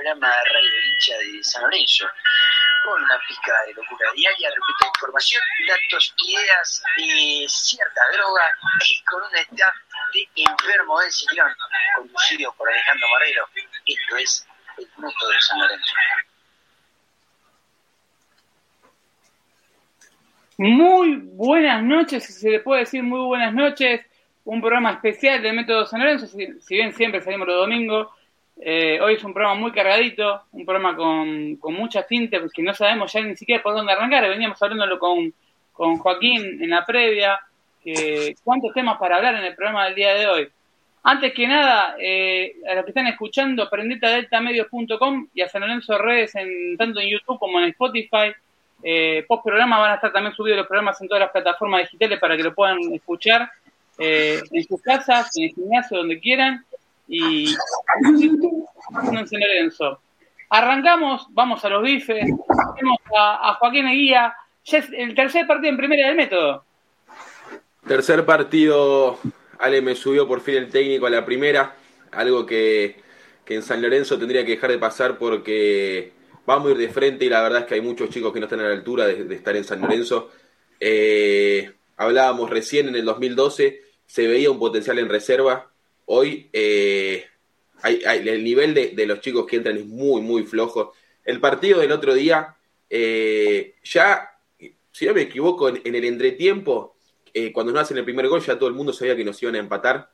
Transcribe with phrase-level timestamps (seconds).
[0.00, 2.06] programa de radio hincha de San Lorenzo,
[2.84, 8.42] con una pizca de locura diaria, repito, información, datos, ideas, de cierta droga
[8.88, 9.74] y con un staff
[10.14, 11.52] de enfermo del sillón,
[11.96, 13.48] conducido por Alejandro Marrero.
[13.84, 14.46] Esto es
[14.78, 15.94] el minuto de San Lorenzo.
[20.56, 24.06] Muy buenas noches, si se le puede decir muy buenas noches.
[24.44, 28.08] Un programa especial del Método San Lorenzo, si bien siempre salimos los domingos.
[28.62, 32.74] Eh, hoy es un programa muy cargadito, un programa con, con mucha tinta, porque no
[32.74, 34.28] sabemos ya ni siquiera por dónde arrancar.
[34.28, 35.32] Veníamos hablándolo con,
[35.72, 37.40] con Joaquín en la previa.
[37.82, 40.48] Que, ¿Cuántos temas para hablar en el programa del día de hoy?
[41.02, 45.62] Antes que nada, eh, a los que están escuchando, prendete a deltamedios.com y a San
[45.62, 48.32] Lorenzo Redes, en, tanto en YouTube como en Spotify.
[48.82, 52.18] Eh, post programa van a estar también subidos los programas en todas las plataformas digitales
[52.18, 53.50] para que lo puedan escuchar
[53.98, 56.64] eh, en sus casas, en el gimnasio, donde quieran.
[57.12, 60.00] Y en San Lorenzo.
[60.48, 62.24] Arrancamos, vamos a los bifes,
[62.76, 64.32] tenemos a, a Joaquín Eguía.
[64.64, 66.64] Ya es el tercer partido en primera del método.
[67.86, 69.18] Tercer partido,
[69.58, 71.74] Ale me subió por fin el técnico a la primera,
[72.12, 73.00] algo que,
[73.44, 76.12] que en San Lorenzo tendría que dejar de pasar porque
[76.46, 78.46] vamos a ir de frente y la verdad es que hay muchos chicos que no
[78.46, 80.30] están a la altura de, de estar en San Lorenzo.
[80.78, 85.69] Eh, hablábamos recién en el 2012, se veía un potencial en reserva.
[86.06, 87.26] Hoy eh,
[87.82, 90.92] hay, el nivel de, de, los chicos que entran es muy, muy flojo.
[91.24, 92.56] El partido del otro día,
[92.88, 94.38] eh, ya,
[94.92, 96.96] si no me equivoco, en, el entretiempo,
[97.32, 99.54] eh, cuando nos hacen el primer gol, ya todo el mundo sabía que nos iban
[99.54, 100.10] a empatar.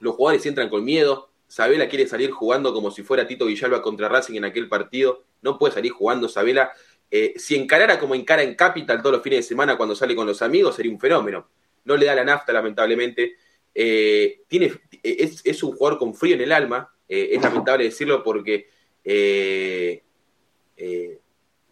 [0.00, 4.08] los jugadores entran con miedo, Sabela quiere salir jugando como si fuera Tito Villalba contra
[4.08, 5.24] Racing en aquel partido.
[5.42, 6.72] No puede salir jugando Sabela.
[7.10, 10.26] Eh, si encarara como encara en Capital todos los fines de semana cuando sale con
[10.26, 11.48] los amigos, sería un fenómeno.
[11.84, 13.36] No le da la nafta, lamentablemente.
[13.78, 16.90] Eh, tiene, es, es, un jugador con frío en el alma.
[17.08, 18.70] Eh, es lamentable decirlo porque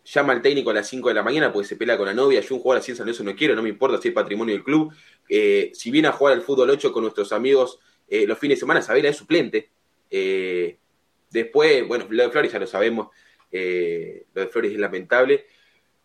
[0.05, 2.41] llama al técnico a las 5 de la mañana porque se pelea con la novia.
[2.41, 4.55] Yo un jugador así en San Lorenzo no quiero, no me importa si es patrimonio
[4.55, 4.93] del club.
[5.29, 8.83] si viene a jugar al fútbol 8 con nuestros amigos eh, los fines de semana
[8.83, 9.71] Sabela es suplente.
[10.11, 10.79] Eh,
[11.31, 13.09] después, bueno, lo de Flores ya lo sabemos,
[13.51, 15.47] eh, lo de Flores es lamentable,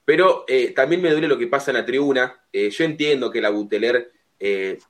[0.06, 0.46] pero
[0.76, 2.42] también me duele lo que pasa en la tribuna.
[2.52, 4.12] yo entiendo que la Buteler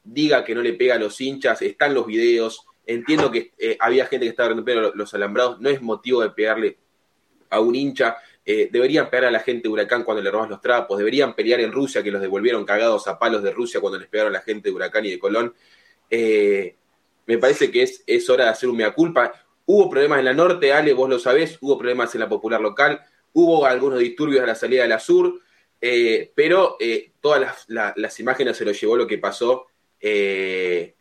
[0.04, 4.26] diga que no le pega a los hinchas, están los videos, entiendo que había gente
[4.26, 6.78] que estaba rompiendo los alambrados, no es motivo de pegarle
[7.50, 8.18] a un hincha.
[8.46, 11.72] deberían pegar a la gente de Huracán cuando le roban los trapos, deberían pelear en
[11.72, 14.70] Rusia, que los devolvieron cagados a palos de Rusia cuando les pegaron a la gente
[14.70, 15.54] de Huracán y de Colón.
[16.10, 16.76] Eh,
[17.26, 19.34] me parece que es, es hora de hacer un mea culpa.
[19.66, 23.06] Hubo problemas en la norte, Ale, vos lo sabés, hubo problemas en la popular local,
[23.34, 25.40] hubo algunos disturbios a la salida de la sur,
[25.82, 29.68] eh, pero eh, todas las, la, las, imágenes se lo llevó lo que pasó
[30.00, 30.96] eh,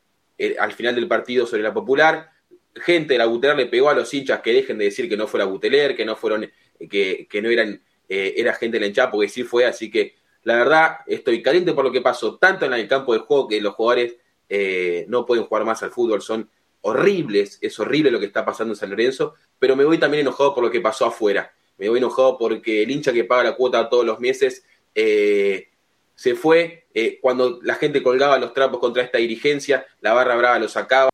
[0.58, 2.30] al final del partido sobre la popular.
[2.74, 5.26] Gente de la Buteler le pegó a los hinchas que dejen de decir que no
[5.26, 6.50] fue la Buteler, que no fueron,
[6.88, 10.56] que, que no eran, era gente de la hinchada, porque sí fue, así que la
[10.56, 13.74] verdad estoy caliente por lo que pasó, tanto en el campo de juego que los
[13.74, 14.16] jugadores
[14.48, 16.48] eh, no pueden jugar más al fútbol, son
[16.80, 20.54] horribles, es horrible lo que está pasando en San Lorenzo, pero me voy también enojado
[20.54, 23.88] por lo que pasó afuera, me voy enojado porque el hincha que paga la cuota
[23.88, 25.68] todos los meses eh,
[26.14, 30.58] se fue, eh, cuando la gente colgaba los trapos contra esta dirigencia, la barra brava
[30.58, 31.10] lo sacaba,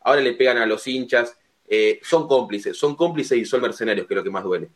[0.00, 4.14] ahora le pegan a los hinchas, eh, son cómplices, son cómplices y son mercenarios, que
[4.14, 4.68] es lo que más duele.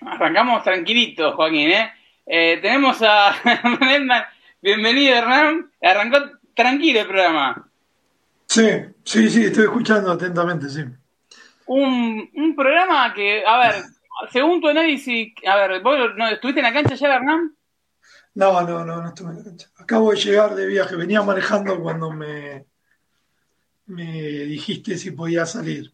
[0.00, 1.92] Arrancamos tranquilitos, Joaquín, ¿eh?
[2.62, 3.34] tenemos a
[4.60, 5.70] Bienvenido, Hernán.
[5.80, 6.18] Arrancó
[6.54, 7.68] tranquilo el programa.
[8.46, 8.68] Sí,
[9.04, 10.82] sí, sí, estoy escuchando atentamente, sí.
[11.68, 13.74] Un, un programa que, a ver,
[14.32, 17.54] según tu análisis, a ver, ¿vos no, estuviste en la cancha ya, Hernán?
[18.34, 19.68] No, no, no, no estuve en la cancha.
[19.78, 22.64] Acabo de llegar de viaje, venía manejando cuando me,
[23.86, 25.92] me dijiste si podía salir.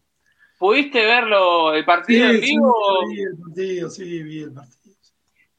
[0.57, 2.73] ¿Pudiste verlo, el partido sí, en vivo?
[3.07, 4.95] Sí, vi el partido, sí, vi el partido.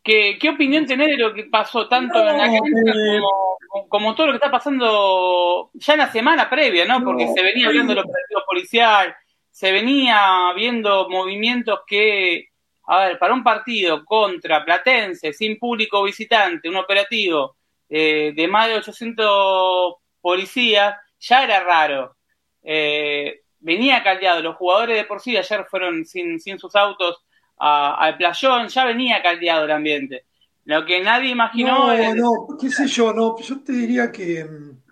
[0.03, 3.21] ¿Qué, ¿Qué, opinión tenés de lo que pasó tanto no, en la cancha eh,
[3.69, 7.05] como, como, todo lo que está pasando ya en la semana previa, ¿no?
[7.05, 9.15] Porque no, se venía viendo el operativo policial,
[9.57, 12.51] se venía viendo movimientos que,
[12.89, 17.57] a ver, para un partido contra Platense, sin público visitante, un operativo
[17.89, 22.19] eh, de más de 800 policías, ya era raro.
[22.63, 27.25] Eh, venía caldeado, los jugadores de por sí ayer fueron sin, sin sus autos
[27.57, 30.27] al playón, ya venía caldeado el ambiente.
[30.65, 31.87] Lo que nadie imaginó.
[31.87, 32.15] No, es...
[32.15, 34.45] no, qué sé yo, no, yo te diría que.
[34.45, 34.83] mm,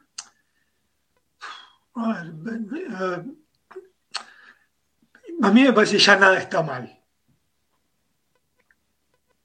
[1.96, 3.25] A, ver,
[5.44, 7.00] a mí me parece ya nada está mal.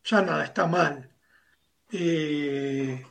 [0.04, 1.10] Ya nada está mal.
[1.92, 3.06] Eh,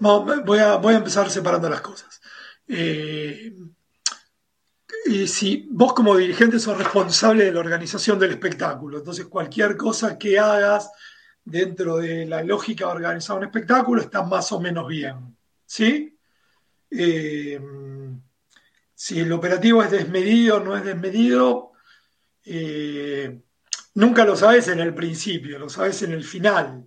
[0.00, 2.20] voy, a, a empezar separando las cosas.
[2.66, 3.54] Eh,
[5.06, 10.18] y si vos como dirigente sos responsable de la organización del espectáculo, entonces cualquier cosa
[10.18, 10.90] que hagas
[11.44, 15.36] dentro de la lógica de organizar un espectáculo está más o menos bien.
[15.66, 16.11] ¿Sí?
[16.94, 17.58] Eh,
[18.94, 21.72] si el operativo es desmedido o no es desmedido,
[22.44, 23.40] eh,
[23.94, 26.86] nunca lo sabes en el principio, lo sabes en el final.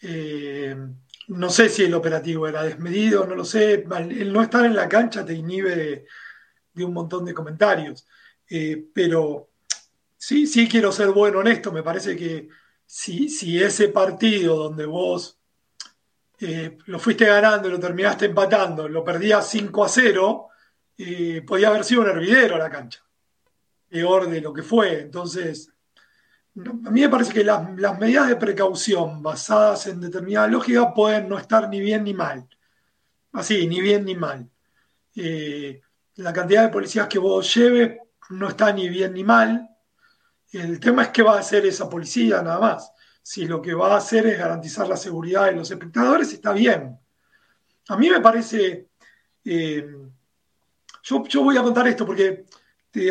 [0.00, 0.76] Eh,
[1.28, 3.84] no sé si el operativo era desmedido, no lo sé.
[4.10, 6.06] El no estar en la cancha te inhibe
[6.74, 8.06] de, un montón de comentarios.
[8.94, 9.50] pero
[10.16, 11.72] sí, sí quiero ser bueno honesto.
[11.72, 12.48] Me parece que
[12.92, 15.40] si, ese partido donde vos
[16.44, 20.48] eh, lo fuiste ganando lo terminaste empatando, lo perdías 5 a 0,
[20.98, 23.00] eh, podía haber sido un hervidero la cancha,
[23.88, 25.02] peor de lo que fue.
[25.02, 25.72] Entonces,
[26.56, 27.62] a mí me parece que las,
[27.96, 32.48] medidas de precaución basadas en determinada lógica pueden no estar ni bien ni mal.
[33.32, 34.50] Así, ni bien ni mal.
[35.14, 35.80] Eh,
[36.16, 37.98] la cantidad de policías que vos lleves
[38.30, 39.68] no está ni bien ni mal.
[40.50, 42.92] El tema es qué va a hacer esa policía nada más.
[43.22, 46.98] Si lo que va a hacer es garantizar la seguridad de los espectadores, está bien.
[47.88, 48.88] A mí me parece,
[49.44, 49.86] eh,
[51.02, 52.44] yo, voy a contar esto porque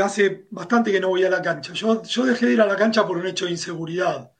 [0.03, 1.73] hace bastante que no voy a la cancha.
[1.73, 4.31] Yo, yo dejé de ir a la cancha por un hecho de inseguridad.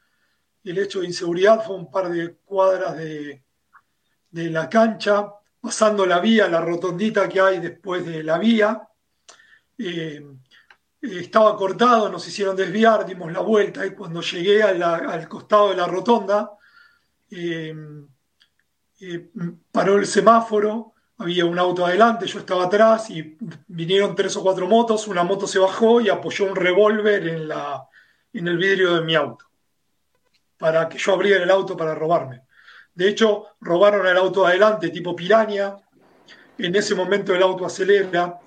[0.64, 3.44] El hecho de inseguridad fue un par de cuadras de,
[4.32, 8.88] la cancha, pasando la vía, la rotondita que hay después de la vía.
[9.78, 10.24] Eh,
[11.02, 15.88] estaba cortado, nos hicieron desviar, dimos la vuelta y cuando llegué al costado de la
[15.88, 16.52] rotonda,
[17.30, 17.74] eh,
[19.00, 19.32] eh,
[19.72, 23.38] paró el semáforo, había un auto adelante, yo estaba atrás y
[23.68, 27.88] vinieron tres o cuatro motos, una moto se bajó y apoyó un revólver en, la,
[28.34, 29.46] en el vidrio de mi auto,
[30.58, 32.44] para que yo abriera el auto para robarme.
[32.94, 35.76] De hecho, robaron el auto adelante tipo piraña,
[36.58, 38.40] en ese momento el auto acelera,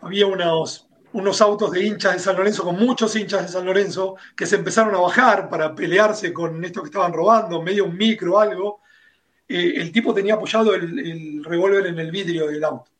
[0.00, 4.16] había unos unos autos de hinchas de San Lorenzo, con muchos hinchas de San Lorenzo,
[4.36, 8.34] que se empezaron a bajar para pelearse con esto que estaban robando, medio un micro
[8.34, 8.80] o algo.
[9.48, 12.90] Eh, el tipo tenía apoyado el, revólver en el vidrio del auto.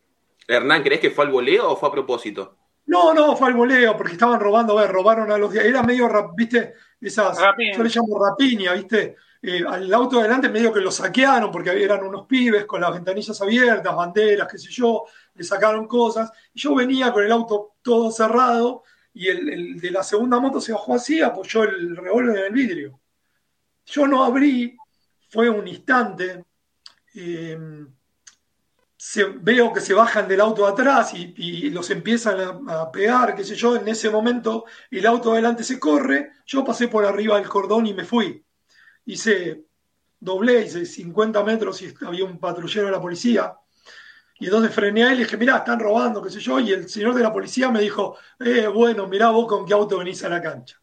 [0.49, 2.57] Hernán, ¿crees que fue al voleo o fue a propósito?
[2.87, 5.65] No, no, fue al voleo, porque estaban robando, a ver, robaron a los días.
[5.65, 10.71] Era medio, viste, esas, yo le llamo rapiña, viste, eh, al auto de adelante medio
[10.71, 15.05] que lo saquearon porque eran unos pibes con las ventanillas abiertas, banderas, qué sé yo,
[15.41, 16.31] le sacaron cosas.
[16.55, 18.83] Yo venía con el auto todo cerrado
[19.13, 23.01] y el, de la segunda moto se bajó así, apoyó el revólver en el vidrio.
[23.87, 24.77] Yo no abrí,
[25.31, 26.45] fue un instante.
[27.15, 27.89] Em,
[29.41, 33.55] veo que se bajan del auto atrás y, los empiezan a, a, pegar, qué sé
[33.55, 33.77] yo.
[33.77, 37.95] En ese momento el auto adelante se corre, yo pasé por arriba del cordón y
[37.95, 38.45] me fui
[39.11, 39.65] hice,
[40.19, 43.57] doblé, hice 50 metros y había un patrullero de la policía.
[44.41, 46.59] Y entonces frené a él y dije, mirá, están robando, qué sé yo.
[46.59, 49.99] Y el señor de la policía me dijo, eh, bueno, mirá vos con qué auto
[49.99, 50.81] venís a la cancha.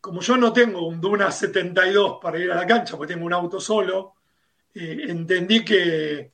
[0.00, 3.32] Como yo no tengo un Duna 72 para ir a la cancha, porque tengo un
[3.32, 4.16] auto solo,
[4.74, 6.32] eh, entendí que,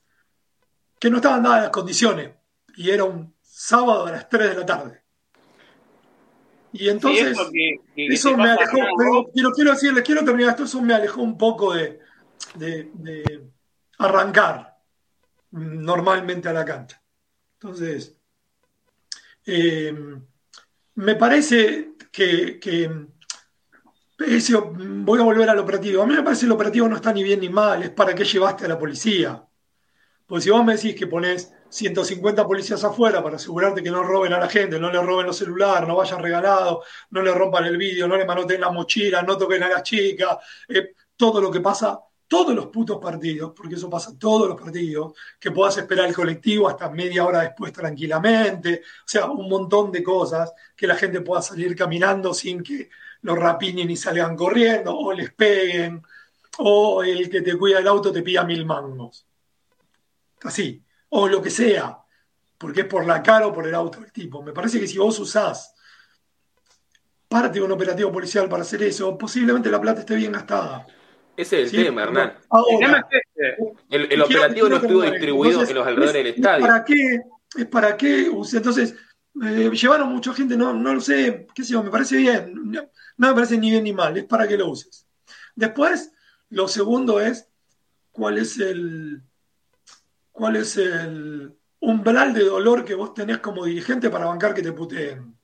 [0.99, 2.31] que no estaban dadas las condiciones.
[2.75, 5.01] Y era un sábado a las 3 de la tarde.
[6.73, 7.37] Y entonces,
[7.95, 11.73] eso, me alejó, pero quiero, quiero decirles, quiero terminar esto, eso me alejó un poco
[11.73, 11.99] de,
[13.99, 14.70] arrancar
[15.51, 17.01] normalmente a la cancha.
[17.53, 18.15] Entonces,
[19.45, 19.93] eh,
[20.95, 22.89] me parece que, que
[24.17, 26.03] voy a volver al operativo.
[26.03, 28.13] A mí me parece que el operativo no está ni bien ni mal, es para
[28.13, 29.45] qué llevaste a la policía.
[30.25, 34.33] Porque si vos me decís que pones 150 policías afuera para asegurarte que no roben
[34.33, 37.77] a la gente, no le roben los celulares, no vayan regalados, no le rompan el
[37.77, 40.37] vídeo, no le manoten la mochila, no toquen a las chicas,
[40.69, 41.99] eh, todo lo que pasa,
[42.31, 46.69] todos los putos partidos, porque eso pasa todos los partidos, que puedas esperar el colectivo
[46.69, 51.41] hasta media hora después tranquilamente, o sea, un montón de cosas, que la gente pueda
[51.41, 52.89] salir caminando sin que
[53.23, 56.01] los rapinen y salgan corriendo, o les peguen,
[56.59, 59.27] o el que te cuida el auto te pida mil mangos
[60.43, 61.97] así, o lo que sea,
[62.57, 64.41] porque es por la cara o por el auto del tipo.
[64.41, 65.75] Me parece que si vos usás
[67.27, 70.87] parte de un operativo policial para hacer eso, posiblemente la plata esté bien gastada.
[71.41, 72.33] Ese es el tema, Hernán.
[73.89, 76.67] el, operativo no estuvo distribuido en los alrededores del estadio.
[76.67, 77.21] ¿Para qué?
[77.57, 78.95] Es para qué Entonces,
[79.43, 82.53] eh, llevaron mucha gente, no, no lo sé, qué sé yo, me parece bien.
[82.53, 82.81] No,
[83.17, 85.07] no me parece ni bien ni mal, es para que lo uses.
[85.55, 86.11] Después,
[86.49, 87.49] lo segundo es
[88.11, 89.23] cuál es el,
[90.31, 94.73] cuál es el umbral de dolor que vos tenés como dirigente para bancar que te
[94.73, 95.35] puteen.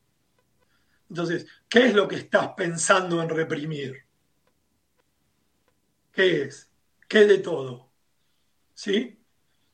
[1.09, 4.06] Entonces, ¿qué es lo que estás pensando en reprimir?
[6.17, 6.67] ¿Qué es?
[7.07, 7.91] ¿Qué de todo?
[8.73, 9.19] ¿sí?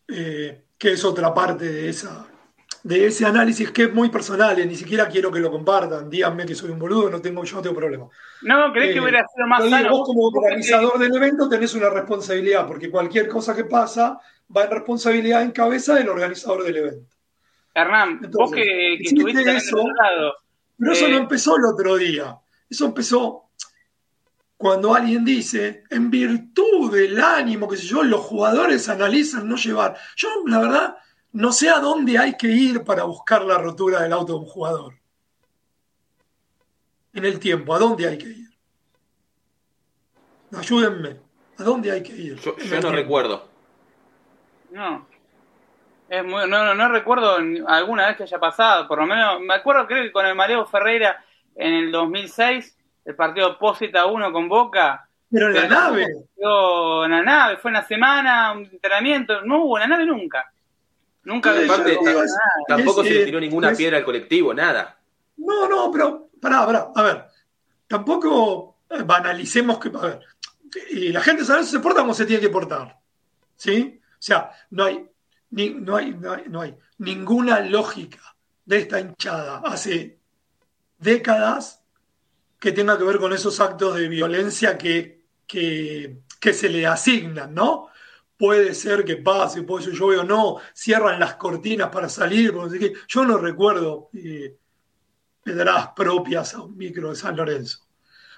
[0.09, 2.27] Eh, que es otra parte de, esa,
[2.83, 6.45] de ese análisis que es muy personal, y ni siquiera quiero que lo compartan, díganme
[6.45, 8.09] que soy un boludo, no tengo, yo no tengo problema.
[8.41, 9.89] No, ¿crees que hubiera sido más sano?
[9.89, 14.19] Vos como organizador del evento tenés una responsabilidad, porque cualquier cosa que pasa
[14.53, 17.15] va en responsabilidad en cabeza del organizador del evento.
[17.73, 20.33] Hernán, vos que, que estuviste eso, lado,
[20.77, 22.38] Pero eso no empezó el otro día.
[22.69, 23.43] Eso empezó
[24.63, 29.98] cuando alguien dice, en virtud del ánimo, que sé yo, los jugadores analizan no llevar.
[30.15, 30.98] Yo, la verdad,
[31.34, 34.46] no sé a dónde hay que ir para buscar la rotura del auto de un
[34.46, 34.93] jugador.
[37.12, 38.50] En el tiempo, ¿a dónde hay que ir?
[40.58, 41.20] Ayúdenme,
[41.58, 42.39] ¿a dónde hay que ir?
[42.39, 43.50] Yo, no recuerdo.
[44.72, 45.05] No.
[46.10, 47.36] no, no, recuerdo
[47.67, 50.65] alguna vez que haya pasado, por lo menos, me acuerdo creo que con el Mareo
[50.65, 51.22] Ferreira
[51.53, 55.07] en el 2006, el partido opósito a uno con Boca.
[55.29, 56.03] Pero en la nave.
[56.03, 60.51] En la nave, fue una semana, un entrenamiento, no hubo en la nave nunca.
[61.24, 61.53] Nunca
[62.67, 65.00] tampoco se le tiró ninguna piedra al colectivo, nada.
[65.38, 67.25] No, no, pero pará, pará, a ver,
[67.88, 70.19] tampoco eh, banalicemos que, a ver,
[70.91, 73.00] y la gente sabe se porta como se tiene que portar,
[73.55, 74.00] ¿sí?
[74.03, 75.10] O sea, no hay,
[75.50, 78.19] no, hay, no, hay, no hay ninguna lógica
[78.65, 80.19] de esta hinchada hace
[80.98, 81.82] décadas
[82.63, 87.53] que tenga que ver con esos actos de violencia que, que, que se le asignan,
[87.53, 87.89] ¿no?
[88.38, 92.53] puede ser que pase, puede ser yo o no, cierran las cortinas para salir,
[93.10, 94.55] yo no recuerdo eh,
[95.43, 97.79] pedradas propias a un micro de San Lorenzo.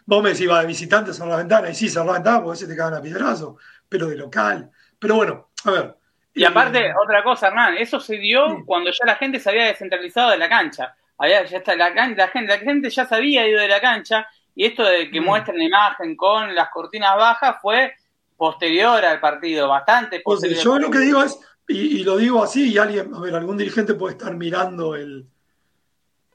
[0.08, 2.50] Vos me decís, va de visitantes a la ventana, y sí, cerrar la ventana, porque
[2.50, 4.72] a veces te cagan a piedrazo, pero de local.
[4.98, 5.96] Pero bueno, a ver.
[6.34, 9.66] Y aparte, eh, otra cosa, Hernán, eso se dio cuando ya la gente se había
[9.66, 10.96] descentralizado de la cancha.
[11.18, 14.28] Había, ya está, la, la, gente, la gente ya se había ido de la cancha,
[14.54, 15.24] y esto de que mm.
[15.24, 17.94] muestren la imagen con las cortinas bajas fue
[18.38, 20.62] posterior al partido, bastante posterior.
[20.62, 23.96] yo lo que digo es, y, lo digo así, y alguien, a ver, algún dirigente
[23.96, 25.26] puede estar mirando el,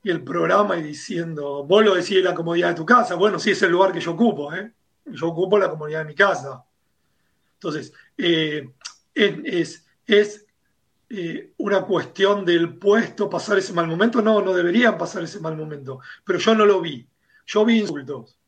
[0.05, 3.63] el programa y diciendo, vos lo decís la comodidad de tu casa, bueno, sí es
[3.63, 4.73] el lugar que yo ocupo, ¿eh?
[5.07, 6.65] yo ocupo la comodidad de mi casa.
[7.55, 8.71] Entonces, eh,
[9.15, 10.47] es, es
[11.13, 15.57] eh, una cuestión del puesto pasar ese mal momento, no, no deberían pasar ese mal
[15.57, 17.05] momento, pero yo no lo vi,
[17.47, 18.39] yo vi insultos,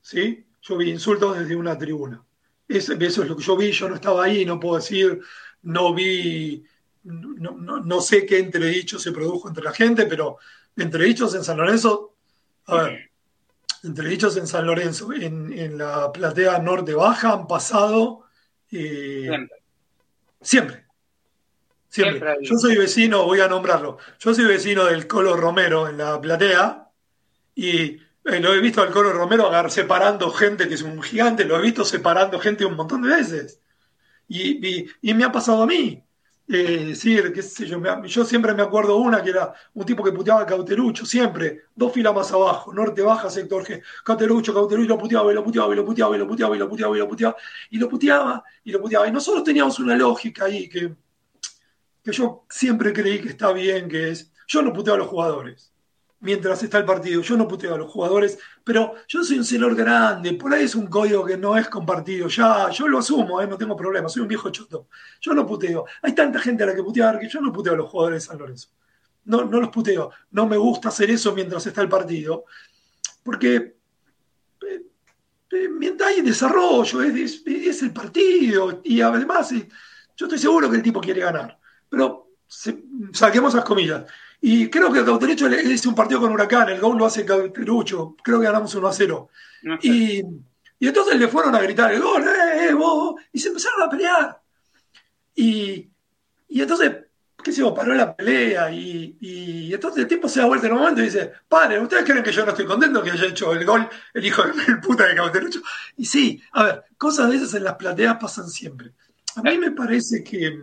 [0.00, 0.44] ¿sí?
[0.60, 2.20] Yo vi insultos desde una tribuna.
[2.66, 5.20] Eso, es lo que yo vi, yo no estaba ahí, no puedo decir,
[5.62, 6.64] no vi,
[7.04, 10.38] no, sé qué entredicho se produjo entre la gente, pero
[10.76, 12.16] entredichos en San Lorenzo,
[12.66, 13.10] a ver,
[13.84, 18.24] entredichos en San Lorenzo, en, la platea norte baja han pasado
[18.72, 19.62] eh, siempre.
[20.40, 20.89] Siempre.
[21.92, 23.98] Yo soy vecino, voy a nombrarlo.
[24.18, 26.88] Yo soy vecino del Colo Romero en la platea
[27.54, 31.58] y eh, lo he visto al Coro Romero separando gente que es un gigante, lo
[31.58, 33.60] he visto separando gente un montón de veces.
[34.28, 36.04] Y, me ha pasado a mí.
[36.52, 40.10] Eh, decir, qué sé yo, yo siempre me acuerdo una que era un tipo que
[40.10, 44.98] puteaba a Cauterucho, siempre, dos filas más abajo, norte, baja, sector G, Cauterucho, Cauterucho, lo
[44.98, 47.08] puteaba, y lo puteaba, y lo puteaba, y lo puteaba, y lo puteaba, y lo
[47.08, 47.36] puteaba,
[47.70, 49.08] y lo puteaba, y lo puteaba.
[49.08, 50.92] Y nosotros teníamos una lógica ahí que,
[52.12, 55.70] yo siempre creí que está bien, que es, yo no puteo a los jugadores
[56.20, 57.22] mientras está el partido.
[57.22, 60.74] Yo no puteo a los jugadores, pero yo soy un señor grande, por ahí es
[60.74, 62.28] un código que no es compartido.
[62.28, 63.46] Ya, yo lo asumo, ¿eh?
[63.46, 64.88] no tengo problema, soy un viejo choto.
[65.20, 65.86] Yo no puteo.
[66.02, 68.28] Hay tanta gente a la que putear que yo no puteo a los jugadores de
[68.28, 68.68] San Lorenzo.
[69.24, 70.10] No, no los puteo.
[70.30, 72.44] No me gusta hacer eso mientras está el partido,
[73.22, 73.76] porque
[74.66, 74.82] eh,
[75.50, 79.50] eh, mientras hay desarrollo, es, es, el partido, y además
[80.16, 81.58] yo estoy seguro que el tipo quiere ganar.
[81.90, 82.30] Pero
[83.12, 84.04] saquemos las comillas
[84.40, 88.16] y creo que Cauterucho le hizo un partido con Huracán, el gol lo hace Cauterucho,
[88.22, 89.28] creo que ganamos 1 a 0.
[89.82, 90.22] y,
[90.78, 93.16] y, entonces le fueron a gritar el gol, ¡eh, eh vos!
[93.32, 94.40] Y se empezaron a pelear.
[95.34, 95.90] Y,
[96.48, 96.96] y entonces,
[97.42, 100.72] qué sé yo, paró la pelea y, y, entonces el tipo se da vuelta en
[100.72, 103.52] un momento y dice, padre, ¿ustedes creen que yo no estoy contento que haya hecho
[103.52, 105.60] el gol el hijo del puta de Cauterucho?
[105.98, 108.92] Y sí, a ver, cosas de esas en las plateas pasan siempre.
[109.36, 110.58] A mí me parece que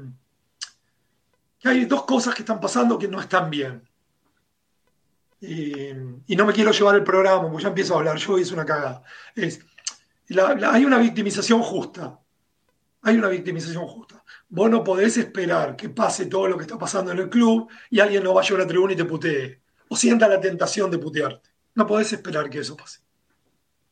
[1.59, 3.81] que hay dos cosas que están pasando que no están bien.
[5.39, 8.51] y no me quiero llevar el programa, porque ya empiezo a hablar yo y es
[8.51, 9.03] una cagada.
[9.35, 9.59] Es,
[10.29, 12.19] hay una victimización justa.
[13.03, 14.23] Hay una victimización justa.
[14.49, 17.99] Vos no podés esperar que pase todo lo que está pasando en el club y
[17.99, 19.61] alguien no vaya a una tribuna y te putee.
[19.89, 21.49] O sienta la tentación de putearte.
[21.75, 22.99] No podés esperar que eso pase.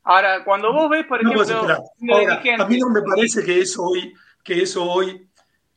[0.04, 4.62] Ahora, cuando vos ves, por ejemplo, a mí no me parece que eso hoy, que
[4.62, 5.28] eso hoy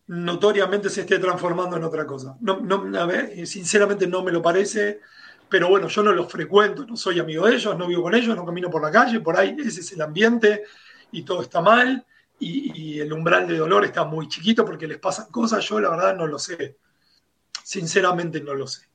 [0.08, 2.36] notoriamente se esté transformando en otra cosa.
[2.40, 5.00] No, no, a ver, sinceramente no me lo parece,
[5.48, 8.36] pero bueno, yo no los frecuento, no soy amigo de ellos, no vivo con ellos,
[8.36, 10.64] no camino por la calle, por ahí ese es el ambiente
[11.12, 12.04] y todo está mal.
[12.40, 16.16] y, el umbral de dolor está muy chiquito porque les pasan cosas, yo la verdad
[16.16, 16.76] no lo sé.
[17.64, 18.88] Sinceramente no lo sé.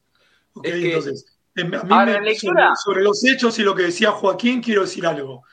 [0.62, 5.44] Entonces, em, a mí sobre, los hechos y lo que decía Joaquín, quiero decir algo.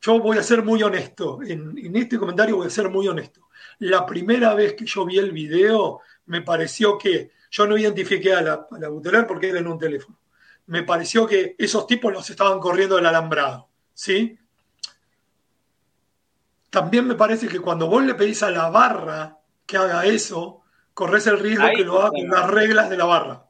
[0.00, 1.40] Yo voy a ser muy honesto.
[1.42, 3.43] En, este comentario voy a ser muy honesto.
[3.78, 8.42] La primera vez que yo vi el video, me pareció que yo no identifiqué a
[8.42, 10.18] la, a la porque era en un teléfono.
[10.66, 13.68] Me pareció que esos tipos los estaban corriendo del alambrado.
[13.92, 14.38] ¿Sí?
[16.70, 20.62] También me parece que cuando vos le pedís a la barra que haga eso,
[20.92, 23.44] corres el riesgo que lo haga con las reglas de la barra.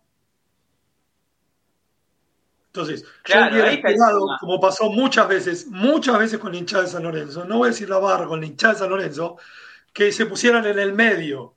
[2.67, 7.05] Entonces, yo hubiera esperado, como pasó muchas veces, muchas veces con la hinchada de San
[7.05, 9.37] Lorenzo, no voy a decir la barra, con la hinchada de San Lorenzo,
[9.95, 11.55] que se pusieran en el medio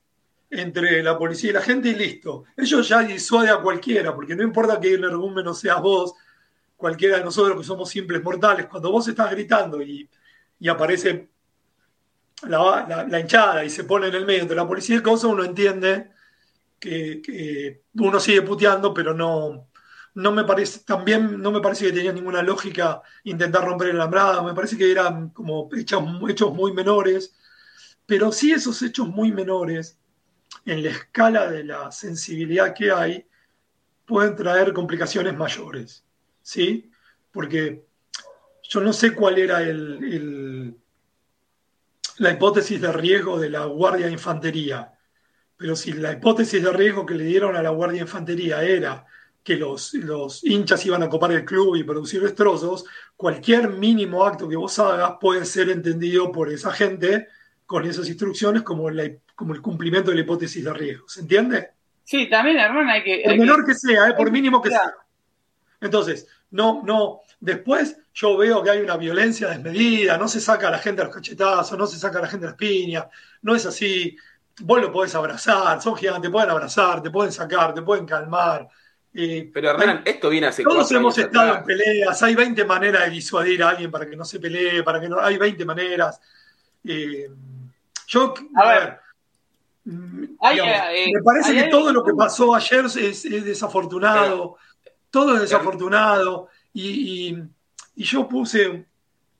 [0.50, 2.46] entre la policía y la gente y listo.
[2.56, 6.14] Ellos ya disuade a cualquiera, porque no importa que el argumento seas vos,
[6.78, 10.08] cualquiera de nosotros que somos simples mortales, cuando vos estás gritando y,
[10.60, 11.30] y aparece
[12.44, 16.12] la, hinchada y se pone en el medio de la policía y cosas, uno entiende
[16.80, 19.68] que, uno sigue puteando, pero no,
[20.14, 24.44] no me parece, también no me parece que tenía ninguna lógica intentar romper el alambrado,
[24.44, 27.36] me parece que eran como hechos, hechos muy menores,
[28.08, 30.00] pero sí esos hechos muy menores,
[30.66, 33.26] en la escala de la sensibilidad que hay,
[34.06, 36.04] pueden traer complicaciones mayores,
[36.42, 36.90] ¿sí?
[37.32, 37.86] Porque
[38.64, 40.76] yo no sé cuál era el
[42.18, 44.94] la hipótesis de riesgo de la Guardia de Infantería.
[45.56, 49.06] Pero si la hipótesis de riesgo que le dieron a la Guardia de Infantería era
[49.44, 52.86] que los, los hinchas iban a copar el club y producir destrozos,
[53.16, 57.28] cualquier mínimo acto que vos hagas puede ser entendido por esa gente
[57.68, 58.90] con esas instrucciones como,
[59.36, 61.08] como el cumplimiento de la hipótesis de riesgo.
[61.08, 61.70] ¿Se entiende?
[62.04, 63.22] Sí, también, hermano, hay que...
[63.26, 64.14] Por menor que, sea, ¿eh?
[64.14, 64.94] por mínimo que sea.
[65.82, 70.72] Entonces, no, no, después yo veo que hay una violencia desmedida, no se saca a
[70.72, 73.06] la gente a los cachetazos, no se saca a la gente a las piñas,
[73.42, 74.16] no es así.
[74.62, 78.68] Vos lo podés abrazar, son gigantes, te pueden abrazar, te pueden sacar, te pueden calmar.
[79.12, 83.62] Pero Hernán, esto viene hace Todos hemos estado en peleas, hay 20 maneras de disuadir
[83.64, 85.20] a alguien para que no se pelee, para que no.
[85.20, 86.22] Hay 20 maneras.
[88.08, 89.00] Yo, a, ver,
[89.86, 94.58] eh, me parece que todo lo que pasó ayer es, desafortunado,
[95.12, 96.50] todo es desafortunado.
[96.74, 97.38] Y
[97.98, 98.86] y yo puse,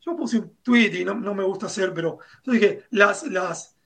[0.04, 3.78] yo puse un tweet y no, me gusta hacer, pero yo dije, las, las,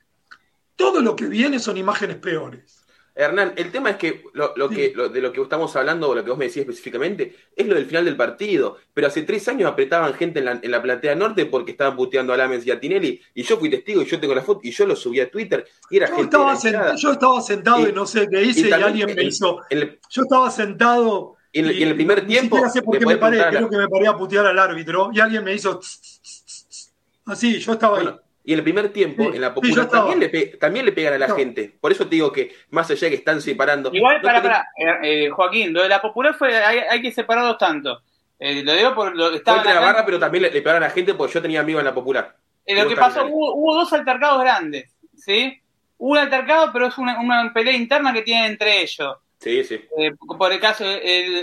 [0.77, 2.80] todo lo que viene son imágenes peores.
[3.13, 6.30] Hernán, el tema es que, lo, que de lo que estamos hablando, o lo que
[6.30, 8.78] vos me decís específicamente, es lo del final del partido.
[8.93, 12.34] Pero hace tres años apretaban gente en la, en la platea norte porque estaban puteando
[12.34, 13.21] a Lames y a Tinelli.
[13.36, 15.67] Y yo fui testigo y yo tengo la foto y yo lo subí a Twitter.
[15.89, 18.71] Y era yo, gente estaba sentado, yo estaba sentado y, no sé qué hice y,
[18.71, 19.60] alguien me hizo.
[19.69, 22.60] yo estaba sentado y en, el, primer tiempo.
[22.63, 25.19] Ni sé por qué me paré, creo que me paré a putear al árbitro y
[25.19, 25.82] alguien me hizo.
[27.26, 28.08] Así, yo estaba ahí.
[28.43, 31.36] Y en el primer tiempo, en la popular, también, le también le pegan a la
[31.36, 31.75] gente.
[31.80, 33.91] Por eso te digo que, más allá de que están separando.
[33.93, 36.56] Igual, para, para, eh, eh, Joaquín, lo de la popular fue.
[36.56, 38.01] Hay, hay que separarlos tanto.
[38.39, 39.62] Eh, lo digo por lo que estaba.
[39.62, 41.86] Fue la barra, pero también le, pegaron a la gente porque yo tenía amigos en
[41.86, 42.36] la popular.
[42.65, 44.91] lo que pasó, hubo, hubo, dos altercados grandes.
[45.15, 45.62] ¿Sí?
[45.97, 49.17] Hubo un altercado, pero es una, una pelea interna que tienen entre ellos.
[49.41, 49.82] Sí, sí.
[49.97, 50.86] Eh, por el caso,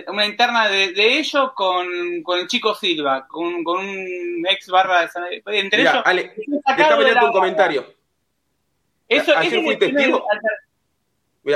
[0.06, 5.08] una interna de, ellos con, con, el chico Silva, con, con un ex barra de
[5.08, 6.02] San Entre ellos.
[6.04, 6.32] Ale,
[6.76, 7.92] déjame un comentario.
[9.08, 10.24] ayer fui testigo.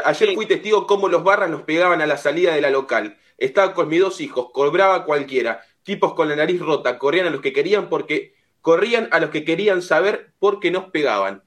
[0.04, 3.16] ayer fui testigo cómo los barras nos pegaban a la salida de la local.
[3.38, 5.62] Estaba con mis dos hijos, cobraba cualquiera.
[5.84, 9.44] Tipos con la nariz rota, corrían a los que querían porque corrían a los que
[9.44, 11.44] querían saber por qué nos pegaban.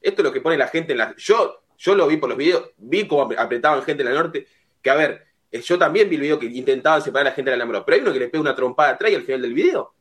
[0.00, 1.16] Esto es lo que pone la gente en la.
[1.16, 4.46] Yo yo lo vi por los videos, vi cómo apretaban gente en la norte,
[4.82, 7.50] que a ver, eh, yo también vi el video que intentaban separar a la gente
[7.50, 9.54] del alambrado, pero hay uno que le pega una trompada atrás y al final del
[9.54, 9.94] video.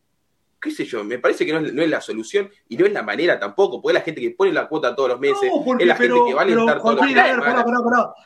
[0.60, 1.04] ¿Qué sé yo?
[1.04, 4.02] Me parece que no es, la solución y no es la manera tampoco, porque es
[4.02, 6.44] la gente que pone la cuota todos los meses, es la gente que va a
[6.44, 7.24] alentar todos los meses.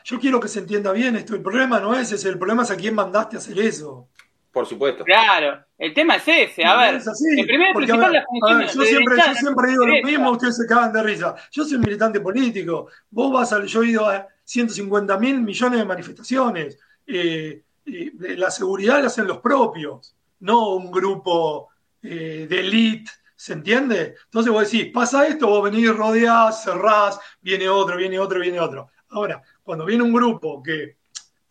[0.04, 1.34] Yo quiero que se entienda bien esto.
[1.34, 4.08] El problema no es ese, el problema es a quién mandaste a hacer eso.
[4.52, 5.02] Por supuesto.
[5.02, 6.62] Claro, el tema es ese.
[6.62, 7.00] A ver,
[7.36, 10.92] el primer principal la función yo, siempre, yo siempre digo lo mismo, ustedes se cagan
[10.92, 11.34] de risa.
[11.50, 12.88] Yo soy militante político.
[13.10, 13.64] Vos vas a.
[13.64, 16.78] Yo he ido a 150 mil millones de manifestaciones.
[17.06, 21.70] Eh, la seguridad la hacen los propios, no un grupo
[22.02, 23.10] eh, de élite.
[23.34, 24.14] ¿Se entiende?
[24.24, 28.90] Entonces vos decís, pasa esto, vos venís, rodeás, cerrás, viene otro, viene otro, viene otro.
[29.08, 30.98] Ahora, cuando viene un grupo que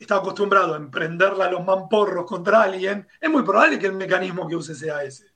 [0.01, 4.47] está acostumbrado a emprenderla a los mamporros contra alguien, es muy probable que el mecanismo
[4.47, 5.27] que use sea ese.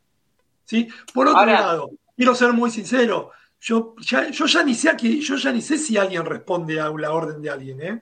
[0.63, 0.87] ¿Sí?
[1.13, 5.51] Por otro lado, quiero ser muy sincero, yo ya, yo ya ni sé yo ya
[5.51, 8.01] ni sé si alguien responde a la orden de alguien, ¿eh?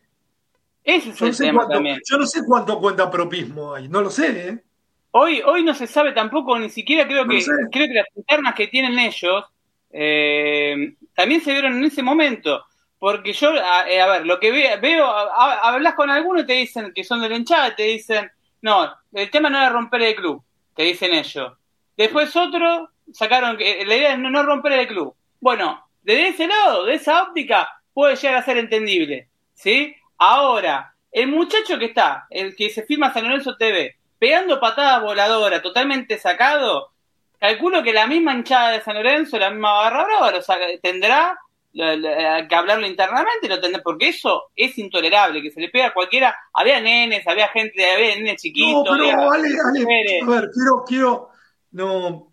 [0.84, 2.00] Ese es el tema también.
[2.10, 4.64] Yo no sé cuánto cuenta propismo hay, no lo sé, ¿eh?
[5.12, 7.40] Hoy, hoy no se sabe tampoco, ni siquiera creo que
[7.72, 9.46] creo que las internas que tienen ellos
[9.92, 12.66] eh, también se vieron en ese momento.
[13.04, 17.04] Porque yo, a, eh, ver, lo que veo, hablas con algunos y te dicen que
[17.04, 20.42] son del hinchada te dicen, no, el tema no era romper el club,
[20.74, 21.52] te dicen ellos.
[21.98, 25.14] Después otro sacaron que la idea es no, romper el club.
[25.42, 29.28] Bueno, desde ese lado, de esa óptica, puede llegar a ser entendible.
[29.54, 29.94] ¿Sí?
[30.18, 35.62] Ahora, el muchacho que está, el que se firma San Lorenzo TV, pegando patada voladora,
[35.62, 36.94] totalmente sacado,
[37.38, 40.40] calculo que la misma hinchada de San Lorenzo, la misma barra brava,
[40.82, 41.38] tendrá
[41.74, 46.36] que hablarlo internamente, lo tendrá, porque eso es intolerable, que se le pega a cualquiera.
[46.54, 48.86] Había nenes, había gente, había nenes chiquitos.
[48.86, 51.30] No, pero Ale, Ale, a ver, quiero, quiero,
[51.72, 52.32] no.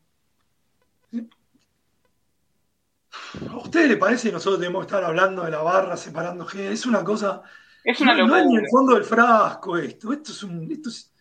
[3.48, 6.72] ¿A ustedes les parece que nosotros debemos estar hablando de la barra, separando gente?
[6.72, 7.42] Es una cosa.
[7.83, 8.38] Es una locura.
[8.38, 10.12] No es ni el fondo del frasco esto.
[10.12, 10.70] Esto es un.
[10.70, 11.12] Esto es,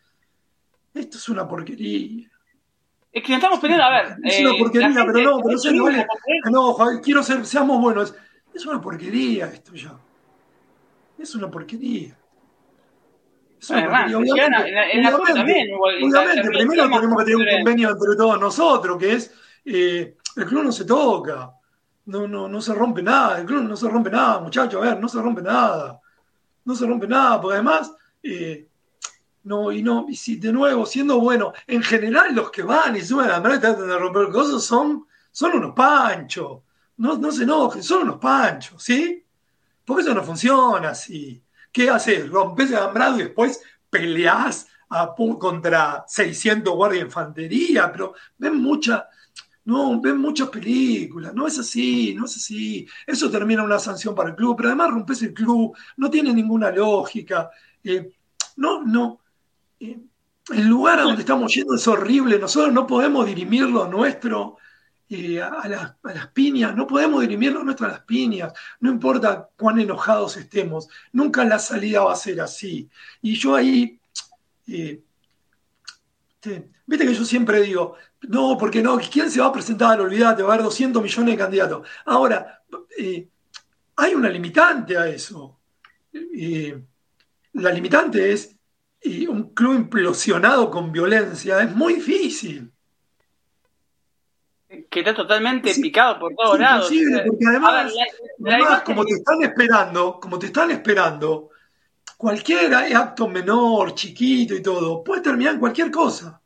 [0.93, 2.29] esto es una porquería.
[3.11, 4.17] Es que estamos peleando, a ver.
[4.23, 6.05] Es una eh, porquería, pero no, pero se vale.
[6.51, 8.13] No, Javier, quiero ser, seamos buenos.
[8.53, 9.93] Es una porquería esto ya.
[11.17, 12.15] Es una porquería.
[13.59, 14.17] Es una porquería.
[14.17, 18.97] Obviamente, en la, obviamente, también, obviamente primero tenemos que tener un convenio entre todos nosotros,
[18.97, 19.33] que es
[19.65, 21.51] eh, el club no se toca.
[22.05, 24.99] No, no, no se rompe nada, el club no se rompe nada, muchachos, a ver,
[24.99, 25.99] no se rompe nada.
[26.65, 27.91] No se rompe nada, porque además
[28.23, 28.68] eh,
[29.43, 33.01] no, y no, y si de nuevo, siendo bueno, en general los que van y
[33.01, 36.61] suben a la y tratan de romper cosas son, son unos panchos.
[36.97, 39.23] No, no se enojen, son unos panchos, ¿sí?
[39.85, 41.41] Porque eso no funciona así.
[41.71, 42.29] ¿Qué haces?
[42.29, 49.07] Rompes el alambrado y después peleás a, contra 600 guardias de infantería, pero ven mucha,
[49.65, 52.87] no, ven muchas películas, no es así, no es así.
[53.07, 56.71] Eso termina una sanción para el club, pero además rompes el club, no tiene ninguna
[56.71, 57.49] lógica.
[57.83, 58.11] Eh,
[58.57, 59.21] no, no,
[59.79, 64.57] el lugar a donde estamos yendo es horrible, nosotros no podemos dirimir lo nuestro
[65.11, 69.79] eh, a, las, piñas, no podemos dirimir lo nuestro a las piñas, no importa cuán
[69.79, 72.87] enojados estemos, nunca la salida va a ser así.
[73.21, 73.99] Y yo ahí,
[74.67, 75.01] eh,
[76.85, 79.99] viste que yo siempre digo, no, porque no, ¿quién se va a presentar?
[79.99, 81.87] Olvídate, va a haber 200 millones de candidatos.
[82.05, 82.61] Ahora,
[82.95, 83.27] eh,
[83.95, 85.59] hay una limitante a eso.
[87.53, 88.58] la limitante es
[89.01, 92.71] y un club implosionado con violencia es muy difícil.
[94.89, 96.91] Que está totalmente picado por todos lados.
[97.25, 101.49] porque además, como te están esperando, como te están esperando,
[102.17, 106.39] cualquier acto menor, chiquito y todo, puede terminar en cualquier cosa.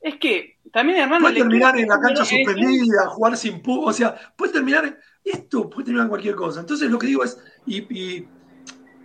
[0.00, 1.24] Es que también, hermano.
[1.24, 4.84] Puede terminar en la cancha suspendida, jugar sin pu o sea, puede terminar.
[4.84, 6.60] En, esto puede terminar en cualquier cosa.
[6.60, 8.26] Entonces, lo que digo es, y, de,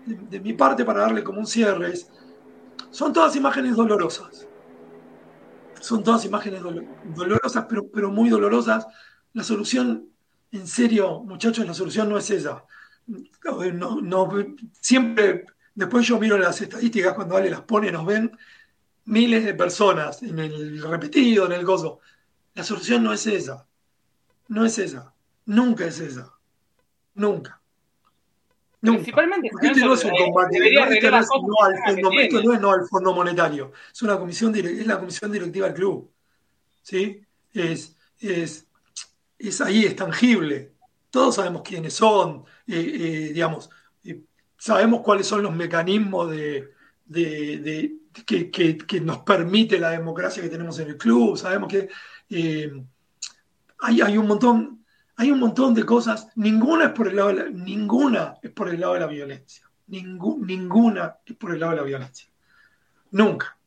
[0.06, 2.10] de mi parte, para darle como un cierre, es
[2.92, 4.48] son todas imágenes dolorosas.
[5.80, 6.62] Son todas imágenes
[7.16, 8.88] dolorosas, pero, pero muy dolorosas.
[9.34, 10.10] La solución,
[10.52, 12.66] en serio, muchachos, la solución no es esa.
[13.44, 14.30] No,
[14.82, 18.32] siempre, después yo miro las estadísticas cuando Ale las pone, nos ven
[19.06, 22.00] miles de personas en el repetido, en el gozo.
[22.54, 23.66] La solución no es esa.
[24.48, 25.14] No es esa.
[25.46, 26.34] Nunca es esa.
[27.14, 27.57] Nunca.
[28.94, 32.44] Principalmente Porque este no es un combate, no, este no, es, no, al fondo, esto
[32.44, 36.12] no es no al fondo monetario, es una comisión es la comisión directiva del club.
[36.82, 37.22] ¿sí?
[37.54, 38.68] Es, es,
[39.38, 40.74] es ahí, es tangible.
[41.10, 43.70] Todos sabemos quiénes son, eh, eh, digamos,
[44.04, 44.22] eh,
[44.58, 46.72] sabemos cuáles son los mecanismos de,
[47.06, 47.96] de, de
[48.26, 51.90] que, que, que, nos permite la democracia que tenemos en el club, sabemos que
[53.80, 54.86] hay, hay un montón,
[55.18, 58.70] hay un montón de cosas, ninguna es por el lado de la, ninguna es por
[58.70, 59.70] el lado de la violencia.
[59.88, 62.30] ninguna es por el lado de la violencia.
[63.12, 63.58] Nunca.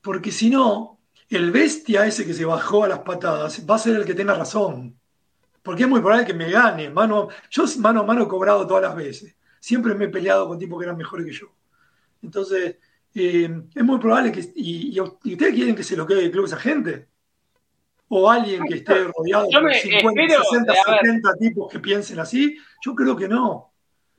[0.00, 3.96] Porque si no, el bestia ese que se bajó a las patadas va a ser
[3.96, 4.96] el que tenga razón.
[5.60, 6.88] Porque es muy probable que me gane.
[6.88, 9.36] Mano, yo mano a mano he cobrado todas las veces.
[9.58, 11.52] Siempre me he peleado con tipos que eran mejores que yo.
[12.22, 12.76] Entonces,
[13.12, 14.52] eh, es muy probable que.
[14.54, 17.08] Y, y, ustedes quieren que se lo quede el club esa gente?
[18.08, 23.16] O alguien que esté rodeado por 50, 60, 70 tipos que piensen así, yo creo
[23.16, 23.70] que no.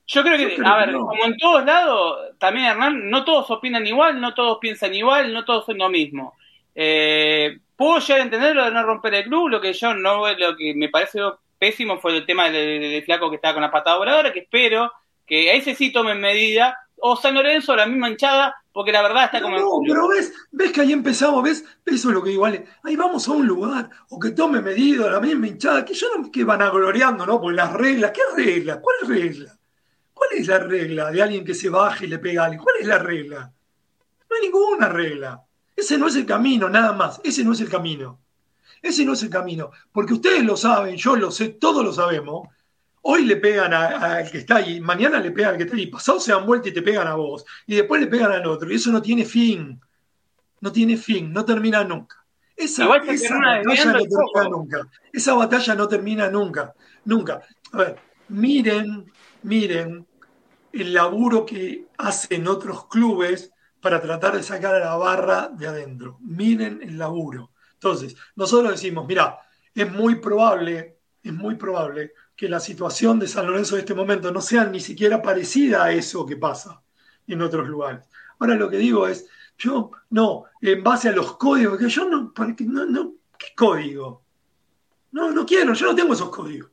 [0.08, 4.20] Yo creo que, a ver, como en todos lados, también Hernán, no todos opinan igual,
[4.20, 6.34] no todos piensan igual, no todos son lo mismo.
[6.74, 10.28] Eh, puedo llegar a entender lo de no romper el club, lo que yo no,
[10.34, 11.20] lo que me parece
[11.60, 14.92] pésimo fue el tema del, flaco que estaba con la patada voladora, que espero
[15.28, 19.26] que a ese sí tomen medida, o San Lorenzo, la misma hinchada, porque la verdad
[19.26, 19.58] está como.
[19.58, 22.64] No, pero ves, ves que ahí empezamos, ves, eso es lo que igual.
[22.84, 26.32] Ahí vamos a un lugar, o que tome medido la misma hinchada, que yo no
[26.32, 27.40] que van agloriando, ¿no?
[27.40, 28.80] Porque las reglas, ¿qué reglas?
[28.82, 29.58] ¿Cuál es regla?
[30.14, 32.62] ¿Cuál es la regla de alguien que se baje y le pega a alguien?
[32.62, 33.52] ¿Cuál es la regla?
[34.30, 35.42] No hay ninguna regla.
[35.76, 37.22] Ese no es el camino, nada más.
[37.24, 38.20] Ese no es el camino.
[38.82, 42.48] Ese no es el camino, porque ustedes lo saben, yo lo sé, todos lo sabemos.
[43.12, 46.20] Hoy le pegan al que está ahí, mañana le pegan al que está ahí, pasado
[46.20, 48.76] se dan vuelta y te pegan a vos, y después le pegan al otro, y
[48.76, 49.82] eso no tiene fin,
[50.62, 52.24] no tiene fin, no termina nunca.
[52.56, 57.42] Esa, esa batalla no termina nunca, esa batalla no termina nunca, nunca.
[57.72, 60.06] A ver, miren, miren
[60.72, 66.20] el laburo que hacen otros clubes para tratar de sacar a la barra de adentro.
[66.22, 67.54] Miren el laburo.
[67.74, 69.40] Entonces, nosotros decimos, mira,
[69.74, 74.32] es muy probable, es muy probable que la situación de San Lorenzo en este momento
[74.32, 76.82] no sea ni siquiera parecida a eso que pasa
[77.28, 78.08] en otros lugares.
[78.40, 82.32] Ahora lo que digo es, yo no, en base a los códigos, que yo no,
[82.34, 84.24] no, no, ¿qué código?
[85.12, 86.72] No, no quiero, yo no tengo esos códigos.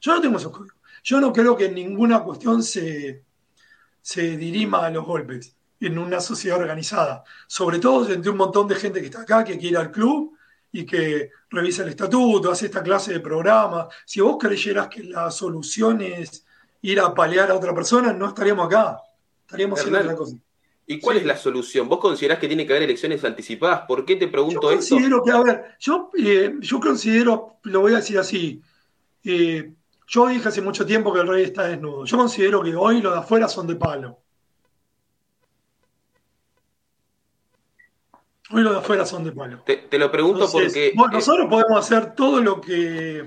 [0.00, 0.76] Yo no tengo esos códigos.
[1.02, 3.24] Yo no creo que en ninguna cuestión se,
[4.00, 7.24] se dirima a los golpes en una sociedad organizada.
[7.48, 10.38] Sobre todo entre un montón de gente que está acá, que quiere ir al club
[10.72, 13.88] y que revisa el estatuto, hace esta clase de programa.
[14.04, 16.44] Si vos creyeras que la solución es
[16.82, 19.00] ir a palear a otra persona, no estaríamos acá.
[19.42, 20.36] Estaríamos haciendo otra cosa.
[20.86, 21.88] ¿Y cuál es la solución?
[21.88, 23.82] ¿Vos considerás que tiene que haber elecciones anticipadas?
[23.86, 27.92] ¿Por qué te pregunto yo considero que, a ver, yo, eh, yo considero, lo voy
[27.92, 28.60] a decir así,
[29.22, 29.72] eh,
[30.08, 32.04] yo dije hace mucho tiempo que el rey está desnudo.
[32.04, 34.19] Yo considero que hoy los de afuera son de palo.
[38.52, 39.62] Hoy los de afuera son de palo.
[39.64, 40.92] Te, lo pregunto porque.
[40.94, 43.22] Bueno, nosotros podemos hacer todo lo que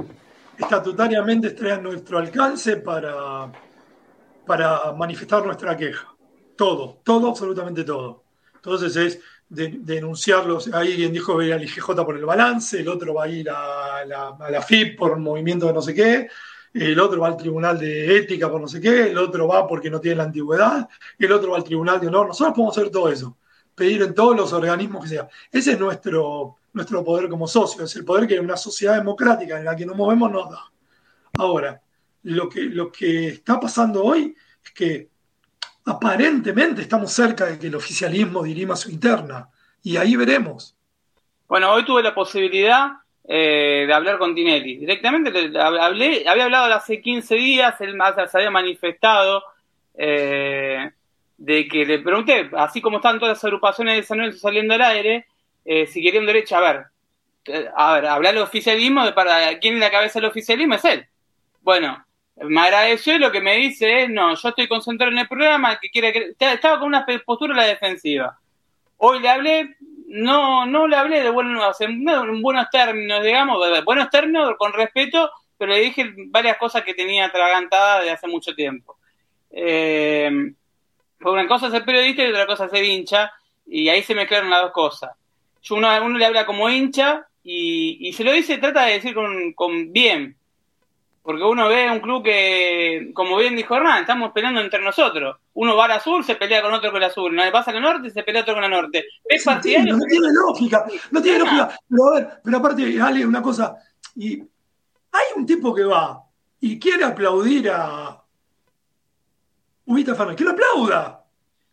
[0.57, 3.49] estatutariamente esté a nuestro alcance para,
[4.45, 6.13] para manifestar nuestra queja.
[6.57, 8.23] Todo, todo, absolutamente todo.
[8.55, 10.73] Entonces es denunciarlos.
[10.73, 13.49] Ahí quien dijo que ir al IGJ por el balance, el otro va a ir
[13.49, 16.27] a la, a la FIP por movimiento de no sé qué,
[16.73, 19.89] el otro va al tribunal de ética por no sé qué, el otro va porque
[19.89, 22.27] no tiene la antigüedad, el otro va al tribunal de honor.
[22.27, 23.37] Nosotros podemos hacer todo eso
[23.75, 25.27] pedir en todos los organismos que sea.
[25.51, 29.65] Ese es nuestro, nuestro poder como socio, es el poder que una sociedad democrática en
[29.65, 30.71] la que nos movemos nos da.
[31.37, 31.81] Ahora,
[32.23, 35.09] lo que, lo que está pasando hoy es que
[35.85, 39.49] aparentemente estamos cerca de que el oficialismo dirima su interna
[39.81, 40.75] y ahí veremos.
[41.47, 42.93] Bueno, hoy tuve la posibilidad
[43.25, 44.77] eh, de hablar con Tinelli.
[44.77, 47.97] Directamente hablé, había hablado hace 15 días, él
[48.29, 49.43] se había manifestado.
[49.95, 50.89] Eh,
[51.43, 54.81] de que le pregunté, así como están todas las agrupaciones de San Lorenzo saliendo al
[54.81, 55.25] aire,
[55.65, 56.85] eh, si querían derecho a ver,
[57.47, 60.85] eh, a ver, hablar del oficialismo, de para quién es la cabeza del oficialismo es
[60.85, 61.05] él.
[61.59, 62.01] Bueno,
[62.37, 65.77] me agradeció y lo que me dice es, no, yo estoy concentrado en el programa,
[65.81, 66.33] que quiere que...
[66.39, 68.39] Estaba con una postura la defensiva.
[68.95, 69.75] Hoy le hablé,
[70.07, 75.73] no, no le hablé de buenos, en buenos términos, digamos, buenos términos, con respeto, pero
[75.73, 78.95] le dije varias cosas que tenía atragantadas de hace mucho tiempo.
[79.51, 80.53] Eh,
[81.31, 83.31] una cosa es ser periodista y otra cosa es ser hincha,
[83.65, 85.11] y ahí se mezclaron las dos cosas.
[85.61, 89.13] Yo uno, uno le habla como hincha y, y se lo dice, trata de decir
[89.13, 90.35] con, con bien,
[91.23, 95.37] porque uno ve un club que, como bien dijo Hernán, estamos peleando entre nosotros.
[95.53, 97.31] Uno va al azul, se pelea con otro con el azul.
[97.31, 99.05] Uno pasa al norte, se pelea otro con el norte.
[99.23, 101.79] Es no tiene lógica, no tiene lógica.
[101.89, 103.73] Pero a ver, pero aparte, Ale, una cosa.
[104.17, 106.21] Y hay un tipo que va
[106.59, 108.21] y quiere aplaudir a,
[109.85, 111.25] Ubita Fernández, que lo aplauda.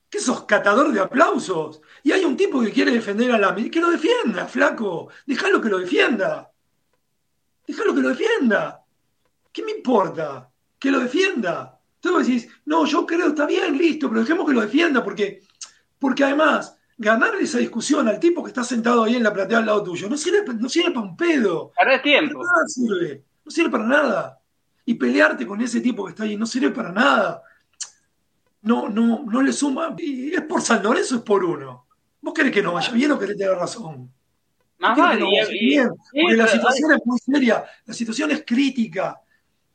[0.09, 1.81] Que sos catador de aplausos.
[2.03, 3.55] Y hay un tipo que quiere defender a la.
[3.55, 5.09] Que lo defienda, flaco.
[5.27, 6.51] Déjalo que lo defienda.
[7.67, 8.85] Déjalo que lo defienda.
[9.53, 10.51] ¿Qué me importa?
[10.79, 11.79] Que lo defienda.
[12.03, 15.43] Entonces decís, no, yo creo, está bien, listo, pero dejemos que lo defienda, porque,
[15.99, 19.67] porque además, ganar esa discusión al tipo que está sentado ahí en la platea al
[19.67, 21.73] lado tuyo no sirve, no sirve para un pedo.
[21.77, 22.43] Para tiempo.
[22.43, 23.25] nada sirve.
[23.45, 24.41] No sirve para nada.
[24.87, 27.43] Y pelearte con ese tipo que está ahí no sirve para nada
[28.63, 29.95] no, no, no le suma.
[29.99, 31.87] Y es por San Lorenzo, es por uno.
[32.21, 34.13] ¿Vos querés que no vaya bien o querés tener razón?
[34.79, 35.91] Más vale, bien?
[35.91, 39.21] Porque la situación es muy seria, la situación es crítica,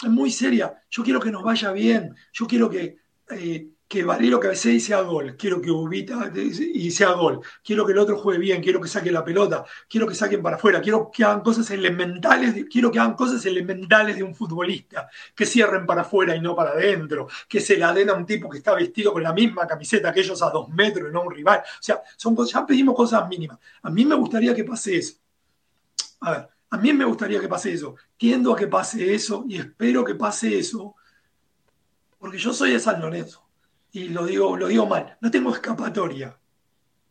[0.04, 0.82] es muy seria.
[0.90, 2.98] Yo quiero que nos vaya bien, yo quiero que
[3.30, 7.92] eh, que Valero cabecee y sea gol, quiero que Ubita y sea gol, quiero que
[7.92, 11.12] el otro juegue bien, quiero que saque la pelota, quiero que saquen para afuera, quiero
[11.12, 16.02] que hagan cosas elementales, quiero que hagan cosas elementales de un futbolista, que cierren para
[16.02, 19.14] afuera y no para adentro, que se la den a un tipo que está vestido
[19.14, 21.60] con la misma camiseta que ellos a dos metros y no a un rival.
[21.60, 23.60] O sea, son ya pedimos cosas mínimas.
[23.84, 25.16] A mí me gustaría que pase eso.
[26.22, 27.96] A ver, a mí me gustaría que pase eso.
[28.18, 30.96] Tiendo a que pase eso y espero que pase eso,
[32.18, 33.45] porque yo soy de San Lorenzo
[33.96, 36.38] y lo digo, lo digo mal, no tengo escapatoria.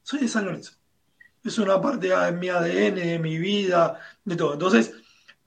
[0.02, 0.72] Soy de San Lorenzo.
[1.42, 4.52] Es una parte de mi ADN, de mi vida, de todo.
[4.52, 4.92] Entonces,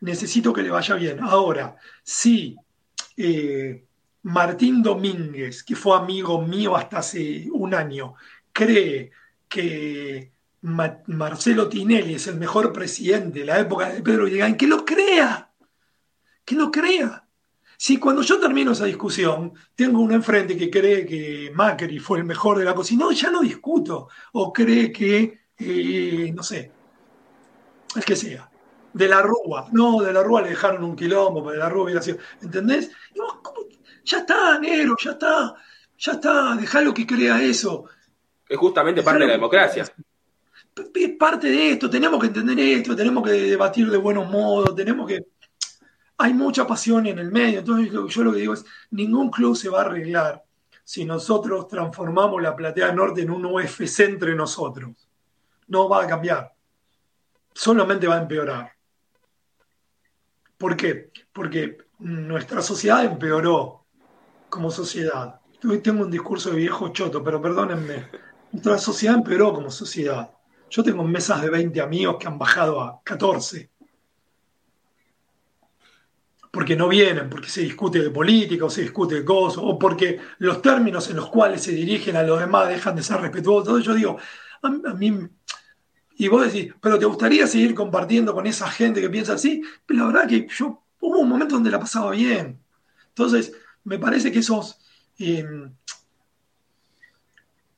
[0.01, 1.19] necesito que le vaya bien.
[1.21, 2.57] Ahora, si
[3.15, 3.85] eh,
[4.23, 8.15] Martín Domínguez, que fue amigo mío hasta hace un año,
[8.51, 9.11] cree
[9.47, 14.83] que Marcelo Tinelli es el mejor presidente de la época de Pedro Villegas, que lo
[14.83, 15.51] crea,
[16.43, 17.26] que lo crea.
[17.79, 22.25] Si cuando yo termino esa discusión, tengo uno enfrente que cree que Macri fue el
[22.25, 24.09] mejor de la cocina, no, ya no discuto.
[24.33, 26.71] O cree que, eh, no sé,
[27.95, 28.49] el que sea,
[28.93, 29.67] de la Rúa.
[29.71, 32.17] No, de la Rúa le dejaron un quilombo, de la Rúa hubiera sido.
[32.41, 32.89] ¿Entendés?
[34.03, 35.55] Ya está, negro, ya está,
[35.99, 37.85] ya está, dejá lo que crea eso.
[38.49, 39.85] Es justamente parte de la democracia.
[40.95, 45.07] Es parte de esto, tenemos que entender esto, tenemos que debatir de buenos modos, tenemos
[45.07, 45.25] que
[46.17, 47.59] hay mucha pasión en el medio.
[47.59, 50.43] Entonces yo lo que digo es, ningún club se va a arreglar
[50.83, 54.91] si nosotros transformamos la Platea Norte en un UFC entre nosotros.
[55.67, 56.53] No va a cambiar.
[57.53, 58.71] Solamente va a empeorar.
[60.57, 61.11] ¿Por qué?
[61.33, 63.85] Porque nuestra sociedad empeoró
[64.49, 65.39] como sociedad.
[65.67, 68.07] Hoy tengo un discurso de viejo choto, pero perdónenme.
[68.51, 70.31] Nuestra sociedad empeoró como sociedad.
[70.69, 73.69] Yo tengo mesas de 20 amigos que han bajado a 14
[76.57, 80.19] porque no vienen, porque se discute de política o se discute de cosas, o porque
[80.39, 83.83] los términos en los cuales se dirigen a los demás dejan de ser respetuosos.
[83.83, 84.17] yo digo,
[84.63, 85.19] a, mí,
[86.15, 89.61] y vos decís, pero ¿te gustaría seguir compartiendo con esa gente que piensa así?
[89.85, 92.59] Pero la verdad que yo hubo un momento donde la pasaba bien.
[93.09, 94.79] Entonces, me parece que esos...
[95.19, 95.71] Em,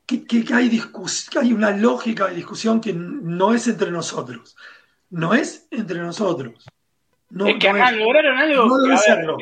[0.05, 4.55] que, hay que hay una lógica de discusión que no es entre nosotros.
[5.09, 6.65] No es entre nosotros.
[7.29, 8.65] No, es que acá lograron algo.
[8.65, 9.37] No debe serlo.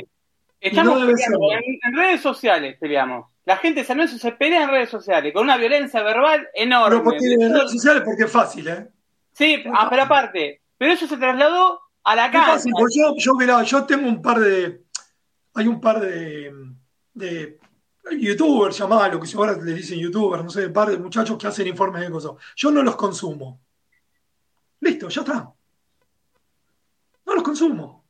[0.60, 3.28] Estamos peleando en, redes sociales, peleamos.
[3.46, 6.90] La gente de San Lorenzo se pelea en redes sociales con una violencia verbal enorme.
[6.90, 8.90] Pero porque en redes sociales porque es fácil, ¿eh?
[9.32, 12.54] Sí, ah, pero aparte, pero eso se trasladó a la casa.
[12.54, 14.82] Fácil, yo, yo, yo tengo un par de.
[15.54, 16.52] Hay un par de,
[17.14, 17.60] de
[18.20, 21.48] youtubers, llamados, lo que ahora les dicen youtubers, no sé, un par de muchachos que
[21.48, 22.32] hacen informes de cosas.
[22.56, 23.62] Yo no los consumo.
[24.82, 25.54] Listo, ya está
[27.28, 28.06] no los consumo.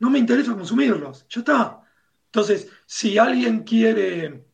[0.00, 1.26] No me interesa consumirlos.
[1.28, 1.82] Ya está.
[2.26, 4.44] Entonces, si alguien quiere,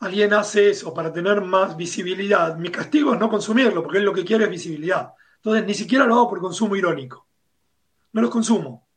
[0.00, 4.12] alguien hace eso para tener más visibilidad, mi castigo es no consumirlo, porque él lo
[4.12, 5.12] que quiere es visibilidad.
[5.36, 7.26] Entonces, ni siquiera lo hago por consumo irónico.
[8.12, 8.88] No los consumo.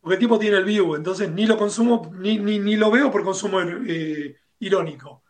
[0.00, 3.22] Porque el tipo tiene el view, entonces ni lo consumo, ni, ni, lo veo por
[3.22, 5.21] consumo eh, irónico.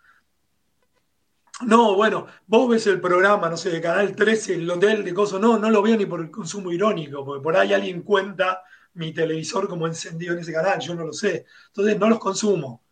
[1.67, 5.41] No, bueno, vos ves el programa, no sé, de Canal 13, el hotel de cosas,
[5.41, 8.63] no, no lo veo ni por el consumo irónico, porque por ahí alguien cuenta
[8.95, 11.47] mi televisor como encendido en ese canal, yo no lo sé.
[11.69, 12.83] Entonces no los consumo.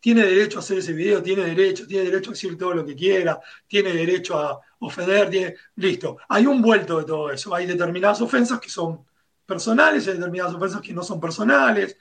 [0.00, 2.94] Tiene derecho a hacer ese video, tiene derecho, tiene derecho a decir todo lo que
[2.94, 6.18] quiera, tiene derecho a ofender, listo.
[6.28, 7.54] Hay un vuelto de todo eso.
[7.54, 9.04] Hay determinadas ofensas que son
[9.44, 11.96] personales, hay determinadas ofensas que no son personales.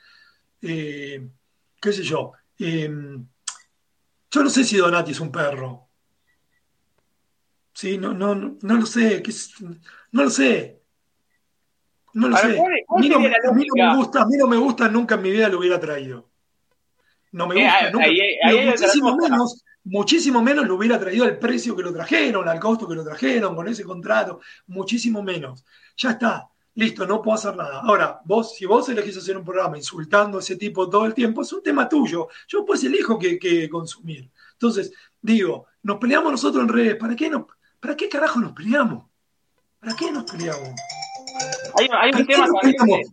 [0.62, 1.28] Eh,
[1.82, 2.34] ¿Qué sé yo?
[2.60, 2.90] Eh,
[4.32, 5.85] yo no sé si Donati es un perro.
[7.76, 9.22] Sí, no, no, no, lo sé,
[10.14, 10.82] no lo sé.
[12.14, 12.58] No lo sé.
[12.58, 15.60] A mí no, me gusta, a mí no me gusta, nunca en mi vida lo
[15.60, 16.32] hubiera traído.
[17.34, 18.08] No me gusta, nunca.
[18.08, 22.96] muchísimo menos, muchísimo menos lo hubiera traído al precio que lo trajeron, al costo que
[22.96, 25.66] lo trajeron, con ese contrato, muchísimo menos.
[25.98, 27.82] Ya está, listo, no puedo hacer nada.
[27.82, 31.42] Ahora, vos, si vos elegís hacer un programa insultando a ese tipo todo el tiempo,
[31.42, 32.30] es un tema tuyo.
[32.48, 34.32] Yo pues elijo que, que consumir.
[34.54, 37.46] Entonces, digo, nos peleamos nosotros en redes, ¿para qué no?
[37.86, 39.06] ¿Para qué carajo nos peleamos?
[39.80, 40.72] ¿Para qué nos peleamos?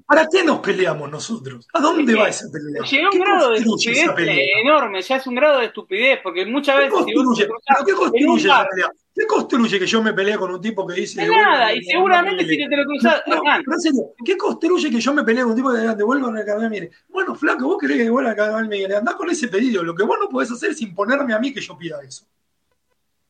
[0.07, 1.69] ¿Para, qué nos peleamos nosotros?
[1.75, 2.83] ¿A dónde va esa pelea?
[2.83, 4.09] Llega un grado de estupidez
[4.65, 6.91] enorme, ya es un grado de estupidez, porque muchas veces.
[6.91, 7.49] Construye?
[7.85, 8.91] ¿Qué construye esa pelea?
[9.15, 11.21] ¿Qué construye que yo me pelee con un tipo que dice.
[11.21, 13.23] De nada, y seguramente si te lo cruzas.
[14.25, 16.91] ¿qué construye que yo me pelee con un tipo que diga, devuelvan el carnet Mire?
[17.11, 19.83] Bueno, flaco, vos querés que devuelva el carnet Miguel, andá con ese pedido.
[19.83, 22.25] Lo que vos no podés hacer es imponerme a mí que yo pida eso.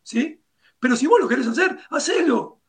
[0.04, 0.41] ¿Sí?
[0.82, 2.60] Pero si vos lo querés hacer, hacelo.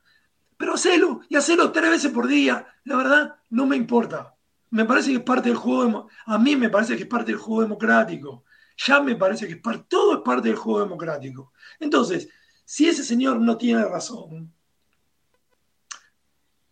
[0.55, 2.67] Pero hacelo y hacelo tres veces por día.
[2.83, 4.35] La verdad, no me importa.
[4.69, 6.09] Me parece que es parte del juego.
[6.27, 8.43] A mí me parece que es parte del juego democrático.
[8.77, 11.53] Ya me parece que es parte, todo es parte del juego democrático.
[11.79, 12.29] Entonces,
[12.63, 14.53] si ese señor no tiene razón,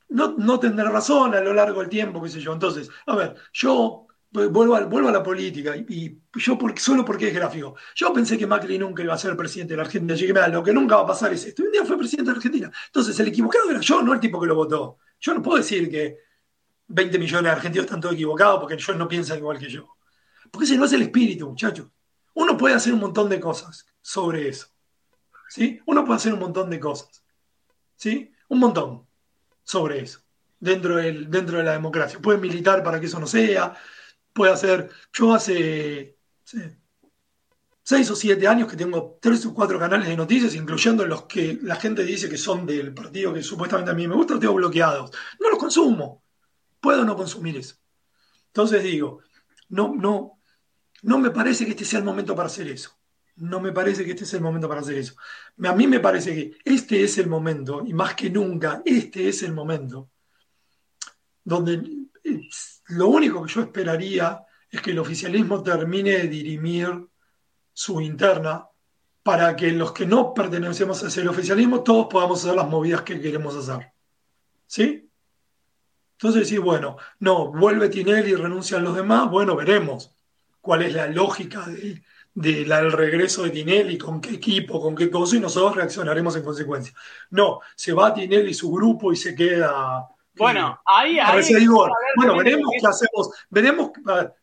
[0.09, 2.53] no, no tendrá razón a lo largo del tiempo, qué sé yo.
[2.53, 7.33] Entonces, a ver, yo vuelvo a, vuelvo a la política, y, yo solo porque es
[7.33, 7.75] gráfico.
[7.95, 10.13] Yo pensé que Macri nunca iba a ser presidente de la Argentina.
[10.13, 11.63] Dije, lo que nunca va a pasar es esto.
[11.63, 12.71] un día fue presidente de la Argentina.
[12.85, 14.97] Entonces, el equivocado era yo, no el tipo que lo votó.
[15.19, 16.19] Yo no puedo decir que
[16.87, 19.97] 20 millones de argentinos están todos equivocados porque ellos no piensan igual que yo.
[20.49, 21.87] Porque ese no es el espíritu, muchachos.
[22.33, 24.67] Uno puede hacer un montón de cosas sobre eso.
[25.49, 25.81] ¿Sí?
[25.85, 27.23] Uno puede hacer un montón de cosas.
[27.95, 28.31] ¿Sí?
[28.47, 29.05] Un montón
[29.63, 30.21] sobre eso.
[30.59, 32.19] Dentro, del, dentro de la democracia.
[32.19, 33.75] Puede militar para que eso no sea
[34.33, 34.89] puede hacer.
[35.13, 36.17] Yo hace.
[37.83, 41.59] seis o siete años que tengo tres o cuatro canales de noticias, incluyendo los que
[41.61, 44.53] la gente dice que son del partido que supuestamente a mí me gusta, los tengo
[44.53, 45.11] bloqueados.
[45.39, 46.23] No los consumo.
[46.79, 47.75] Puedo no consumir eso.
[48.47, 49.21] Entonces digo,
[49.69, 50.39] no, no,
[51.03, 52.97] no me parece que este sea el momento para hacer eso.
[53.37, 55.15] No me parece que este sea el momento para hacer eso.
[55.63, 59.41] A mí me parece que este es el momento, y más que nunca, este es
[59.43, 60.11] el momento,
[61.43, 61.81] donde
[62.91, 67.07] lo único que yo esperaría es que el oficialismo termine de dirimir
[67.73, 68.67] su interna
[69.23, 73.21] para que los que no pertenecemos a ese oficialismo todos podamos hacer las movidas que
[73.21, 73.91] queremos hacer.
[74.65, 75.09] ¿Sí?
[76.13, 80.15] Entonces decir, bueno, no, vuelve Tinelli y renuncian los demás, bueno, veremos
[80.61, 82.01] cuál es la lógica de,
[82.33, 86.93] del regreso de Tinelli, con qué equipo, con qué cosa, y nosotros reaccionaremos en consecuencia.
[87.31, 90.07] No, se va Tinelli y su grupo y se queda.
[90.41, 91.67] Bueno, ahí, ahí
[92.15, 93.91] bueno, veremos qué hacemos, veremos,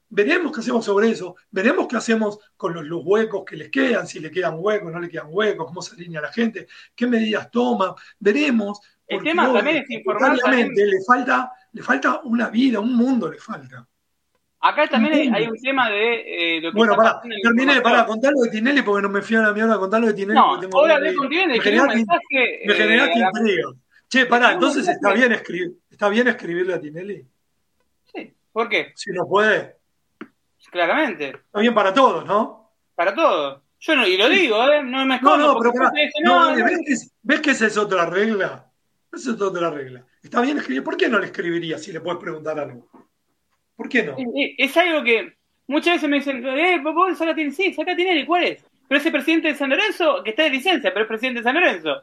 [0.08, 4.06] veremos qué hacemos sobre eso, veremos qué hacemos con los, los, huecos que les quedan,
[4.06, 7.50] si le quedan huecos, no le quedan huecos, cómo se alinea la gente, qué medidas
[7.50, 8.80] toma, veremos.
[9.06, 10.36] El tema también es informar.
[10.36, 13.86] Le falta, le falta una vida, un mundo le falta.
[14.60, 18.50] Acá también hay, un tema de eh, lo que Bueno, pará, terminé, pará, contarlo de
[18.50, 20.34] Tinelli porque no me fui a la mierda a contarlo de Tinelli.
[20.34, 23.62] No, ahora hablé con Tinelli, me generaste eh,
[24.08, 27.26] Che, pará, entonces está bien, escribir, está bien escribirle a Tinelli.
[28.12, 28.92] Sí, ¿por qué?
[28.94, 29.76] Si no puede.
[30.70, 31.28] Claramente.
[31.28, 32.72] Está bien para todos, ¿no?
[32.94, 33.62] Para todos.
[33.80, 34.82] Yo no, y lo digo, ¿eh?
[34.82, 35.36] No me escondo.
[35.36, 35.92] No, no, pero pará,
[36.24, 38.70] no, ¿ves, que, ¿ves que esa es otra regla?
[39.12, 40.04] Esa es otra regla.
[40.22, 40.82] Está bien escribir.
[40.82, 42.88] ¿Por qué no le escribiría si le puedes preguntar algo?
[43.76, 44.16] ¿Por qué no?
[44.58, 45.36] Es, algo que
[45.68, 48.64] muchas veces me dicen, eh, vos saca tiene, sí, saca tiene, ¿cuál es?
[48.88, 51.54] Pero ese presidente de San Lorenzo, que está de licencia, pero es presidente de San
[51.54, 52.02] Lorenzo.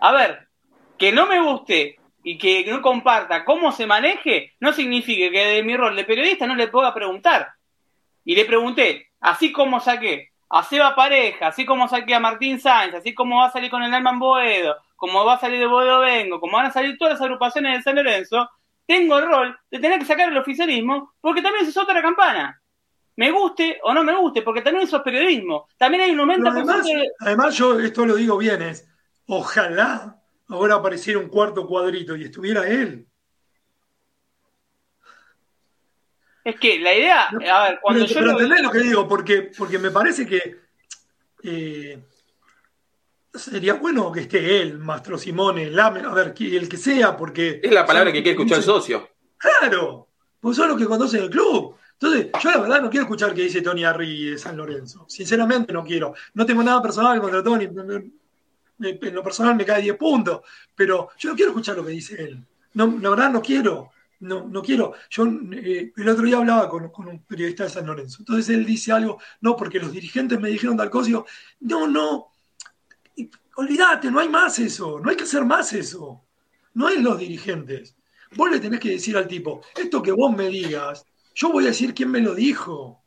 [0.00, 0.48] A ver,
[0.98, 5.62] que no me guste y que no comparta cómo se maneje, no significa que de
[5.62, 7.48] mi rol de periodista no le pueda preguntar.
[8.24, 12.94] Y le pregunté, así como saqué a Seba Pareja, así como saqué a Martín Sáenz,
[12.94, 16.00] así como va a salir con el Alman Boedo, como va a salir de Boedo
[16.00, 18.48] Vengo, como van a salir todas las agrupaciones de San Lorenzo,
[18.86, 22.60] tengo el rol de tener que sacar el oficialismo porque también es otra campana.
[23.16, 25.68] Me guste o no me guste, porque también eso es periodismo.
[25.76, 26.50] También hay un momento...
[26.50, 26.84] Además,
[27.20, 28.88] además, yo esto lo digo bien, es
[29.26, 30.16] ojalá
[30.48, 33.06] ahora apareciera un cuarto cuadrito y estuviera él.
[36.44, 38.14] Es que la idea, a ver, cuando yo...
[38.14, 38.32] Pero lo...
[38.32, 40.56] entendés lo que digo, porque, porque me parece que...
[41.42, 41.98] Eh,
[43.34, 47.60] Sería bueno que esté él, Mastro Simone, a ver, el que sea, porque.
[47.60, 49.08] Es la palabra que quiere escuchar el socio.
[49.36, 51.76] Claro, pues son los que conocen el club.
[51.94, 55.04] Entonces, yo la verdad no quiero escuchar que dice Tony Arri de San Lorenzo.
[55.08, 56.14] Sinceramente no quiero.
[56.34, 57.68] No tengo nada personal contra Tony.
[58.84, 60.40] En lo personal me cae 10 puntos.
[60.74, 62.44] Pero yo no quiero escuchar lo que dice él.
[62.74, 63.90] No, la verdad no quiero.
[64.20, 64.94] No, no quiero.
[65.10, 68.18] Yo eh, el otro día hablaba con, con, un periodista de San Lorenzo.
[68.20, 71.08] Entonces él dice algo, no, porque los dirigentes me dijeron tal cosa.
[71.08, 71.26] Y yo,
[71.60, 72.34] no, no
[73.56, 76.22] olvídate, no hay más eso, no hay que hacer más eso.
[76.74, 77.96] No es los dirigentes.
[78.36, 81.68] Vos le tenés que decir al tipo, esto que vos me digas, yo voy a
[81.68, 83.03] decir quién me lo dijo.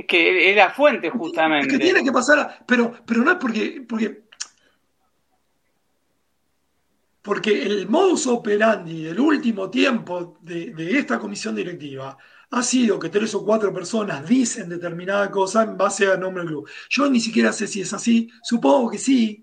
[0.00, 1.66] Es que es la fuente, justamente.
[1.66, 4.22] Es que tiene que pasar, pero, pero no es porque, porque,
[7.20, 12.16] porque el modus operandi del último tiempo de, de esta comisión directiva
[12.50, 16.52] ha sido que tres o cuatro personas dicen determinada cosa en base al nombre del
[16.52, 16.70] club.
[16.88, 19.42] Yo ni siquiera sé si es así, supongo que sí,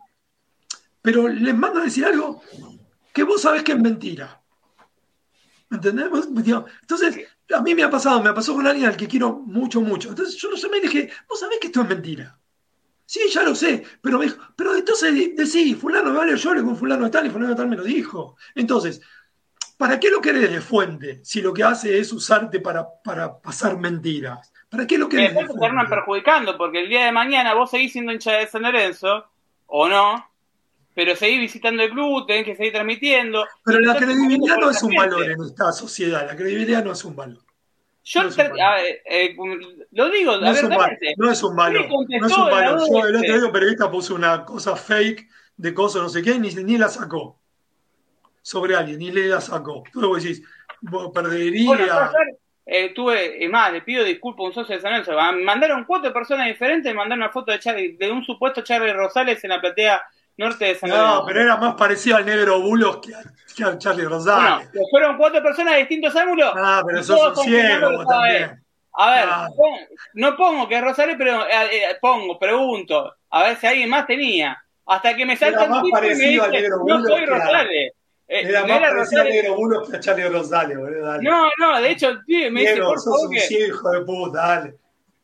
[1.04, 2.42] pero les mando a decir algo
[3.14, 4.42] que vos sabés que es mentira.
[5.70, 6.08] ¿Me entendés?
[6.82, 10.10] Entonces, a mí me ha pasado, me pasó con alguien al que quiero mucho, mucho.
[10.10, 12.38] Entonces yo no sé, me dije, vos sabés que esto es mentira.
[13.06, 16.76] Sí, ya lo sé, pero me dijo, pero entonces decí, fulano vale, yo le con
[16.76, 18.36] fulano tal y fulano tal me lo dijo.
[18.54, 19.02] Entonces,
[19.78, 23.78] ¿Para qué lo querés de fuente si lo que hace es usarte para, para pasar
[23.78, 24.52] mentiras?
[24.70, 25.54] ¿Para qué lo querés de fuente?
[25.54, 29.26] terminan perjudicando, porque el día de mañana vos seguís siendo hincha de San Lorenzo,
[29.68, 30.28] o no,
[30.98, 33.46] pero seguís visitando el club, tenés que seguir transmitiendo.
[33.64, 37.16] Pero la credibilidad no es un valor en esta sociedad, la credibilidad no es un
[37.16, 37.44] valor.
[38.04, 38.22] Yo
[39.06, 39.36] eh,
[39.92, 40.70] lo digo, no, es un,
[41.18, 41.88] no es un valor.
[41.88, 42.80] No es un valor.
[42.90, 46.50] Yo el otro día periodista puso una cosa fake de cosas no sé qué, ni,
[46.50, 47.40] ni la sacó
[48.42, 49.84] sobre alguien y le la sacó.
[49.94, 50.42] Tú lo decís,
[51.14, 51.76] perdería.
[51.76, 52.12] Bueno,
[52.66, 55.12] eh, tuve, es más, le pido disculpas a un socio de San Lorenzo.
[55.44, 59.62] Mandaron cuatro personas diferentes, mandaron una foto de, de un supuesto Charlie Rosales en la
[59.62, 60.02] platea
[60.38, 61.16] norte de San Lorenzo.
[61.16, 63.14] No, pero era más parecido al negro Bulos que,
[63.64, 64.70] a, Charlie Rosales.
[64.72, 66.54] Bueno, fueron cuatro personas de distintos ángulos.
[66.56, 68.64] Ah, pero sos un ciego también.
[69.00, 69.48] A ver, ah.
[70.14, 74.58] no pongo que Rosales, pero eh, eh, pongo, pregunto, a ver si alguien más tenía.
[74.88, 77.94] Hasta que me salta un tipo y me dice, no soy Rosales.
[78.30, 81.22] Eh, era más parecido a Negro Bulo que a Charlie Rosales, boludo.
[81.22, 83.68] No, no, de hecho, tío, me dice, por sos un que...
[83.68, 84.76] hijo de puta, dale.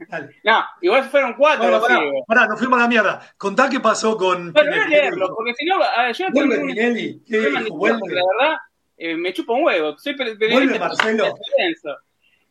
[0.10, 0.36] Dale.
[0.43, 1.68] No, igual fueron cuatro.
[1.68, 3.34] Bueno, pará, pará, nos fuimos a la mierda.
[3.38, 4.54] Contá qué pasó con.
[4.54, 5.80] Bueno, voy a leerlo, porque si no,
[6.12, 7.22] yo no ¿Vuelve tengo Tinelli?
[7.28, 7.88] ¿Qué dijo?
[7.88, 8.58] la verdad
[8.97, 9.97] eh, me chupa un huevo.
[9.97, 11.36] Soy ¿Vuelve Marcelo?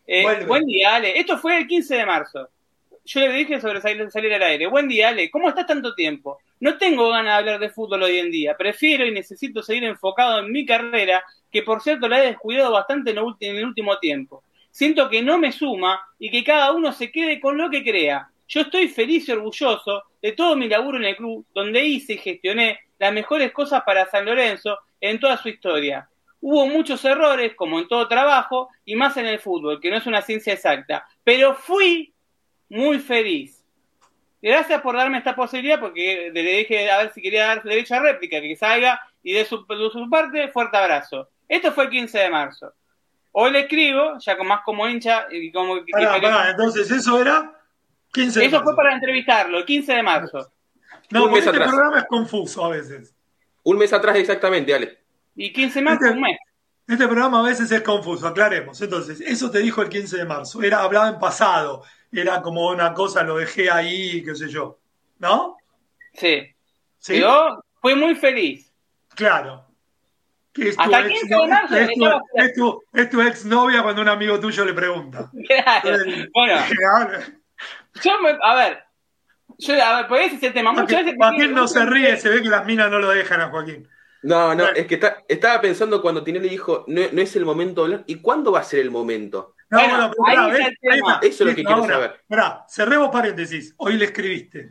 [0.06, 0.46] Eh, Vuelve.
[0.46, 1.18] buen día, Ale.
[1.18, 2.48] Esto fue el 15 de marzo.
[3.04, 4.66] Yo le dije sobre salir, salir al aire.
[4.66, 5.30] Buen día, Ale.
[5.30, 6.38] ¿Cómo estás tanto tiempo?
[6.60, 8.56] No tengo ganas de hablar de fútbol hoy en día.
[8.56, 13.10] Prefiero y necesito seguir enfocado en mi carrera, que por cierto la he descuidado bastante
[13.12, 14.42] en el último tiempo.
[14.72, 18.30] Siento que no me suma y que cada uno se quede con lo que crea.
[18.48, 22.18] Yo estoy feliz y orgulloso de todo mi laburo en el club, donde hice y
[22.18, 26.08] gestioné las mejores cosas para San Lorenzo en toda su historia.
[26.40, 30.06] Hubo muchos errores, como en todo trabajo, y más en el fútbol, que no es
[30.06, 31.06] una ciencia exacta.
[31.22, 32.14] Pero fui
[32.70, 33.62] muy feliz.
[34.40, 38.00] Gracias por darme esta posibilidad, porque le dije a ver si quería dar derecho a
[38.00, 41.28] réplica, que salga y de su, su parte, fuerte abrazo.
[41.46, 42.72] Esto fue el 15 de marzo.
[43.32, 46.90] Hoy le escribo, ya con más como hincha y como que- Pará, que- pará, entonces
[46.90, 47.58] eso era
[48.12, 50.52] 15 de eso fue para entrevistarlo, el 15 de marzo.
[51.10, 51.68] No, Un porque mes este atrás.
[51.70, 53.14] programa es confuso a veces.
[53.64, 54.98] Un mes atrás exactamente, Ale.
[55.34, 56.36] Y 15 de marzo, Este- un mes.
[56.86, 58.80] Este programa a veces es confuso, aclaremos.
[58.82, 60.62] Entonces, eso te dijo el 15 de marzo.
[60.62, 61.84] Era, hablaba en pasado.
[62.10, 64.78] Era como una cosa, lo dejé ahí, qué sé yo.
[65.18, 65.56] ¿No?
[66.12, 66.42] Sí.
[66.98, 67.18] ¿Sí?
[67.20, 68.70] Yo fui muy feliz.
[69.14, 69.64] Claro.
[70.52, 73.22] Que es tu Hasta ex- 15 de marzo es tu, estaba- es tu- es tu
[73.22, 75.30] ex novia cuando un amigo tuyo le pregunta.
[75.48, 75.98] Claro.
[76.34, 76.60] Bueno,
[78.02, 78.84] yo me, a ver,
[79.58, 80.72] yo, a ver, por ese es el tema.
[80.72, 81.14] Muchas veces.
[81.18, 83.88] Joaquín no se ríe, se ve que las minas no lo dejan a Joaquín.
[84.24, 84.76] No, no, Bueno.
[84.78, 88.04] es que está- estaba pensando cuando Tinelli dijo, no, no es el momento de hablar.
[88.06, 89.54] ¿Y cuándo va a ser el momento?
[89.70, 90.48] No, Bueno, bueno,
[90.80, 91.00] pero ahí.
[91.22, 92.20] Eso es lo que quiero ahora, saber.
[92.28, 93.74] Pará, cerremos paréntesis.
[93.78, 94.70] Hoy le escribiste.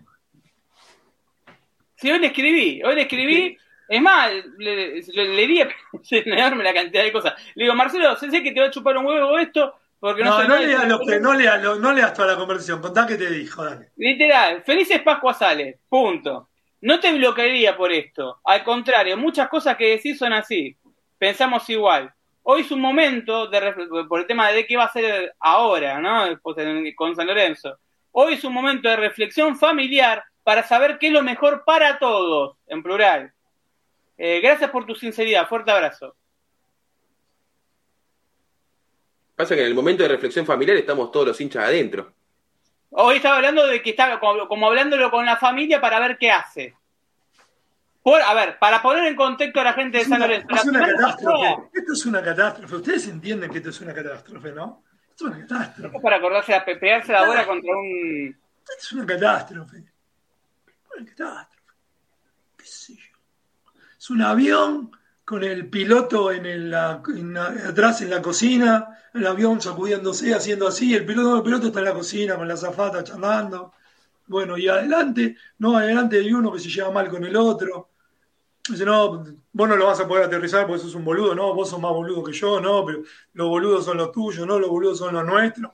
[1.96, 3.58] Sí, hoy le escribí, hoy le escribí.
[3.92, 5.62] Es más, le, le, le di
[6.12, 7.34] enorme la cantidad de cosas.
[7.56, 10.42] Le digo, Marcelo, sé sé que te va a chupar un huevo esto, porque no,
[10.42, 11.14] No, no, leas lo fútbol".
[11.14, 12.80] que, no, leas, lo- no leas toda la conversación.
[12.82, 13.90] Contá qué te dijo, dale.
[13.98, 16.48] Literal, felices Pascuas sale, punto.
[16.80, 18.40] No te bloquearía por esto.
[18.46, 20.76] Al contrario, muchas cosas que decís son así.
[21.18, 22.14] Pensamos igual.
[22.44, 23.74] Hoy es un momento, de
[24.08, 26.40] por el tema de qué va a ser ahora, ¿no?
[26.96, 27.78] Con San Lorenzo.
[28.14, 32.56] Hoy es un momento de reflexión familiar para saber qué es lo mejor para todos,
[32.68, 33.32] en plural.
[34.24, 35.48] Eh, gracias por tu sinceridad.
[35.48, 36.16] Fuerte abrazo.
[39.36, 42.14] Pasa que en el momento de reflexión familiar estamos todos los hinchas adentro.
[42.92, 46.30] Hoy estaba hablando de que estaba como, como hablándolo con la familia para ver qué
[46.30, 46.76] hace.
[48.04, 50.56] Por, a ver, para poner en contexto a la gente de San una, Lorenzo.
[50.56, 51.70] es una catástrofe.
[51.74, 52.76] Esto es una catástrofe.
[52.76, 54.84] Ustedes entienden que esto es una catástrofe, ¿no?
[55.10, 55.98] Esto es una catástrofe.
[55.98, 58.38] Es para acordarse de pegarse la bola contra un.
[58.70, 59.78] Esto es una catástrofe.
[60.96, 61.74] Una catástrofe.
[62.56, 63.12] ¿Qué sé yo?
[64.01, 64.92] Es un avión
[65.26, 70.34] con el piloto en el, la- en la- atrás en la cocina, el avión sacudiéndose,
[70.34, 73.74] haciendo así, el piloto, el piloto está en la cocina con la zafata charlando.
[74.28, 77.90] Bueno, y adelante, no, adelante hay uno que se lleva mal con el otro.
[78.70, 81.70] Dice, no, vos no lo vas a poder aterrizar porque sos un boludo, no, vos
[81.70, 83.02] sos más boludo que yo, no, pero
[83.34, 85.72] los boludos son los tuyos, no, los boludos son los nuestros.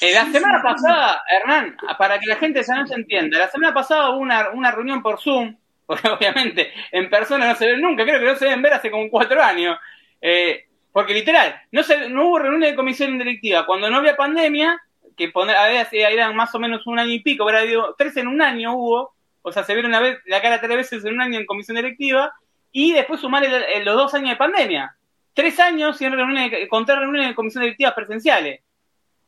[0.00, 3.74] Eh, la semana pasada, Hernán, para que la gente de San Lorenzo entienda, la semana
[3.74, 5.56] pasada hubo una, una reunión por Zoom,
[5.88, 8.90] porque obviamente en persona no se ven nunca, creo que no se deben ver hace
[8.90, 9.76] como cuatro años.
[10.20, 13.64] Eh, porque literal, no, se, no hubo reunión de comisión directiva.
[13.66, 14.80] Cuando no había pandemia,
[15.16, 18.28] que poner, había, eran más o menos un año y pico, pero digo, tres en
[18.28, 21.20] un año hubo, o sea, se vieron una vez, la cara tres veces en un
[21.22, 22.32] año en comisión directiva,
[22.70, 24.94] y después sumar el- los dos años de pandemia.
[25.34, 28.60] Tres años sin reuniones, de- con tres reuniones de comisión directiva presenciales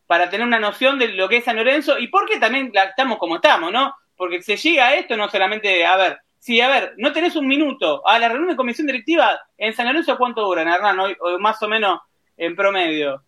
[0.07, 3.19] para tener una noción de lo que es San Lorenzo y por qué también estamos
[3.19, 3.95] como estamos, ¿no?
[4.17, 7.47] Porque se llega a esto no solamente, a ver, si, a ver, no tenés un
[7.47, 10.99] minuto, a la reunión de comisión directiva en San Lorenzo, ¿cuánto duran, Hernán?
[10.99, 12.01] Hoy- o más o menos
[12.37, 13.23] en promedio.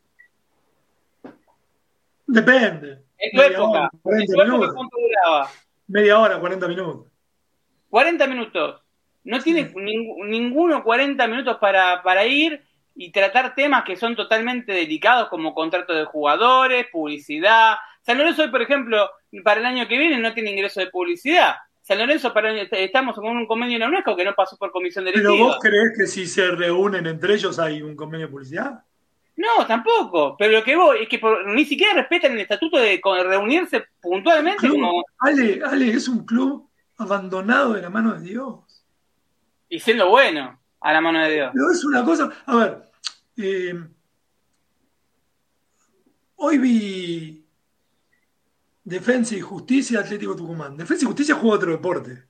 [2.26, 2.98] Depende.
[3.18, 4.72] En tu Media época, hora, en 40 tu época.
[4.74, 5.50] ¿cuánto duraba?
[5.88, 7.06] Media hora, 40 minutos.
[7.90, 8.80] 40 minutos.
[9.24, 12.62] No tienes ning- ninguno 40 minutos para, para ir
[12.94, 17.76] y tratar temas que son totalmente delicados como contrato de jugadores, publicidad.
[18.02, 19.08] San Lorenzo hoy, por ejemplo,
[19.44, 21.56] para el año que viene no tiene ingreso de publicidad.
[21.82, 25.04] San Lorenzo el- estamos con un convenio en la UNESCO que no pasó por comisión
[25.04, 25.46] Pero directiva.
[25.48, 28.84] vos creés que si se reúnen entre ellos hay un convenio de publicidad?
[29.36, 30.36] No, tampoco.
[30.38, 34.68] Pero lo que voy es que por- ni siquiera respetan el estatuto de reunirse puntualmente
[34.68, 36.68] como, Ale, Ale, es un club
[36.98, 38.60] abandonado de la mano de Dios.
[39.68, 41.50] y siendo bueno a la mano de Dios.
[41.54, 42.82] Pero es una cosa, a ver,
[43.38, 43.74] eh,
[46.36, 47.41] hoy vi
[48.84, 50.76] Defensa y Justicia Atlético Tucumán.
[50.76, 52.24] Defensa y Justicia juega otro deporte.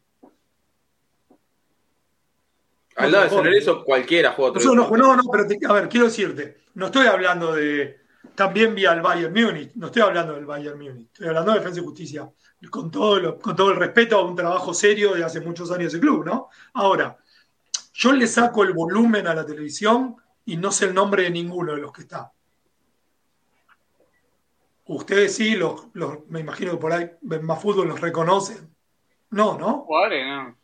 [2.96, 5.02] Al lado de San Lorenzo cualquiera juega otro Nosotros no, deporte.
[5.02, 8.00] no, no, pero te- a ver, quiero decirte, no estoy hablando de,
[8.34, 9.72] también vi al Bayern Múnich.
[9.76, 12.30] No estoy hablando del Bayern Múnich, estoy hablando de Defensa y Justicia.
[12.70, 15.92] Con todo, lo- con todo el respeto a un trabajo serio de hace muchos años
[15.92, 16.48] ese club, ¿no?
[16.74, 17.16] Ahora,
[17.94, 21.74] yo le saco el volumen a la televisión y no sé el nombre de ninguno
[21.74, 22.30] de los que está.
[24.94, 28.68] Ustedes sí, los, los- me imagino que por ahí ven más fútbol, los reconocen.
[29.30, 29.80] No, ¿no?
[29.86, 30.56] Jugadores, no.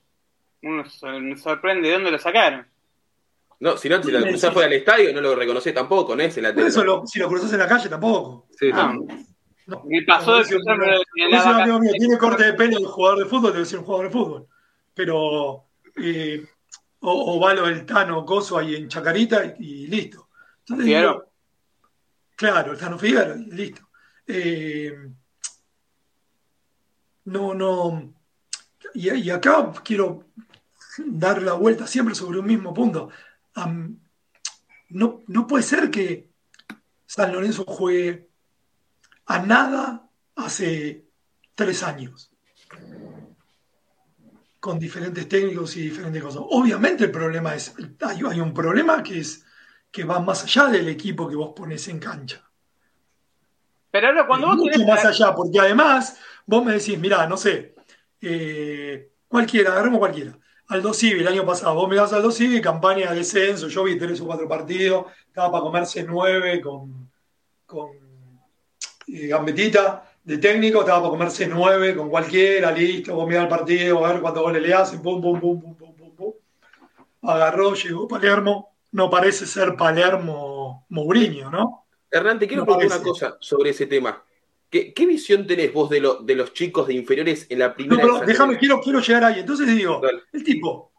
[0.63, 2.67] Uno se me sorprende de dónde lo sacaron.
[3.61, 6.23] No, si no, si lo cruzás fuera del estadio, no lo reconoces tampoco, ¿no?
[6.23, 8.47] Es el Por eso lo- si lo cruzas en la calle tampoco.
[8.51, 8.73] Sí, sí.
[8.75, 8.95] Ah,
[9.67, 9.83] No.
[9.85, 11.83] me pasó de cruzarme en la mío, vacación.
[11.99, 14.47] tiene corte de pelo de jugador de fútbol, debe ser un jugador de fútbol.
[14.95, 15.65] Pero
[15.97, 16.45] eh,
[17.01, 20.29] o, o va lo del Tano Coso ahí en Chacarita y, y listo.
[20.61, 21.13] Entonces Figueroa.
[21.13, 21.25] digo,
[22.37, 23.88] claro, el Tano Figueroa, y listo.
[24.29, 24.95] Eh,
[27.25, 28.15] no, no.
[28.95, 30.27] Y, acá quiero
[31.07, 33.09] dar la vuelta siempre sobre un mismo punto.
[34.91, 36.31] No, no puede ser que
[37.07, 38.29] San Lorenzo juegue
[39.27, 41.07] a nada hace
[41.55, 42.31] tres años.
[44.61, 46.43] Con diferentes técnicos y diferentes cosas.
[46.51, 49.45] Obviamente el problema es, hay, hay un problema que es
[49.91, 52.48] que va más allá del equipo que vos pones en cancha.
[53.91, 57.37] Pero ahora cuando vos mucho tenés más allá, porque además vos me decís, mirá, no
[57.37, 57.75] sé,
[58.21, 60.39] eh, cualquiera, agarremos cualquiera.
[60.69, 63.99] Aldo Civi, el año pasado, vos me das Aldo Civi, campaña de descenso, yo vi
[63.99, 67.11] tres o cuatro partidos, estaba para comerse nueve con,
[67.65, 67.89] con
[69.07, 74.05] eh, Gambetita de técnico, estaba para comerse nueve con cualquiera, listo, vos mirás el partido,
[74.05, 76.33] a ver cuántos goles le hacen, pum, pum, pum, pum, pum, pum, pum.
[77.23, 81.88] Agarró, llegó Palermo, no parece ser Palermo Mourinho, ¿no?
[82.11, 84.23] Hernán, te quiero preguntar una cosa sobre ese tema.
[84.71, 87.75] ¿Qué, qué visión tenés vos de, lo- de los chicos de inferiores en la No,
[87.75, 89.41] primera pero de San déjame, quiero, quiero llegar ahí.
[89.41, 90.23] Entonces digo, Dale.
[90.33, 90.93] el tipo,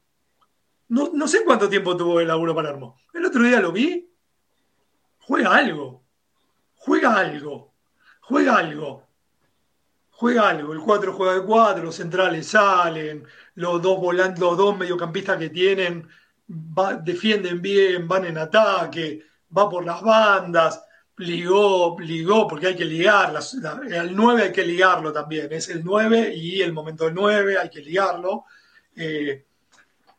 [0.90, 2.98] no, no sé cuánto tiempo tuvo el laburo Palermo.
[3.14, 4.10] El otro día lo vi,
[5.20, 6.04] juega algo,
[6.76, 7.74] juega algo,
[8.22, 9.08] juega algo,
[10.12, 10.74] juega algo.
[10.74, 13.24] El 4 juega de 4, los centrales salen,
[13.56, 16.08] los dos volantes, los dos mediocampistas que tienen
[16.50, 19.24] va- defienden bien, van en ataque,
[19.56, 20.84] va por las bandas,
[21.20, 25.70] ligó, ligó, porque hay que ligar, las- la- el 9 hay que ligarlo también, es
[25.70, 28.46] el 9 y el momento del 9 hay que ligarlo.
[28.96, 29.46] eh,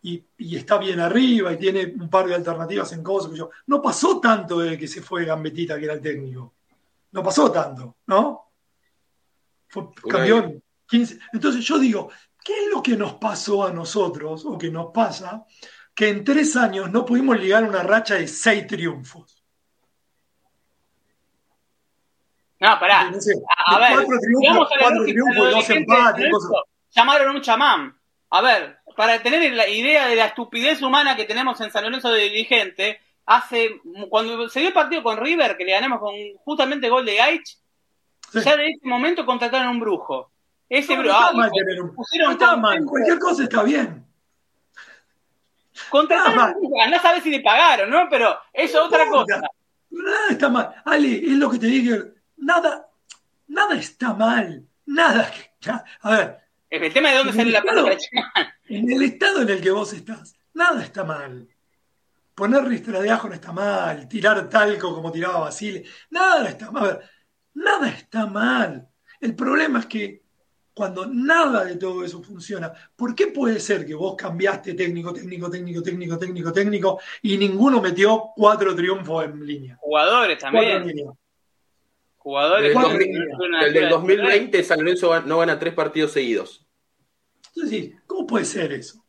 [0.03, 3.30] y, y está bien arriba y tiene un par de alternativas en cosas.
[3.32, 6.55] que yo- No pasó tanto de que se fue Gambetita, que era el técnico.
[7.12, 8.46] No pasó tanto, ¿no?
[9.68, 11.18] Fue campeón 15.
[11.34, 12.11] Entonces yo digo,
[12.42, 15.44] ¿qué es lo que nos pasó a nosotros o que nos pasa?
[15.94, 19.39] Que en tres años no pudimos ligar una racha de seis triunfos.
[22.61, 23.11] No, pará.
[23.11, 23.16] No
[23.66, 26.30] A, a ver, cuatro triunfos, a cuatro dos empates,
[26.90, 27.96] llamaron a un chamán.
[28.30, 32.11] A ver, para tener la idea de la estupidez humana que tenemos en San Lorenzo
[32.11, 36.88] de dirigente, hace cuando se dio el partido con River, que le ganamos con justamente
[36.88, 37.58] gol de Gaich,
[38.32, 38.40] Sí.
[38.44, 40.30] ya de ese momento contrataron a un brujo.
[40.68, 41.18] Ese No, no brujo.
[41.18, 41.50] está ah, mal
[41.82, 44.06] un- pusieron no está mal, cualquier cosa está bien.
[45.88, 46.82] Contrataron a un brujo.
[46.82, 48.06] Andá a saber si le pagaron, ¿no?
[48.08, 49.40] Pero eso es otra cosa.
[49.90, 50.82] Nada está mal.
[50.84, 51.98] Ale, es lo que te dije.
[52.41, 52.88] Nada,
[53.49, 54.66] nada está mal.
[54.86, 55.30] Nada.
[55.61, 55.70] que-
[56.03, 56.38] A ver,
[56.70, 57.97] El tema de dónde sale la plata
[58.68, 61.49] en el estado en el que vos estás, nada está mal.
[62.34, 64.09] Poner ristra de ajo no está mal.
[64.09, 65.84] Tirar talco como tiraba Basile.
[66.11, 66.84] Nada está mal.
[66.84, 67.01] A ver,
[67.55, 68.88] nada está mal.
[69.20, 70.22] El problema es que
[70.72, 75.51] cuando nada de todo eso funciona, ¿por qué puede ser que vos cambiaste técnico, técnico,
[75.51, 79.76] técnico, técnico, técnico, técnico y ninguno metió cuatro triunfos en línea?
[79.80, 81.09] Jugadores Cuatro en también.
[82.22, 82.68] Jugadores.
[82.68, 83.38] El, Cuatro 2000 líneas.
[83.40, 86.66] Una el del altura de- 2020 San Lorenzo no gana tres partidos seguidos.
[87.54, 89.04] Entonces, ¿cómo puede ser eso?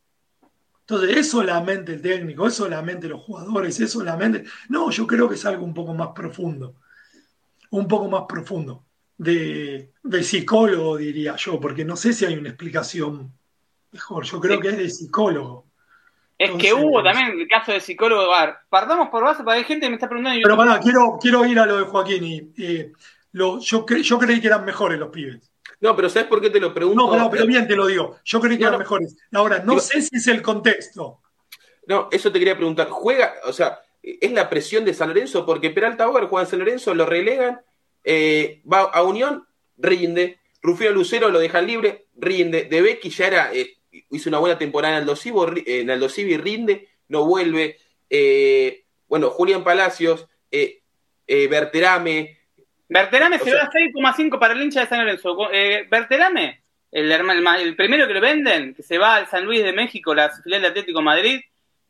[0.80, 2.46] Entonces, ¿es solamente el técnico?
[2.46, 3.78] ¿Es solamente los jugadores?
[3.80, 4.44] ¿Es solamente.?
[4.68, 6.76] No, yo creo que es algo un poco más profundo.
[7.70, 8.84] Un poco más profundo.
[9.16, 13.32] De, de psicólogo, diría yo, porque no sé si hay una explicación
[13.92, 14.24] mejor.
[14.24, 15.66] Yo creo que es de psicólogo.
[16.38, 18.30] Es que hubo también el caso de psicólogo.
[18.30, 20.40] Ver, partamos por base, porque hay gente que me está preguntando.
[20.42, 22.24] Pero pará, quiero, quiero ir a lo de Joaquín.
[22.24, 22.92] Y, eh,
[23.32, 25.50] lo- yo, cre- yo creí que eran mejores los pibes.
[25.80, 27.04] No, pero ¿sabes por qué te lo pregunto?
[27.06, 28.16] No, pero, pero bien te lo digo.
[28.24, 28.84] Yo creí que No, eran no.
[28.84, 29.16] mejores.
[29.32, 31.20] Ahora, no Digo- sé si es el contexto.
[31.86, 32.88] No, eso te quería preguntar.
[32.88, 35.44] ¿Juega, o sea, es la presión de San Lorenzo?
[35.46, 37.60] Porque Peralta Bauer juega en San Lorenzo, lo relegan,
[38.04, 40.38] eh, va a Unión, rinde.
[40.60, 42.64] Rufino Lucero lo dejan libre, rinde.
[42.64, 43.76] De Becky ya era, eh,
[44.10, 47.76] hizo una buena temporada en Aldo Civi, ri- en Aldo Civi, rinde, no vuelve.
[48.08, 50.80] Eh, bueno, Julián Palacios, eh,
[51.26, 52.38] eh, Berterame,
[52.88, 55.48] Berterame se va a 6,5 para el hincha de San Lorenzo.
[55.50, 59.62] Eh, Berterame, el, el el primero que lo venden, que se va al San Luis
[59.64, 61.40] de México, la filial de Atlético de Madrid,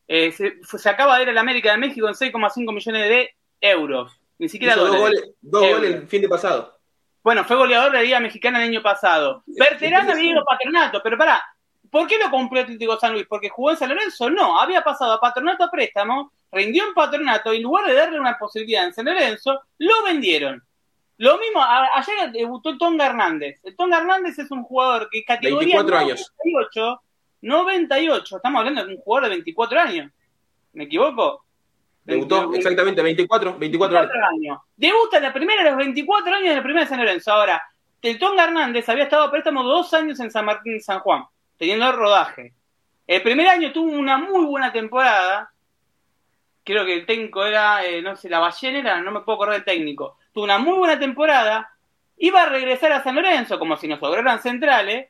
[0.07, 4.17] eh, se, acaba de ir al América de México en 6,5 millones de euros.
[4.37, 6.77] Ni siquiera Hizo dos goles, dos goles el fin de pasado.
[7.21, 9.43] Bueno, fue goleador de la Liga Mexicana el año pasado.
[9.45, 11.43] Berterán había ido Patronato, pero pará,
[11.93, 13.25] ¿por qué lo compró Atlético San Luis?
[13.29, 14.29] ¿Porque jugó en San Lorenzo?
[14.29, 18.19] No, había pasado a Patronato a préstamo, rindió en Patronato y en lugar de darle
[18.19, 20.61] una posibilidad en San Lorenzo, lo vendieron.
[21.17, 23.59] Lo mismo, a- ayer debutó Tonga Hernández.
[23.63, 26.33] El Tonga Hernández es un jugador que categoría 24 años.
[26.43, 27.01] 98,
[27.41, 30.11] 98, estamos hablando de un jugador de 24 años.
[30.73, 31.45] ¿Me equivoco?
[32.03, 34.09] Debutó 20, exactamente 24, 24 años.
[34.11, 34.59] 24 años.
[34.75, 37.31] Debuta en la primera a los 24 años en la primera de San Lorenzo.
[37.31, 37.61] Ahora,
[38.01, 41.23] el Tonga Hernández había estado a préstamo dos años en San Martín San Juan,
[41.57, 42.53] teniendo rodaje.
[43.07, 45.51] El primer año tuvo una muy buena temporada.
[46.63, 49.55] Creo que el técnico era, eh, no sé, la ballena era, no me puedo acordar
[49.55, 50.17] del técnico.
[50.33, 51.69] Tuvo una muy buena temporada.
[52.17, 55.09] Iba a regresar a San Lorenzo, como si nos sobraran centrales.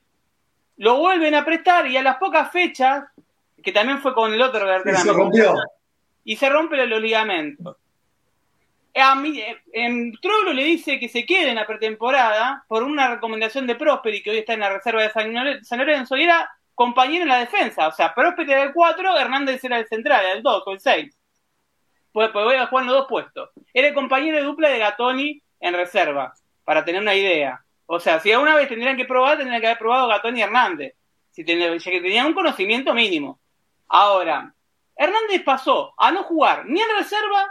[0.78, 3.04] Lo vuelven a prestar y a las pocas fechas,
[3.62, 5.54] que también fue con el otro Y veterano, se rompió.
[6.24, 7.78] y se rompe los ligamentos.
[8.96, 13.66] A mí, en Troglio le dice que se quede en la pretemporada por una recomendación
[13.66, 16.50] de Prosperi, que hoy está en la reserva de San Lore- San Lorenzo, y era
[16.76, 17.88] compañero en la defensa.
[17.88, 20.80] O sea, Prosperi era el 4, Hernández era el central, era el 2 o el
[20.80, 21.18] 6.
[22.12, 23.50] Pues, pues voy a jugar los dos puestos.
[23.74, 26.34] Era el compañero de dupla de Gatoni en reserva,
[26.64, 27.64] para tener una idea.
[27.88, 30.94] O sea, si alguna vez tendrían que probar, tendrían que haber probado Gatoni y Hernández.
[31.32, 33.40] Si ten- ya que tenían un conocimiento mínimo.
[33.88, 34.54] Ahora,
[34.96, 37.48] Hernández pasó a no jugar ni en reserva,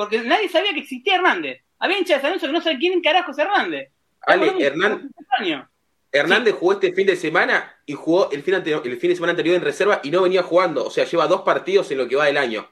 [0.00, 1.62] porque nadie sabía que existía Hernández.
[1.78, 3.90] Había hinchas de San Lorenzo que no sabían quién carajo es Hernández.
[4.22, 5.66] Ale, Estamos hablando de Hernán- 17 años.
[6.12, 9.30] Hernández jugó este fin de semana y jugó el fin, anterior- el fin de semana
[9.30, 10.84] anterior en reserva y no venía jugando.
[10.84, 12.68] O sea, lleva dos partidos en lo que va del año.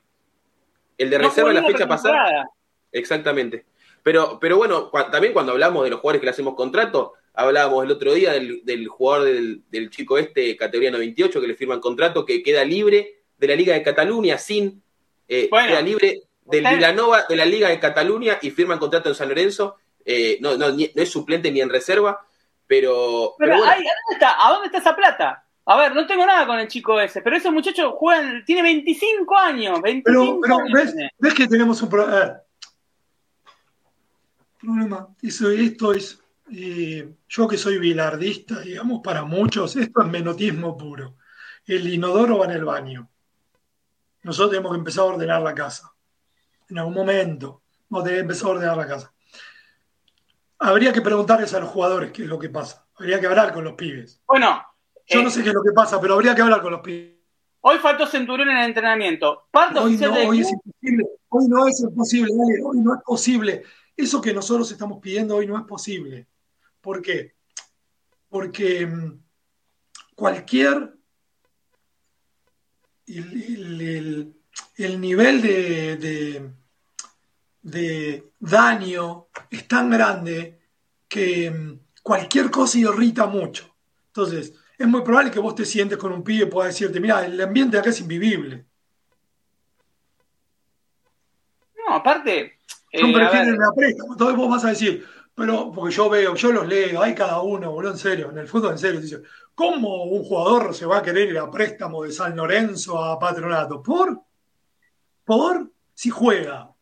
[0.98, 2.48] El de No reserva en la fecha pasada.
[2.92, 3.64] Exactamente.
[4.02, 7.90] Pero, pero bueno, también cuando hablamos de los jugadores que le hacemos contrato, hablábamos el
[7.92, 12.24] otro día del, del jugador del, del chico este, categoría 98, que le firman contrato,
[12.24, 14.82] que queda libre de la Liga de Cataluña sin.
[15.28, 19.14] eh, Bueno, queda libre del Vilanova de la Liga de Cataluña y firman contrato en
[19.14, 19.76] San Lorenzo.
[20.04, 22.24] Eh, no, no, ni- no es suplente ni en reserva,
[22.66, 23.34] pero.
[23.38, 24.46] Pero, pero bueno, ay, ¿a dónde está?
[24.46, 25.44] ¿A dónde está esa plata?
[25.66, 29.36] A ver, no tengo nada con el chico ese, pero ese muchacho juega, tiene 25
[29.36, 29.82] años.
[29.82, 31.10] 25 Pero, pero años ¿ves, tiene.
[31.18, 32.40] ves que tenemos un problema.
[34.60, 35.08] problema.
[35.22, 36.18] Eso, esto es.
[36.50, 41.16] eh, yo que soy bilardista, digamos, para muchos, esto es menotismo puro.
[41.66, 43.08] El inodoro va en el baño.
[44.22, 45.92] Nosotros tenemos que empezar a ordenar la casa.
[46.68, 49.14] En algún momento, vamos a tener que empezar a ordenar la casa.
[50.58, 52.86] Habría que preguntarles a los jugadores qué es lo que pasa.
[52.96, 54.20] Habría que hablar con los pibes.
[54.26, 54.60] Bueno,
[55.06, 56.80] Yo eh, no sé qué es lo que pasa, pero habría que hablar con los
[56.80, 57.16] pibes.
[57.60, 59.46] hoy faltó Centurión en el entrenamiento.
[59.50, 61.04] Parte Hoy oficial no, hoy es imposible.
[61.30, 63.62] Hoy no es imposible, dale, hoy no es posible.
[63.96, 66.26] Eso que nosotros estamos pidiendo hoy no es posible.
[66.80, 67.34] ¿Por qué?
[68.28, 69.20] Porque mm,
[70.16, 70.92] cualquier
[73.06, 74.34] el, el- el-
[74.78, 76.50] el nivel de, de-
[77.62, 80.58] de daño es tan grande
[81.08, 83.74] que mm, cualquier cosa irrita mucho.
[84.08, 87.24] Entonces, es muy probable que vos te sientes con un pibe y pueda decirte, mira,
[87.26, 88.66] el ambiente acá es invivible.
[91.76, 92.58] No, aparte.
[92.92, 94.12] eh, Son a ver, prefieren la préstamo.
[94.12, 95.04] Entonces vos vas a decir,
[95.34, 98.48] pero porque yo veo, yo los leo, hay cada uno, boludo, en serio, en el
[98.48, 99.00] fútbol en serio.
[99.00, 99.22] Dice,
[99.54, 103.82] ¿cómo un jugador se va a querer ir a préstamo de San Lorenzo a Patronato?
[103.82, 104.22] ¿Por?
[105.28, 105.70] ¿Por?
[105.92, 106.74] Si juega.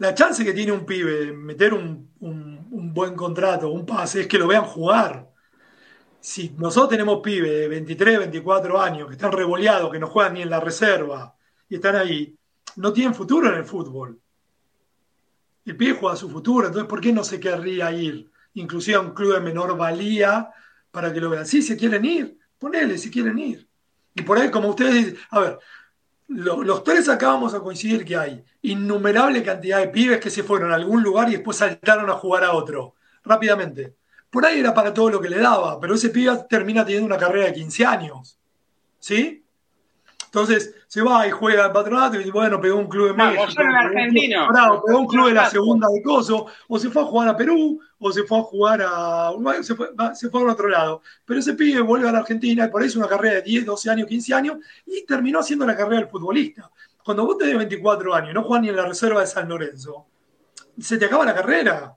[0.00, 4.26] La chance que tiene un pibe de meter un, un- buen contrato, un pase, es
[4.26, 5.30] que lo vean jugar.
[6.20, 10.42] Si nosotros tenemos pibes de 23, 24 años que están revoleados, que no juegan ni
[10.42, 11.34] en la reserva
[11.70, 12.36] y están ahí,
[12.76, 14.20] no tienen futuro en el fútbol.
[15.64, 18.30] El pibe juega su futuro, entonces ¿por qué no se querría ir?
[18.54, 20.50] Inclusive a un club de menor valía
[20.90, 21.46] para que lo vean.
[21.46, 23.66] Sí, si quieren ir, ponele si quieren ir.
[24.14, 25.58] Y por ahí, como ustedes dicen, a ver,
[26.30, 30.42] lo- los tres acá vamos a coincidir que hay innumerable cantidad de pibes que se
[30.44, 33.96] fueron a algún lugar y después saltaron a jugar a otro, rápidamente.
[34.30, 37.18] Por ahí era para todo lo que le daba, pero ese pibe termina teniendo una
[37.18, 38.38] carrera de 15 años.
[39.00, 39.44] ¿Sí?
[40.32, 43.42] Entonces se va y juega al patronato y dice, bueno, pegó un club de México.
[43.56, 44.48] pegó un club- argentino.
[44.48, 47.36] Bravo, pegó un club de la segunda de Coso, o se fue a jugar a
[47.36, 51.02] Perú, o se fue a jugar a Uruguay, se fue, se fue a otro lado.
[51.24, 53.66] Pero ese pibe vuelve a la Argentina y por ahí hizo una carrera de 10,
[53.66, 54.56] 12 años, 15 años
[54.86, 56.70] y terminó haciendo la carrera del futbolista.
[57.04, 60.06] Cuando vos tenés 24 años y no jugás ni en la reserva de San Lorenzo,
[60.78, 61.94] se te acaba la carrera.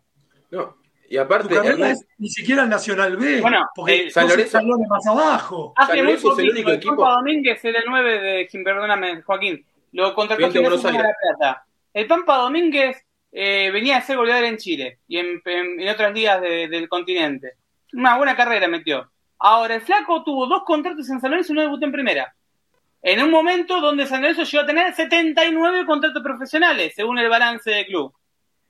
[0.50, 0.83] no.
[1.10, 5.06] Y aparte, es ni siquiera el Nacional B, Bueno, porque eh, San Lorenzo- escalones más
[5.08, 5.74] abajo.
[5.76, 8.20] Hace San muy Lorenzo es el poquito, único el equipo- Pampa Domínguez era el 9
[8.22, 11.16] de, perdóname, Joaquín, lo contrató de Gimnasia Buenos de La.
[11.38, 11.66] Plata.
[11.94, 16.14] El Pampa Domínguez eh, venía a ser goleador en Chile y en, en- en otras
[16.14, 17.54] ligas de- del continente.
[17.94, 19.12] Una buena carrera metió.
[19.40, 22.34] Ahora, el Flaco tuvo dos contratos en San Lorenzo y no debutó en primera.
[23.02, 27.70] En un momento donde San Lorenzo llegó a tener 79 contratos profesionales, según el balance
[27.70, 28.14] del club.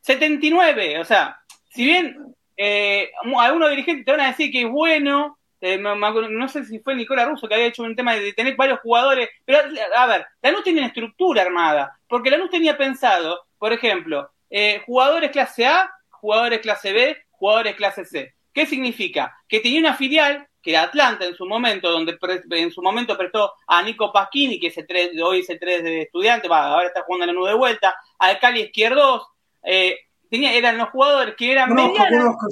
[0.01, 1.37] 79, o sea,
[1.69, 2.17] si bien
[2.57, 6.95] eh, algunos dirigentes te van a decir que es bueno, eh, no sé si fue
[6.95, 9.59] Nicola Russo que había hecho un tema de tener varios jugadores, pero
[9.95, 15.31] a ver, Lanús tiene una estructura armada, porque Lanús tenía pensado, por ejemplo, eh, jugadores
[15.31, 18.33] clase A, jugadores clase B, jugadores clase C.
[18.53, 19.35] ¿Qué significa?
[19.47, 22.17] Que tenía una filial que era Atlanta en su momento, donde
[22.51, 25.83] en su momento prestó a Nico Pasquini, que es el 3, hoy es el 3
[25.83, 29.27] de estudiante, ahora está jugando en la nube de vuelta, al Cali Izquierdos,
[29.63, 29.97] eh,
[30.33, 31.93] tenía, eran los jugadores que eran no,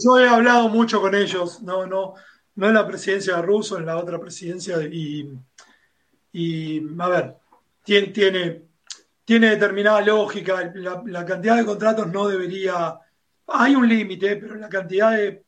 [0.03, 2.13] yo he hablado mucho con ellos, no, no,
[2.55, 5.29] no en la presidencia de Russo, en la otra presidencia, y,
[6.31, 7.35] y a ver,
[7.83, 8.61] tiene, tiene,
[9.25, 12.97] tiene determinada lógica, la, la cantidad de contratos no debería,
[13.47, 15.43] hay un límite, pero la cantidad de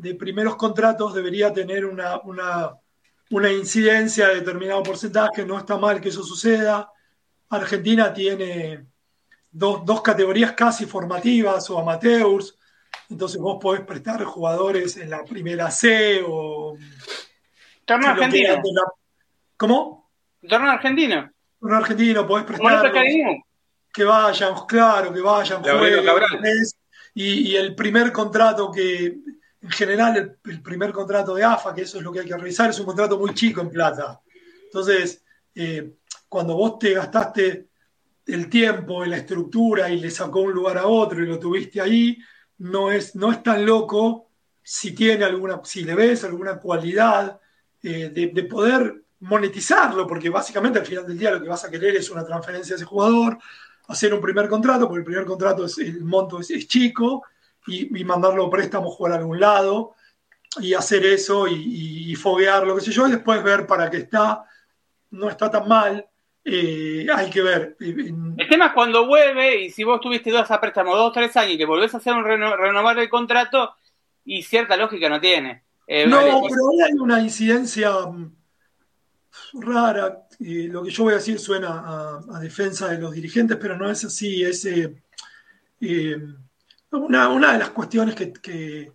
[0.00, 6.08] de primeros contratos debería tener una, una, incidencia de determinado porcentaje, no está mal que
[6.08, 6.90] eso suceda.
[7.50, 8.86] Argentina tiene
[9.50, 12.56] dos, categorías casi formativas o amateurs,
[13.08, 16.76] entonces vos podés prestar jugadores en la primera C o...
[17.84, 18.62] Torneo argentino.
[19.56, 20.10] ¿Cómo?
[20.48, 21.30] Torneo argentino.
[21.58, 22.92] Torneo argentino, podés prestar...
[23.92, 26.04] Que vayan, claro, que vayan, jueguen,
[27.12, 29.18] y, y el primer contrato que
[29.62, 32.70] en general el, primer contrato de AFA, que eso es lo que hay que revisar,
[32.70, 34.20] es un contrato muy chico en plata.
[34.64, 35.22] Entonces,
[35.54, 35.92] eh,
[36.28, 37.68] cuando vos te gastaste
[38.34, 41.80] el tiempo y la estructura y le sacó un lugar a otro y lo tuviste
[41.80, 42.18] ahí,
[42.58, 44.28] no es, no es tan loco
[44.62, 47.40] si tiene alguna, si le ves alguna cualidad
[47.82, 51.96] eh, de, poder monetizarlo, porque básicamente al final del día lo que vas a querer
[51.96, 53.38] es una transferencia de ese jugador,
[53.88, 57.24] hacer un primer contrato, porque el primer contrato es, el monto es chico,
[57.66, 59.94] y, mandarlo a préstamo, jugar a algún lado
[60.60, 64.44] y hacer eso y, foguear lo que sé yo, y después ver para qué está.
[65.10, 66.06] No está tan mal.
[66.44, 67.76] Eh, hay que ver.
[67.78, 71.36] El tema es cuando vuelve y si vos tuviste dos a préstamo, dos o tres
[71.36, 73.74] años y te volvés a hacer un renovar el contrato
[74.24, 75.64] y cierta lógica no tiene.
[75.86, 78.32] Eh, no, pero hay una incidencia mm,
[79.54, 80.26] rara.
[80.38, 84.04] lo que yo voy a decir suena a, defensa de los dirigentes, pero no es
[84.04, 84.42] así.
[84.42, 86.16] Es, eh,
[86.92, 88.92] una, de las cuestiones que,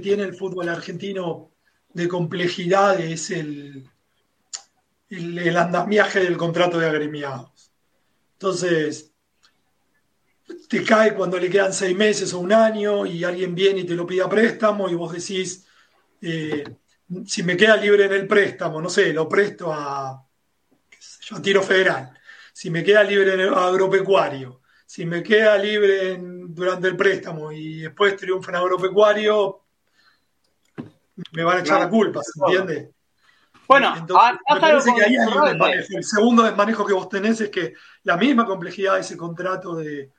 [0.00, 1.50] tiene el fútbol argentino
[1.92, 3.89] de complejidad es el,
[5.10, 7.72] el, andamiaje del contrato de agremiados.
[8.34, 9.12] Entonces,
[10.68, 13.94] te cae cuando le quedan seis meses o un año y alguien viene y te
[13.94, 15.66] lo pide a préstamo y vos decís,
[16.22, 16.64] eh,
[17.26, 20.24] si me queda libre en el préstamo, no sé, lo presto a,
[21.22, 22.16] yo, tiro federal.
[22.52, 27.82] Si me queda libre en el agropecuario, si me queda libre durante el préstamo y
[27.82, 29.64] después triunfa en agropecuario,
[31.32, 32.92] me van a echar la culpa, ¿se entiende?
[33.70, 35.86] Bueno, Entonces, me parece que ahí hay un desmanejo.
[35.96, 40.10] El segundo desmanejo que vos tenés es que la misma complejidad de ese contrato de,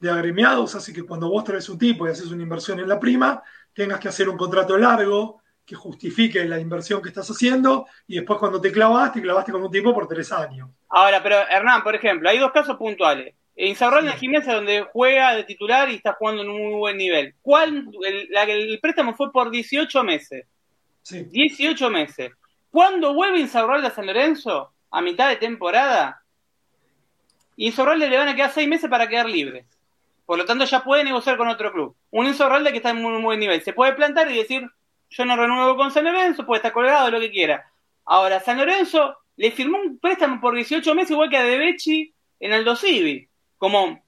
[0.00, 2.98] de agremiados hace que cuando vos traes un tipo y haces una inversión en la
[2.98, 3.42] prima,
[3.74, 8.38] tengas que hacer un contrato largo que justifique la inversión que estás haciendo y después
[8.38, 10.70] cuando te clavaste, te clavaste con un tipo por tres años.
[10.88, 13.34] Ahora, pero Hernán, por ejemplo, hay dos casos puntuales.
[13.54, 16.96] Insaurralde en la gimnasia donde juega de titular y está jugando en un muy buen
[16.96, 17.34] nivel.
[17.42, 20.46] ¿Cuál, el, préstamo fue por 18 meses.
[21.02, 21.24] Sí.
[21.24, 22.30] 18 meses.
[22.70, 24.72] ¿Cuándo vuelve Insaurralde a San Lorenzo?
[24.90, 26.22] A mitad de temporada.
[27.56, 29.66] Insaurralde le van a quedar 6 meses para quedar libre.
[30.26, 31.96] Por lo tanto, ya puede negociar con otro club.
[32.10, 33.62] Un Insaurralde que está en muy buen nivel.
[33.62, 34.68] Se puede plantar y decir,
[35.10, 37.70] yo no renuevo con San Lorenzo, puede estar colgado, lo que quiera.
[38.04, 42.52] Ahora, San Lorenzo le firmó un préstamo por 18 meses igual que a Debechi en
[42.52, 44.02] Aldo Civi como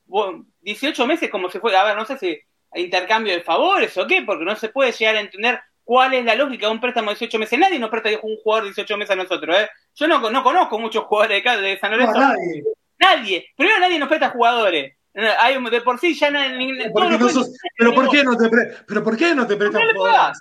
[0.61, 2.39] 18 meses como se fue, a ver, no sé si
[2.75, 6.37] intercambio de favores o qué, porque no se puede llegar a entender cuál es la
[6.37, 7.59] lógica de un préstamo de 18 meses.
[7.59, 9.69] Nadie nos presta un jugador de 18 meses a nosotros, ¿eh?
[9.97, 12.13] Yo no, no conozco muchos jugadores de, de San Lorenzo.
[12.13, 12.63] nadie.
[12.97, 13.47] nadie.
[13.57, 14.95] Primero nadie nos presta jugadores.
[15.41, 16.93] Hay, de por sí ya nadie,
[17.77, 18.49] pero ¿por qué no te
[18.87, 20.39] pero por qué no te prestan jugadores?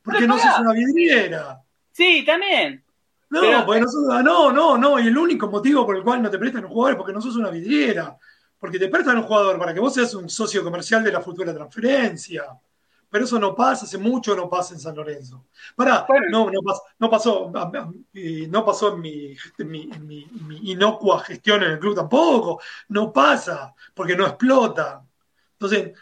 [0.00, 1.60] Porque no sos una vidriera.
[1.90, 2.84] Sí, también.
[3.30, 6.68] No, no, no, no, no, y el único motivo por el cual no te prestan
[6.68, 8.16] jugadores es porque no sos una vidriera
[8.64, 11.52] porque te prestan un jugador para que vos seas un socio comercial de la futura
[11.52, 12.44] transferencia.
[13.14, 15.46] Pero eso no pasa, hace mucho no pasa en San Lorenzo.
[15.76, 20.28] Pará, no, no, pasó, no pasó, no pasó en mi,
[20.64, 22.60] inocua gestión en el club tampoco.
[22.88, 25.04] No pasa, porque no explota.
[25.52, 25.92] Entonces,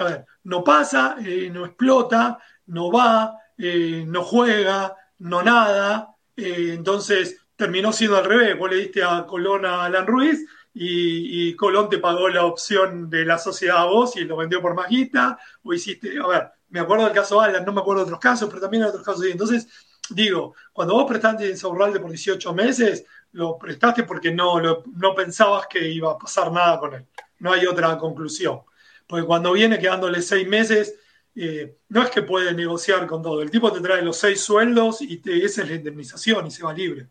[0.00, 6.16] a ver, no pasa, eh, no explota, no va, eh, no juega, no nada.
[6.34, 8.58] Eh, entonces, terminó siendo al revés.
[8.58, 10.42] Vos le diste a Colón a Alan Ruiz
[10.74, 14.74] y, Colón te pagó la opción de la sociedad a vos y lo vendió por
[14.74, 18.06] más guita, o hiciste, a ver, me acuerdo del caso Alan, no me acuerdo de
[18.06, 19.24] otros casos, pero también hay otros casos.
[19.26, 19.68] Entonces,
[20.10, 25.66] digo, cuando vos prestaste Insaurralde por 18 meses, lo prestaste porque no, lo- no pensabas
[25.68, 27.06] que iba a pasar nada con él.
[27.38, 28.60] No hay otra conclusión.
[29.06, 30.94] Porque cuando viene quedándole seis meses,
[31.34, 33.40] eh, no es que puede negociar con todo.
[33.42, 36.62] El tipo te trae los seis sueldos y te, esa es la indemnización y se
[36.62, 37.08] va libre.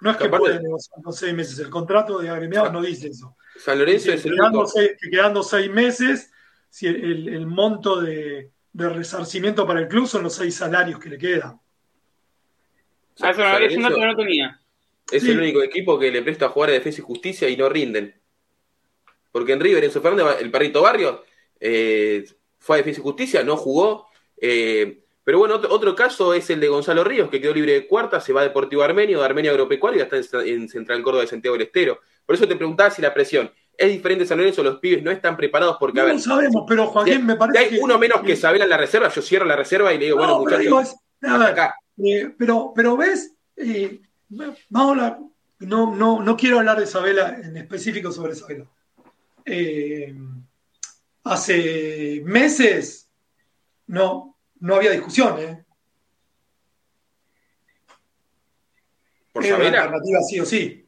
[0.00, 1.58] No es que Aparte- puede negociar con seis meses.
[1.58, 3.36] El contrato de agremiados no dice eso.
[3.58, 4.72] San Lorenzo Que es el quedando, único.
[4.74, 6.30] seis, que quedando seis meses,
[6.68, 10.98] si el, el- el monto de, de resarcimiento para el club son los seis salarios
[11.00, 11.58] que le quedan.
[13.20, 14.60] Ah, eso, no- San es un dato Lorenzo que no tenía.
[15.12, 15.30] es Sí.
[15.30, 18.20] el único equipo que le presta a jugar a defensa y justicia y no rinden.
[19.30, 21.24] Porque en River, Enzo Fernández, el perrito Barrio,
[21.60, 22.24] eh,
[22.58, 24.08] fue a defensa y justicia, no jugó.
[24.38, 27.86] eh, pero bueno, otro, otro caso es el de Gonzalo Ríos, que quedó libre de
[27.86, 31.02] cuarta, se va a Deportivo Armenio, de Armenio Agropecuario y ya está en, en Central
[31.02, 32.00] Córdoba de Santiago del Estero.
[32.26, 35.10] Por eso te preguntaba si la presión es diferente en San Lorenzo, los pibes no
[35.10, 37.68] están preparados porque, a No ver, lo sabemos, pero Joaquín, si- me si parece hay
[37.70, 37.78] que.
[37.78, 40.34] uno menos que Sabela en la reserva, yo cierro la reserva y le digo, bueno,
[40.34, 41.74] No, muchachos, digo, es- a ver, acá.
[42.04, 45.18] eh, pero, pero ves, eh, vamos a hablar,
[45.60, 48.66] no, no, no quiero hablar de Isabela en específico sobre Isabela.
[49.46, 50.14] Eh,
[51.24, 53.08] hace meses
[53.86, 55.64] no, no había discusión, ¿eh?
[59.32, 59.82] por Era una Sabela.
[59.82, 60.83] alternativa sí o sí.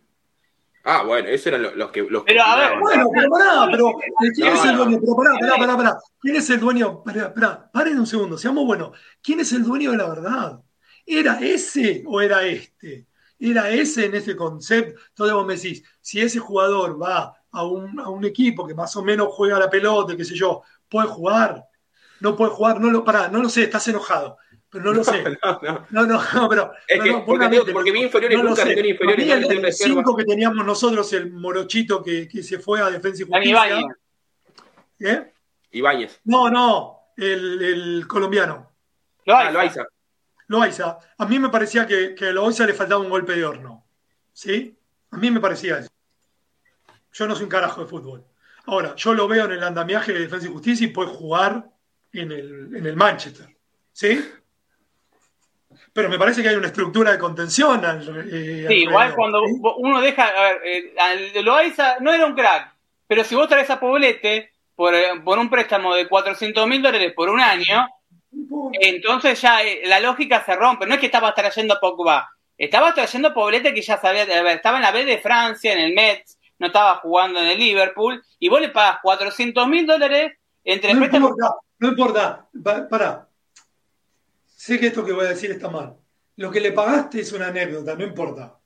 [0.88, 2.02] Ah, bueno, esos eran los, los que.
[2.02, 3.92] Los Pero, a ver, que- Bueno, pero pará, pero
[4.34, 4.84] ¿quién No, es el no.
[4.84, 4.98] dueño?
[5.00, 5.98] Pero pará, pará, pará, pará.
[6.20, 7.02] ¿Quién es el dueño?
[7.02, 8.96] Pará, pará, paren un segundo, seamos buenos.
[9.22, 10.60] ¿Quién es el dueño de la verdad?
[11.04, 13.06] ¿Era ese o era este?
[13.38, 15.00] ¿Era ese en ese concepto?
[15.08, 18.94] Entonces vos me decís, si ese jugador va a un, a un equipo que más
[18.96, 21.64] o menos juega la pelota, qué sé yo, ¿puede jugar?
[22.20, 24.38] No puede jugar, no lo, pará, no lo sé, estás enojado,
[24.70, 25.22] pero no lo sé.
[25.42, 25.86] No, no.
[25.90, 26.72] No, no, no, pero.
[26.88, 28.72] Es que- no, porque digo- porque vi inferiores, no lo nunca mí
[29.24, 29.94] no el, el reserva.
[29.94, 33.86] cinco que teníamos nosotros, el morochito que, que se fue a Defensa y Justicia.
[35.00, 35.32] ¿eh?
[35.72, 36.20] Ibáñez.
[36.24, 38.72] No, no, el, el colombiano,
[39.24, 39.48] Loaiza.
[39.48, 39.84] Ah, Loaiza.
[40.48, 40.98] Loaiza.
[41.18, 43.84] A mí me parecía que, que a Loaiza le faltaba un golpe de horno.
[44.32, 44.78] ¿Sí?
[45.10, 45.90] A mí me parecía eso.
[47.12, 48.24] Yo no soy un carajo de fútbol.
[48.66, 51.68] Ahora, yo lo veo en el andamiaje de Defensa y Justicia y puede jugar
[52.12, 53.48] en el, en el Manchester.
[53.92, 54.24] ¿Sí?
[55.96, 57.82] Pero me parece que hay una estructura de contención.
[57.84, 59.40] Al, eh, Sí, igual cuando
[59.78, 62.74] uno deja, a ver, eh, Loaiza no era un crack,
[63.08, 67.14] pero si vos traes a Poblete por, eh, por un préstamo de 400 mil dólares
[67.16, 67.86] por un año,
[68.80, 70.86] entonces ya eh, la lógica se rompe.
[70.86, 72.28] No es que estabas trayendo a Pogba,
[72.58, 75.72] estabas trayendo a Poblete que ya sabía, a ver, estaba en la B de Francia,
[75.72, 79.86] en el Metz, no estaba jugando en el Liverpool, y vos le pagas 400 mil
[79.86, 80.34] dólares
[80.64, 81.30] entre No préstamos.
[81.30, 82.46] importa, no importa.
[82.62, 83.25] Pa- Pará.
[84.56, 85.94] Sé que esto que voy a decir está mal.
[86.36, 88.58] Lo que le pagaste es una anécdota, no importa.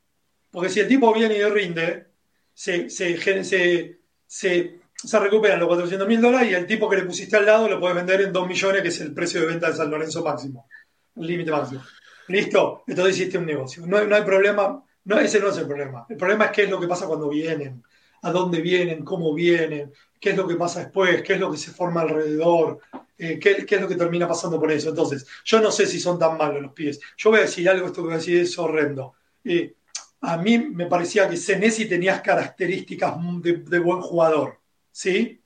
[0.49, 2.07] Porque si el tipo viene y rinde,
[2.55, 7.37] se, se, se, se, recuperan los 400 mil dólares y el tipo que le pusiste
[7.37, 9.77] al lado lo puedes vender en 2 millones, que es el precio de venta de
[9.77, 10.69] San Lorenzo máximo.
[11.17, 11.83] El límite máximo.
[12.29, 13.85] Listo, entonces hiciste un negocio.
[13.85, 14.85] No, no hay problema,
[15.21, 16.07] ese no es el problema.
[16.09, 17.83] El problema es qué es lo que pasa cuando vienen,
[18.23, 21.57] a dónde vienen, cómo vienen, qué es lo que pasa después, qué es lo que
[21.57, 22.81] se forma alrededor,
[23.17, 24.91] eh, qué, qué es lo que termina pasando por eso.
[24.91, 27.01] Entonces, yo no sé si son tan malos los pies.
[27.17, 29.15] Yo voy a decir algo, esto que voy a decir es horrendo.
[29.43, 29.75] Eh,
[30.21, 34.59] a mí me parecía que Senesi tenía características de, de buen jugador,
[34.93, 35.41] ¿sí?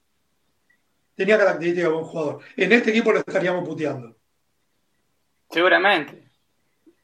[1.15, 2.41] Tenía características de buen jugador.
[2.57, 4.17] En este equipo lo estaríamos puteando.
[5.49, 6.25] Seguramente.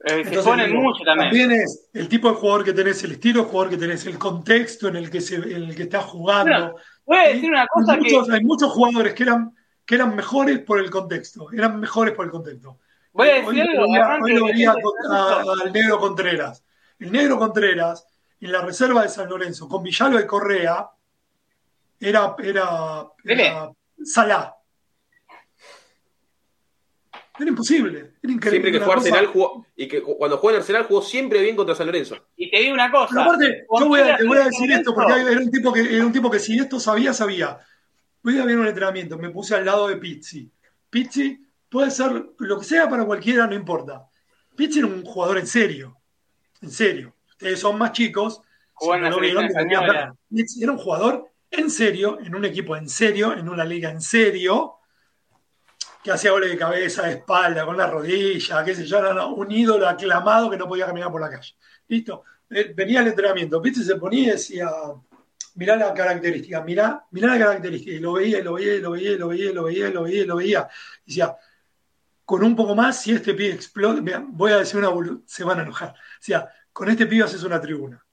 [0.02, 1.52] Eh, se ponen mucho también.
[1.52, 4.88] es el tipo de jugador que tenés, el estilo de jugador que tenés, el contexto
[4.88, 6.50] en el que, se, en el que estás jugando.
[6.50, 6.74] Bueno,
[7.10, 8.14] Voy a decir una cosa hay, que.
[8.14, 9.52] muchos, hay muchos jugadores que eran,
[9.84, 11.50] que eran mejores por el contexto.
[11.52, 12.78] Eran mejores por el contexto.
[13.12, 13.82] Voy a Hoy decir algo.
[14.22, 16.64] hoy que- lo veía que- al negro Contreras.
[17.00, 18.06] El negro Contreras,
[18.40, 20.88] en la reserva de San Lorenzo, con Villalba y Correa,
[21.98, 23.72] era, era, era
[24.04, 24.54] Salá.
[27.40, 27.98] Era imposible.
[28.22, 28.50] Era increíble.
[28.50, 29.66] Siempre que jugó Arsenal jugó.
[29.76, 32.16] Y que cu- cuando jugó en Arsenal jugó siempre bien contra San Lorenzo.
[32.36, 33.08] Y te digo una cosa.
[33.10, 35.96] Pero aparte, yo voy a, te voy a decir esto, porque era un tipo que
[35.96, 37.58] era un tipo que si esto sabía, sabía.
[38.22, 40.50] Voy a ver un entrenamiento, me puse al lado de Pizzi.
[40.90, 44.06] Pizzi puede ser lo que sea para cualquiera, no importa.
[44.54, 45.96] Pizzi era un jugador en serio.
[46.60, 47.14] En serio.
[47.30, 48.42] Ustedes son más chicos.
[48.74, 50.18] Jugó en si no vieron.
[50.28, 54.00] Pizzi era un jugador en serio, en un equipo en serio, en una liga en
[54.02, 54.74] serio,
[56.02, 59.50] que hacía goles de cabeza, de espalda, con la rodilla, qué sé yo, no, un
[59.50, 61.54] ídolo aclamado que no podía caminar por la calle.
[61.88, 62.24] Listo.
[62.48, 63.82] Eh, Venía al entrenamiento, ¿viste?
[63.82, 64.70] Se ponía y decía,
[65.54, 67.92] mirá la característica, mirá, mirá la característica.
[67.92, 70.36] Y lo veía, lo veía, lo veía, lo veía, lo veía, lo veía, y lo
[70.36, 70.68] veía.
[71.04, 71.36] Y decía,
[72.24, 75.62] con un poco más, si este pibe explota, voy a decir una se van a
[75.62, 75.90] enojar.
[75.90, 78.04] O sea, con este pibe haces una tribuna.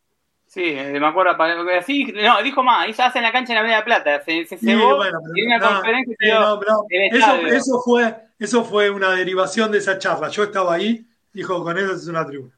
[0.58, 1.38] Sí, eh, me acuerdo.
[1.78, 2.90] Así, no, dijo más.
[2.90, 4.24] Hizo hace en la cancha en la Media Plata.
[4.24, 7.04] Se, se Sí, cebó bueno, pero- en una no, conferencia sí, dio no, pero el
[7.16, 7.48] eso, estadio.
[7.54, 10.30] eso fue, eso fue una derivación de esa charla.
[10.30, 12.58] Yo estaba ahí, dijo, con eso es una tribuna.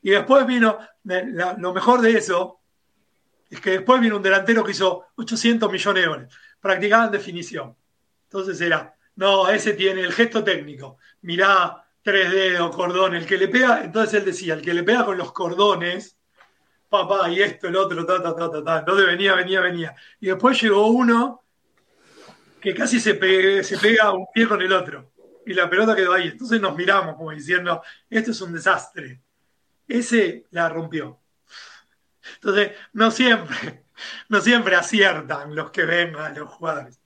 [0.00, 0.78] Y después vino,
[1.58, 2.60] lo mejor de eso,
[3.50, 6.34] es que después vino un delantero que hizo 800 millones de dólares.
[6.60, 7.74] Practicaban definición.
[8.28, 10.98] Entonces era, no, ese tiene el gesto técnico.
[11.22, 15.04] Mirá, tres dedos, cordón, el que le pega, entonces él decía, el que le pega
[15.04, 16.16] con los cordones,
[16.90, 18.78] papá, y esto, el otro, ta, ta, ta, ta, ta.
[18.80, 19.94] Entonces venía, venía, venía.
[20.20, 21.42] Y después llegó uno
[22.60, 23.14] que casi se,
[23.64, 25.12] se pega un pie con el otro.
[25.46, 26.28] Y la pelota quedó ahí.
[26.28, 29.22] Entonces nos miramos como diciendo, esto es un desastre.
[29.88, 31.18] Ese la rompió.
[32.34, 33.84] Entonces, no siempre,
[34.28, 37.00] no siempre aciertan los que ven a los jugadores.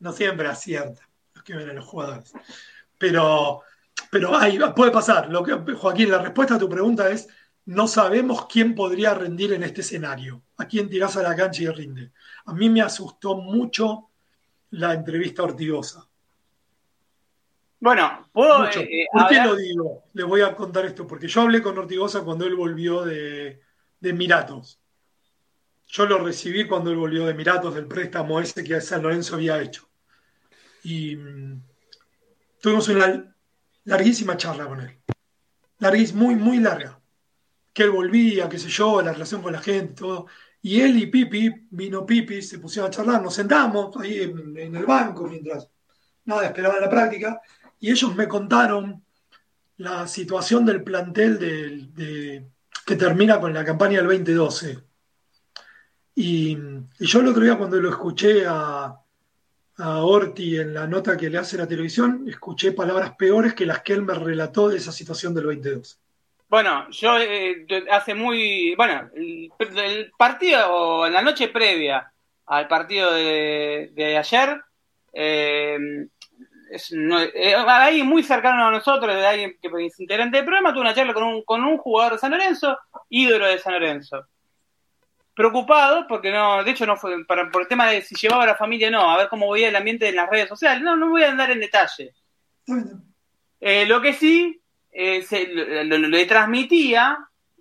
[0.00, 2.32] No siempre aciertan los que ven a los jugadores.
[2.98, 3.62] Pero,
[4.10, 5.28] pero hay, puede pasar.
[5.28, 7.28] Lo que, Joaquín, la respuesta a tu pregunta es,
[7.68, 10.42] no sabemos quién podría rendir en este escenario.
[10.56, 12.12] A quién tirás a la cancha y rinde.
[12.46, 14.08] A mí me asustó mucho
[14.70, 16.08] la entrevista a Ortigosa.
[17.78, 18.64] Bueno, puedo.
[18.64, 20.04] Eh, eh, ¿Por qué lo digo?
[20.14, 23.60] Le voy a contar esto, porque yo hablé con Ortigosa cuando él volvió de,
[24.00, 24.80] de Emiratos.
[25.88, 29.60] Yo lo recibí cuando él volvió de Emiratos, del préstamo ese que San Lorenzo había
[29.60, 29.86] hecho.
[30.84, 31.62] Y mm,
[32.62, 33.36] tuvimos una
[33.84, 34.98] larguísima charla con él.
[35.80, 36.97] Larguísima, muy, muy larga.
[37.78, 40.26] Que él volvía, qué sé yo, la relación con la gente, todo.
[40.60, 44.84] Y él y Pipi, vino Pipi, se pusieron a charlar, nos sentamos ahí en, el
[44.84, 45.70] banco mientras
[46.24, 47.40] nada, esperaban la práctica,
[47.78, 49.04] y ellos me contaron
[49.76, 51.38] la situación del plantel
[51.94, 52.48] de,
[52.84, 54.80] que termina con la campaña del 2012.
[56.16, 56.58] Y,
[56.98, 58.92] yo el otro día cuando lo escuché a,
[59.76, 63.82] a Orti en la nota que le hace la televisión, escuché palabras peores que las
[63.82, 66.07] que él me relató de esa situación del 2012.
[66.48, 68.74] Bueno, yo eh, hace muy.
[68.74, 72.10] Bueno, el, partido, en la noche previa
[72.46, 74.62] al partido de, ayer,
[75.12, 75.78] eh,
[76.70, 80.80] es, eh, ahí muy cercano a nosotros, de alguien que es integrante del programa, tuve
[80.80, 82.78] una charla con un, con un jugador de San Lorenzo,
[83.10, 84.26] ídolo de San Lorenzo.
[85.34, 88.48] Preocupado, porque no, de hecho no fue para, por el tema de si llevaba a
[88.48, 91.10] la familia no, a ver cómo voy el ambiente en las redes sociales, no, no
[91.10, 92.14] voy a andar en detalle.
[93.60, 94.62] lo que sí
[95.00, 97.18] eh, se, le transmitía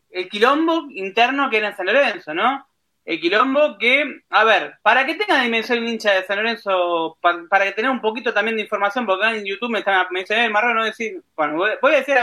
[0.10, 2.68] el quilombo interno que era en San Lorenzo, ¿no?
[3.06, 7.66] El quilombo que, a ver, para que tenga dimensión el hincha de San Lorenzo, para,
[7.66, 10.50] que tenga un poquito también de información, porque en YouTube me están me dicen, eh,
[10.50, 12.16] no decir, bueno, voy a decir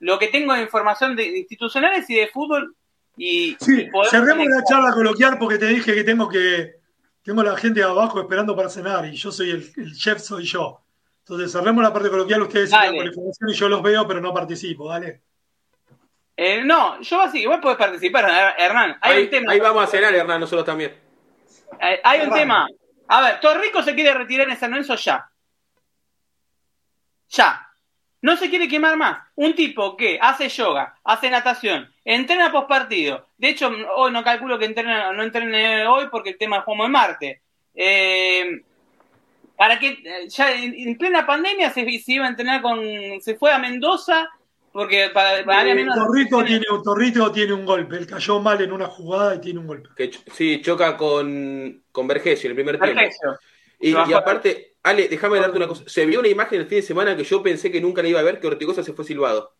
[0.00, 2.74] lo que tengo de información de, institucionales y de fútbol.
[3.16, 6.72] Y, sí, cerremos la charla coloquial porque te dije que tengo que,
[7.22, 10.80] tengo la gente abajo esperando para cenar y yo soy el, el chef, soy yo.
[11.28, 14.32] Entonces cerremos la parte coloquial, ustedes con la información y yo los veo, pero no
[14.32, 15.20] participo, ¿vale?
[16.34, 18.96] Eh, no, yo así, igual puedes participar, Hernán.
[19.02, 19.52] Hay ahí, un tema.
[19.52, 20.98] Ahí vamos a cenar, Hernán, nosotros también.
[21.82, 22.66] Eh, hay un tema.
[23.08, 25.30] A ver, Torrico se quiere retirar en San Lorenzo ya.
[27.28, 27.68] Ya.
[28.22, 29.18] No se quiere quemar más.
[29.34, 33.28] Un tipo que hace yoga, hace natación, entrena post partido.
[33.36, 36.86] De hecho, hoy no calculo que entrene, no entrene hoy porque el tema es como
[36.86, 37.42] en Marte.
[37.74, 38.64] Eh,
[39.58, 42.80] para que eh, ya en, plena pandemia se, iba a entrenar con,
[43.20, 44.30] se fue a Mendoza
[44.72, 48.86] porque para, para menos Torrito tiene, Torrito tiene un golpe, él cayó mal en una
[48.86, 49.88] jugada y tiene un golpe.
[49.96, 53.02] Que, sí, choca con, con Vergesio en el primer tiempo.
[53.80, 55.82] Y, y, aparte, Ale, déjame darte una cosa.
[55.86, 58.20] Se vio una imagen el fin de semana que yo pensé que nunca la iba
[58.20, 59.56] a ver, que Ortigosa se fue silbado.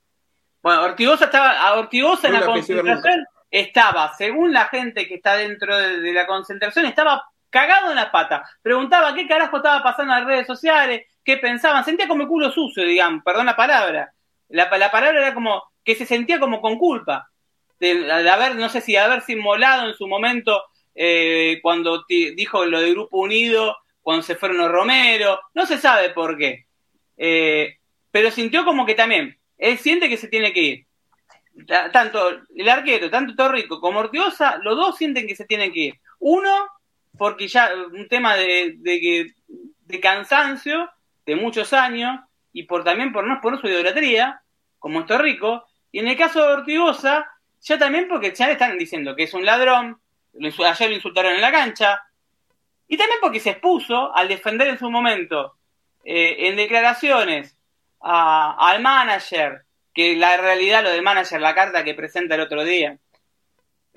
[0.63, 5.77] Bueno, Ortigosa estaba, a Ortigosa en la concentración estaba, según la gente que está dentro
[5.77, 8.49] de la concentración, estaba cagado en la pata.
[8.63, 11.85] Preguntaba qué carajo estaba pasando en las redes sociales, qué pensaban.
[11.85, 14.13] Sentía como el culo sucio, digamos, perdón la palabra.
[14.49, 17.29] La, palabra era como que se sentía como con culpa.
[17.81, 20.65] De, haber, no sé si haberse inmolado en su momento
[20.95, 26.11] eh, cuando dijo lo de Grupo Unido, cuando se fueron los Romero, no se sabe
[26.11, 26.67] por qué.
[27.17, 27.77] Eh,
[28.11, 30.87] pero sintió como que también, él siente que se tiene que ir.
[31.93, 36.01] Tanto el arquero, tanto Torrico como Ortiosa, los dos sienten que se tienen que ir.
[36.21, 36.69] Uno,
[37.19, 39.35] porque ya un tema de, de,
[39.81, 40.89] de cansancio
[41.27, 42.21] de muchos años
[42.53, 44.41] y por también por no por su idolatría,
[44.79, 47.27] como esto rico, y en el caso de Ortigosa,
[47.61, 50.01] ya también porque ya le están diciendo que es un ladrón,
[50.35, 52.03] ayer lo insultaron en la cancha,
[52.87, 55.57] y también porque se expuso al defender en su momento
[56.05, 57.57] eh, en declaraciones
[58.01, 62.97] al manager, que la realidad lo del manager, la carta que presenta el otro día,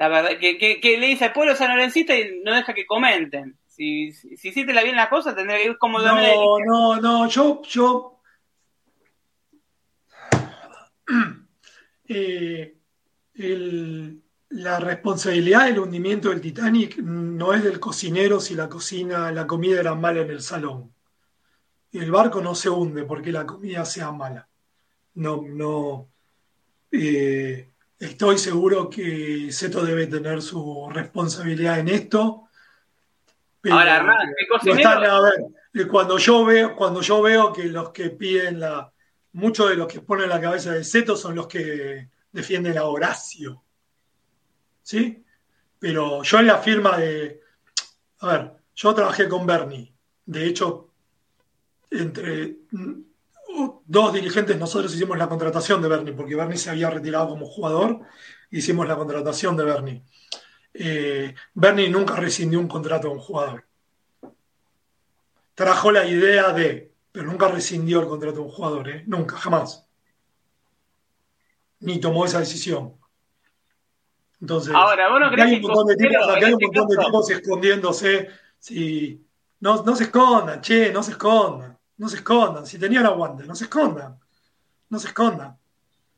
[0.02, 3.60] la verdad, que, que, le dice al pueblo sanorencista y no deja que comenten.
[3.68, 7.28] Si, si, si hiciste la bien la cosa, tendría que ir como No, no, no,
[7.30, 8.20] yo, yo
[12.08, 12.78] eh,
[13.36, 19.46] el, la responsabilidad del hundimiento del Titanic no es del cocinero si la cocina, la
[19.46, 20.96] comida era mala en el salón.
[21.92, 24.50] El barco no se hunde porque la comida sea mala.
[25.14, 26.10] No, no.
[26.92, 27.71] Eh,
[28.02, 32.48] estoy seguro que Seto debe tener su responsabilidad en esto.
[33.70, 34.34] Ahora, Hernán,
[34.64, 38.92] ¿qué están, a ver, cuando yo veo, cuando yo veo que los que piden la,
[39.34, 43.64] muchos de los que ponen la cabeza de Seto son los que defienden a Horacio.
[44.82, 45.24] ¿Sí?
[45.78, 47.42] Pero yo en la firma de.
[48.20, 49.94] A ver, yo trabajé con Bernie.
[50.26, 50.90] De hecho,
[51.92, 52.58] entre
[53.86, 58.02] dos dirigentes nosotros hicimos la contratación de Bernie, porque Bernie se había retirado como jugador,
[58.50, 60.04] hicimos la contratación de Bernie.
[60.74, 63.66] Eh, Bernie nunca rescindió un contrato de un jugador.
[65.56, 69.04] Trajo la idea de, pero nunca rescindió el contrato de un jugador, ¿eh?
[69.08, 69.88] nunca, jamás.
[71.80, 72.96] Ni tomó esa decisión.
[74.40, 75.08] Entonces, Ahora,
[75.44, 78.30] hay un montón de tipos, hay un montón de tipos escondiéndose.
[79.60, 81.78] No, no se escondan, che, no se escondan.
[82.02, 82.66] No se escondan.
[82.66, 84.20] Si tenían aguante, no se escondan.
[84.90, 85.56] No se escondan.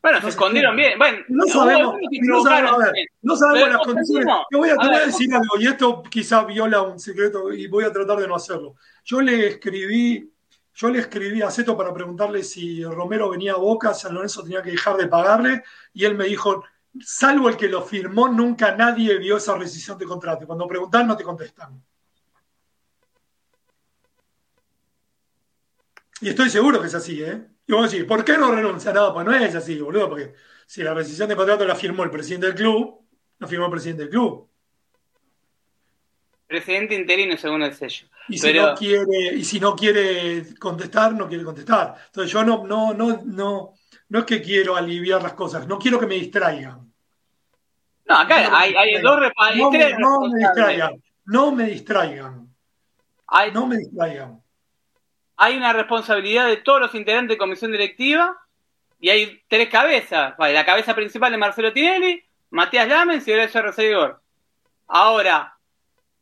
[0.02, 0.98] Bueno, se, escondieron bien.
[0.98, 4.36] Bueno, no sabemos, no sabemos, a ver, no sabemos las condiciones.
[4.50, 7.68] Yo voy a, te voy a decir algo, y esto quizá viola un secreto, y
[7.68, 8.76] voy a tratar de no hacerlo.
[9.04, 10.32] Yo le escribí,
[10.74, 14.64] yo le escribí a Zeto para preguntarle si Romero venía a Boca, San Lorenzo tenía
[14.64, 16.64] que dejar de pagarle, y él me dijo,
[17.02, 20.48] salvo el que lo firmó, nunca nadie vio esa rescisión de contrato.
[20.48, 21.84] Cuando preguntan, no te contestan.
[26.22, 27.42] Y estoy seguro que es así, ¿eh?
[27.68, 28.92] Y vos decís, ¿por qué no renuncia?
[28.92, 30.34] No, pues no es así, boludo, porque
[30.66, 33.02] si la rescisión de contrato la firmó el presidente del club,
[33.40, 34.50] la firmó el presidente del club.
[36.48, 38.08] Presidente interino según el sello.
[38.28, 41.96] Y si no quiere, y si no quiere contestar, no quiere contestar.
[42.08, 43.74] Entonces yo no, no, no, no,
[44.10, 46.92] no es que quiero aliviar las cosas, no quiero que me distraigan.
[48.06, 49.18] No, acá hay, hay dos
[49.56, 52.54] no, no, me distraigan, no me distraigan.
[53.54, 54.43] no me distraigan
[55.38, 58.38] hay una responsabilidad de todos los integrantes de comisión directiva
[59.00, 60.36] y hay tres cabezas.
[60.38, 64.22] la cabeza principal es Marcelo Tinelli, Matías Lamens y Horacio Recibidor.
[64.88, 65.58] Ahora,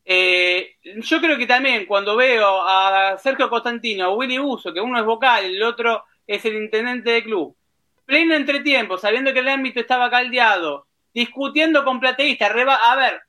[0.04, 4.98] eh, yo creo que también cuando veo a Sergio Constantino, a Willy Buzo, que uno
[4.98, 7.56] es vocal, el otro es el intendente del club,
[8.04, 13.22] pleno entretiempo, sabiendo que el ámbito estaba caldeado, discutiendo con plateístas, a ver,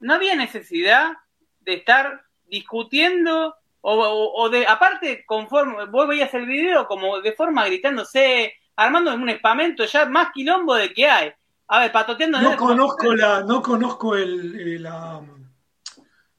[0.00, 1.12] no había necesidad
[1.60, 3.56] de estar discutiendo
[3.88, 9.84] o, de, aparte, conforme vos veías el video como de forma gritándose, armando un espamento
[9.84, 11.32] ya más quilombo de que hay.
[11.68, 12.40] A ver, patoteando.
[12.40, 15.20] No conozco la, no conozco el, eh, la,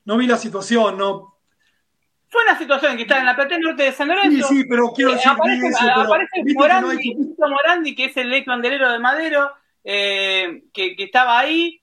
[0.04, 1.36] no vi la situación, no.
[2.28, 4.48] Fue una situación que está en la platea norte de San Lorenzo.
[4.50, 8.46] Sí, sí, pero quiero eh, decir aparece, aparece Morandi, que Morandi, que es el ex
[8.46, 9.54] banderero de Madero,
[9.86, 11.82] eh, que, que, estaba ahí,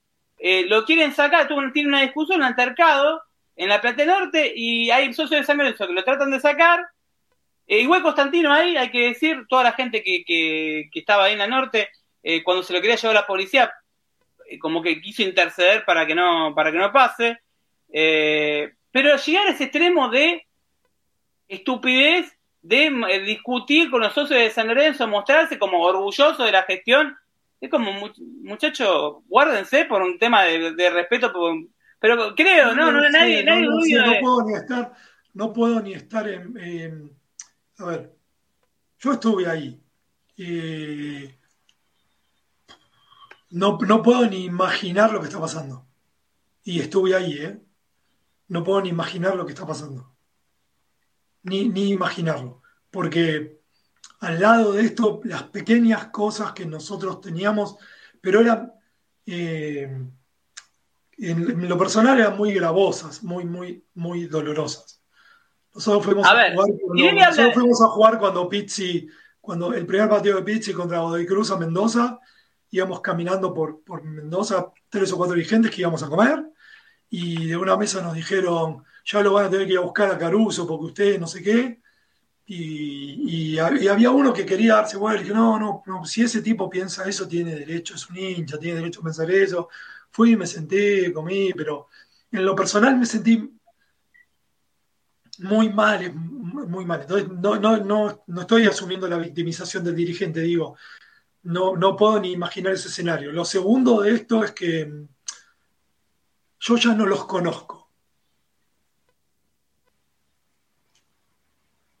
[0.67, 3.23] lo quieren sacar, tuvo, tiene una discusión, un altercado,
[3.55, 6.85] en la Plata Norte y hay socios de San Lorenzo que lo tratan de sacar.
[7.67, 11.39] Eh, igual Constantino ahí, hay que decir, toda la gente que, que, estaba ahí en
[11.39, 11.89] la Norte,
[12.21, 13.71] eh, cuando se lo quería llevar la policía,
[14.49, 17.39] eh, como que quiso interceder para que no, para que no pase.
[17.89, 20.45] pero llegar a ese extremo de
[21.47, 22.89] estupidez de
[23.25, 27.15] discutir con los socios de San Lorenzo, mostrarse como orgulloso de la gestión,
[27.61, 28.11] es como,
[28.41, 31.55] muchachos, guárdense por un tema de, de respeto por,
[32.05, 34.93] pero creo, no, no, nadie, nadie no, no, puedo ni estar,
[35.33, 37.17] no puedo ni estar en,
[37.79, 38.15] a ver,
[38.99, 39.81] yo estuve ahí.
[43.49, 45.87] no, no puedo ni imaginar lo que está pasando.
[46.63, 47.59] Y estuve ahí, ¿eh?
[48.49, 50.15] No puedo ni imaginar lo que está pasando.
[51.41, 52.61] Ni, ni imaginarlo.
[52.91, 53.61] Porque
[54.19, 57.77] al lado de esto, las pequeñas cosas que nosotros teníamos,
[58.21, 58.73] pero eran...
[59.25, 59.89] Eh,
[61.17, 65.01] en, lo personal eran muy gravosas, muy, muy, muy dolorosas.
[65.73, 69.07] Nosotros fuimos a, jugar cuando, nosotros fuimos a jugar cuando Pizzi,
[69.41, 72.19] cuando el primer partido de Pizzi contra Godoy Cruz a Mendoza,
[72.71, 76.45] íbamos caminando por, por Mendoza, tres o cuatro dirigentes que íbamos a comer,
[77.09, 80.11] y de una mesa nos dijeron, ya lo van a tener que ir a buscar
[80.11, 81.81] a Caruso porque ustedes no sé qué.
[82.47, 86.41] Y, y, había uno que quería darse vuelta y dije, no, no, no, si ese
[86.41, 89.69] tipo piensa eso, tiene derecho, es un hincha, tiene derecho a pensar eso.
[90.15, 91.89] Fui, me senté, comí, pero
[92.31, 93.53] en lo personal me sentí
[95.39, 97.01] muy mal, muy mal.
[97.01, 100.77] Entonces, no, no, no, no estoy asumiendo la victimización del dirigente, digo,
[101.43, 103.33] no, no puedo ni imaginar ese escenario.
[103.33, 104.89] Lo segundo de esto es que
[106.61, 107.91] yo ya no los conozco.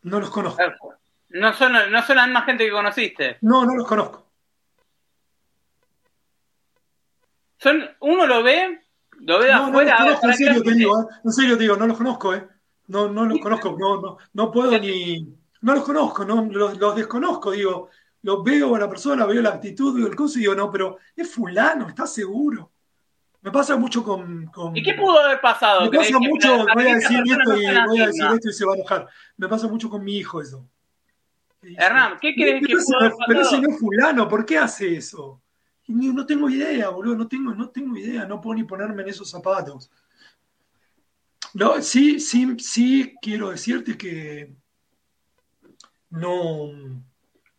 [0.03, 0.61] No los conozco.
[1.27, 3.37] No son, no son la misma gente que conociste.
[3.41, 4.24] No, no los conozco.
[7.99, 8.81] Uno lo ve,
[9.19, 9.99] lo ve de afuera.
[9.99, 11.05] No en serio te digo, ¿eh?
[11.23, 12.47] en serio te digo, no los conozco, ¿eh?
[12.87, 15.27] No, no los conozco, no, no, no puedo ni.
[15.61, 17.89] No los conozco, no, los, desconozco, digo.
[18.21, 20.97] lo veo a la persona, veo la actitud, veo el coso y digo, no, pero
[21.15, 22.71] es fulano, ¿estás seguro?
[23.41, 25.81] Me pasa mucho con, ¿Y qué pudo haber pasado?
[25.89, 28.73] Me pasa mucho, voy a decir esto y voy a decir esto y se va
[28.73, 29.07] a enojar.
[29.37, 30.67] Me pasa mucho con mi hijo eso.
[31.61, 33.25] Hernán, ¿qué crees que pudo haber pasado?
[33.27, 35.41] Pero ese no es fulano, ¿por qué hace eso?
[35.87, 39.29] No tengo idea, boludo, no tengo, no tengo idea, no puedo ni ponerme en esos
[39.29, 39.91] zapatos.
[41.53, 44.53] No, sí, sí, sí quiero decirte que
[46.09, 46.71] no,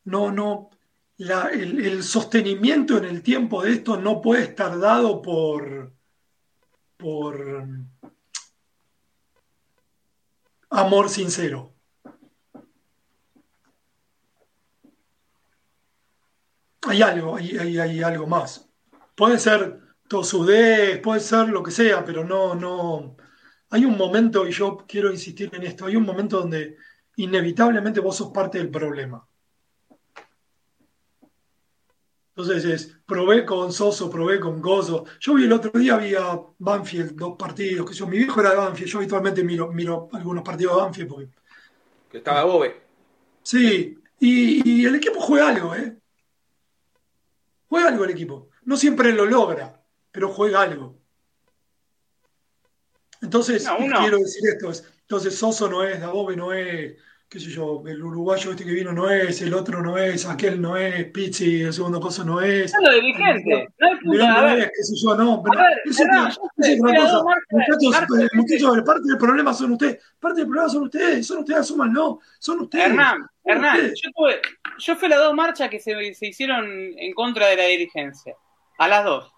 [0.04, 0.70] no, no,
[1.18, 5.92] el, sostenimiento en el tiempo de esto no puede estar dado por,
[6.96, 7.68] por
[10.70, 11.75] amor sincero.
[16.86, 18.68] Hay algo, hay, hay, algo más.
[19.14, 23.16] Puede ser tosudez, puede ser lo que sea, pero no, no.
[23.70, 26.76] Hay un momento, y yo quiero insistir en esto, hay un momento donde
[27.16, 29.26] inevitablemente vos sos parte del problema.
[32.36, 35.06] Entonces es, probé con Soso, probé con Gozo.
[35.20, 38.50] Yo vi el otro día, vi a Banfield, dos partidos, que yo, mi viejo era
[38.50, 41.28] de Banfield, yo habitualmente miro, miro algunos partidos de Banfield porque...
[42.10, 42.82] Que estaba Bobe.
[43.42, 45.96] Sí, y, el equipo juega algo, ¿eh?
[47.76, 48.48] Juega algo el equipo.
[48.64, 50.98] No siempre lo logra, pero juega algo.
[53.20, 53.68] Entonces,
[54.00, 56.96] quiero decir esto, entonces Soso no es, Dabobe no es,
[57.28, 60.60] qué sé yo, el uruguayo este que vino no es, el otro no es, aquel
[60.60, 62.72] no es, Pizzi, el segundo cosa no es.
[62.72, 65.42] No, lo dirigente, no es puta, no es, qué sé yo, no.
[65.42, 67.22] Pero eso es otra cosa.
[67.50, 71.92] Muchachos, muchachos, parte del problema son ustedes, parte del problema son ustedes, son ustedes, asuman,
[71.92, 72.86] no, son ustedes.
[72.86, 74.40] Hernán, Hernán, yo, tuve,
[74.78, 76.64] yo fui a las dos marchas que se, se hicieron
[76.96, 78.34] en contra de la dirigencia,
[78.78, 79.32] a las dos.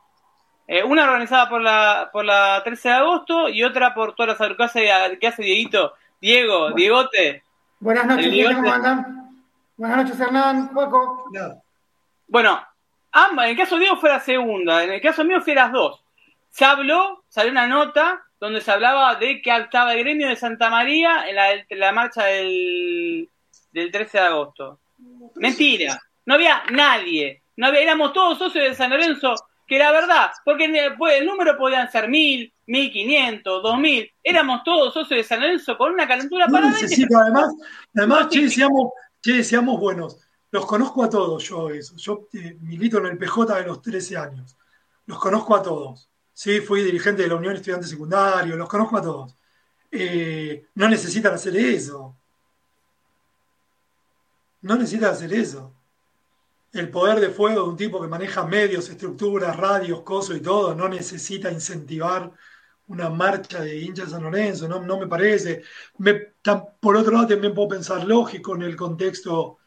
[0.67, 4.41] Eh, una organizada por la, por la 13 de agosto y otra por todas las
[4.43, 5.95] agrupaciones que hace Dieguito.
[6.21, 7.43] Diego, Diegote,
[7.81, 9.39] Buenas noches, ¿cómo andan?
[9.77, 11.31] Buenas noches, Hernán, Juaco.
[12.27, 12.61] Bueno,
[13.13, 15.71] ambas, en el caso de Diego fue la segunda, en el caso mío fue las
[15.71, 16.03] dos.
[16.51, 20.71] Se habló, salió una nota donde se hablaba de que estaba el gremio de Santa
[20.71, 23.29] María en la, marcha del,
[23.71, 24.81] del 13 de agosto.
[25.37, 29.37] Mentira, no había nadie, no había, éramos todos socios de San Lorenzo
[29.69, 34.95] que la verdad, porque el número podían ser mil, mil quinientos, dos mil, éramos todos
[34.95, 37.55] socios de San Lorenzo con una calentura no para necesito, además,
[37.95, 40.19] además, che, seamos, che, seamos buenos.
[40.51, 41.95] Los conozco a todos yo eso.
[41.97, 44.57] Yo eh, milito en el PJ de los 13 años.
[45.05, 46.09] Los conozco a todos.
[46.33, 49.37] Sí, fui dirigente de la Unión Estudiante Secundario, los conozco a todos.
[49.91, 52.17] Eh, no necesitan hacer eso.
[54.63, 55.78] No necesitan hacer eso
[56.73, 60.75] el poder de fuego de un tipo que maneja medios, estructuras, radios, cosas y todo,
[60.75, 62.31] no necesita incentivar
[62.89, 65.63] una marcha de hinchas de San Lorenzo, no, no me parece.
[66.81, 69.59] por otro lado, también puedo pensar lógico en el contexto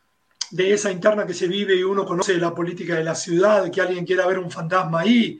[0.49, 3.81] de esa interna que se vive y uno conoce la política de la ciudad, que
[3.81, 5.39] alguien quiera ver un fantasma ahí.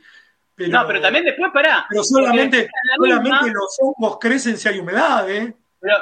[0.55, 1.85] Pero, no, pero también después para.
[1.89, 5.55] Pero solamente, solamente los ojos crecen si hay humedad, ¿eh?
[5.79, 5.95] Pero,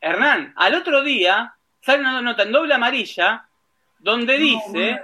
[0.00, 3.48] Hernán, al otro día sale una nota en doble amarilla
[4.02, 5.00] donde dice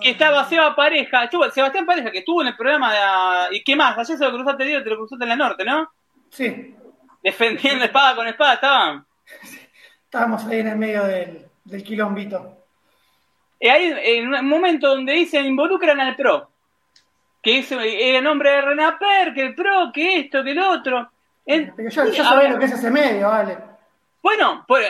[0.00, 3.56] que estaba Seba Pareja, estuvo, Sebastián Pareja, que estuvo en el programa de...
[3.56, 3.96] ¿Y qué más?
[3.98, 5.90] Ayer se lo cruzaste, Diego, te lo cruzaste en la norte, ¿no?
[6.30, 6.74] Sí.
[7.22, 9.06] Defendiendo espada con espada, estaban.
[10.04, 12.56] Estábamos ahí en el medio del, del quilombito.
[13.60, 16.50] Y ahí, en un momento donde dicen, involucran al PRO.
[17.42, 21.10] Que es, era el nombre de Renaper, que el PRO, que esto, que el otro.
[21.44, 23.56] Pero yo, yo sabía lo que es ese medio, vale.
[24.20, 24.88] Bueno, pues,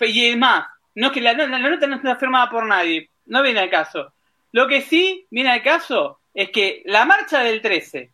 [0.00, 3.70] y más, no es que la, nota no está firmada por nadie, no viene al
[3.70, 4.12] caso.
[4.52, 8.10] Lo que sí viene al caso es que la marcha del 13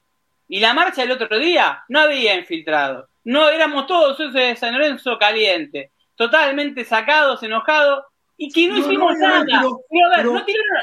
[0.48, 3.08] y la marcha del otro día no había infiltrado.
[3.24, 8.04] No éramos todos esos de San Lorenzo caliente, totalmente sacados, enojados,
[8.36, 9.44] y que no, hicimos nada.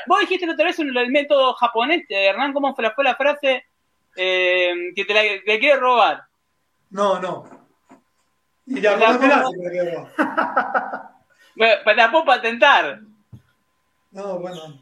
[0.07, 3.65] vos dijiste otra vez el método japonés, Hernán, ¿cómo fue la, fue la frase
[4.15, 6.23] eh, que te la quiere robar?
[6.89, 7.45] No, no.
[8.65, 11.09] Y la, la,
[11.55, 12.99] La puedo patentar.
[14.11, 14.79] No, bueno.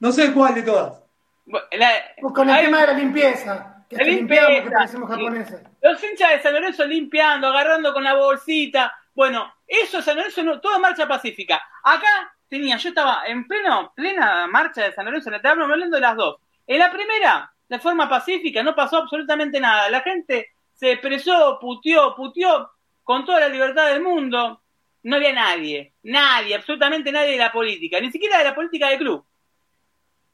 [0.00, 1.02] No sé cuál de todas.
[1.44, 3.84] Pues con el tema de la limpieza.
[3.88, 4.88] Que la limpieza.
[4.88, 5.62] japoneses.
[5.82, 8.92] Los hinchas de San Lorenzo limpiando, agarrando con la bolsita.
[9.14, 11.60] Bueno, eso es San Lorenzo, no, toda marcha pacífica.
[11.84, 16.00] Acá tenía, yo estaba en pleno, plena marcha de San Lorenzo, te hablo hablando de
[16.00, 16.36] las dos.
[16.66, 19.90] En la primera, de forma pacífica, no pasó absolutamente nada.
[19.90, 22.70] La gente se expresó, puteó, puteó
[23.02, 24.61] con toda la libertad del mundo
[25.02, 28.98] no había nadie, nadie, absolutamente nadie de la política, ni siquiera de la política del
[28.98, 29.24] club.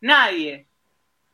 [0.00, 0.66] Nadie.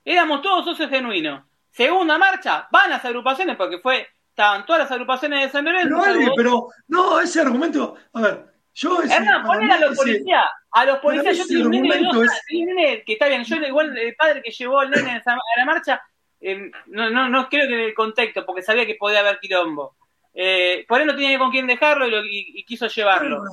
[0.05, 1.45] Éramos todos socios genuinos.
[1.71, 6.01] Segunda marcha, van las agrupaciones, porque fue, estaban todas las agrupaciones de San Lorenzo.
[6.05, 10.99] Pero, pero, no, ese argumento, a ver, Yo Hernán, ponen a los policías, a los
[10.99, 14.91] policías, yo tengo un nene, que está bien, yo igual el padre que llevó al
[14.91, 16.01] nene a la marcha,
[16.41, 19.97] eh, no, no, no creo que en el contexto, porque sabía que podía haber quilombo.
[20.37, 23.45] Eh, por él no tenía con quién dejarlo y, quiso llevarlo.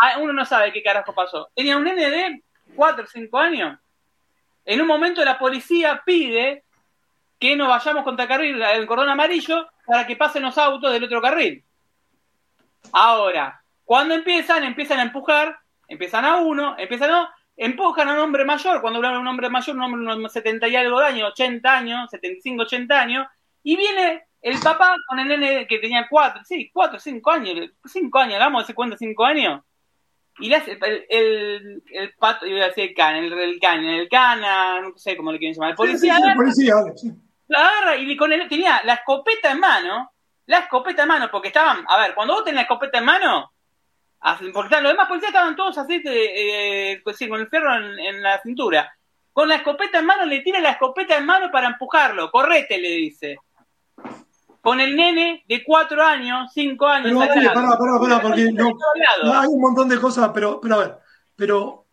[0.00, 1.50] Ah, uno no sabe qué carajo pasó.
[1.54, 2.42] Tenía un nene de
[2.76, 3.78] 4 o 5 años.
[4.64, 6.64] En un momento la policía pide
[7.38, 11.20] que nos vayamos contra carril, el cordón amarillo, para que pasen los autos del otro
[11.20, 11.64] carril.
[12.92, 15.58] Ahora, cuando empiezan, empiezan a empujar,
[15.88, 19.50] empiezan a uno, empiezan a empujan a un hombre mayor, cuando hablan de un hombre
[19.50, 23.26] mayor, un hombre de unos 70 y algo de años, 80 años, 75, 80 años,
[23.64, 28.18] y viene el papá con el nene que tenía 4, sí, 4, 5 años, 5
[28.18, 29.62] años, vamos hacer cuenta 5 años,
[30.38, 33.84] y le hace el, el, el pato, iba a decir el can, el, el can,
[33.84, 37.12] el cana, no sé cómo le quieren llamar, el policía, sí, sí, el policía sí.
[37.48, 40.12] la agarra y con él tenía la escopeta en mano,
[40.46, 43.52] la escopeta en mano, porque estaban, a ver, cuando vos tenés la escopeta en mano,
[44.52, 48.92] porque los demás policías estaban todos así, eh, pues con el ferro en, la cintura.
[49.32, 52.30] Con la escopeta en mano, le tira la escopeta en mano para empujarlo.
[52.30, 53.38] Correte, le dice.
[54.68, 57.06] Con el nene de cuatro años, cinco años.
[57.18, 58.76] Pero, oye, pará, pará, pará, porque no,
[59.32, 60.98] hay un montón de cosas, pero, pero a ver,
[61.34, 61.86] pero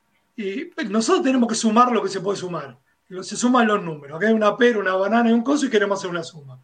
[0.89, 2.77] nosotros tenemos que sumar lo que se puede sumar.
[3.22, 4.18] Se suman los números.
[4.18, 6.60] Acá hay una pera, una banana y un coso y queremos hacer una suma.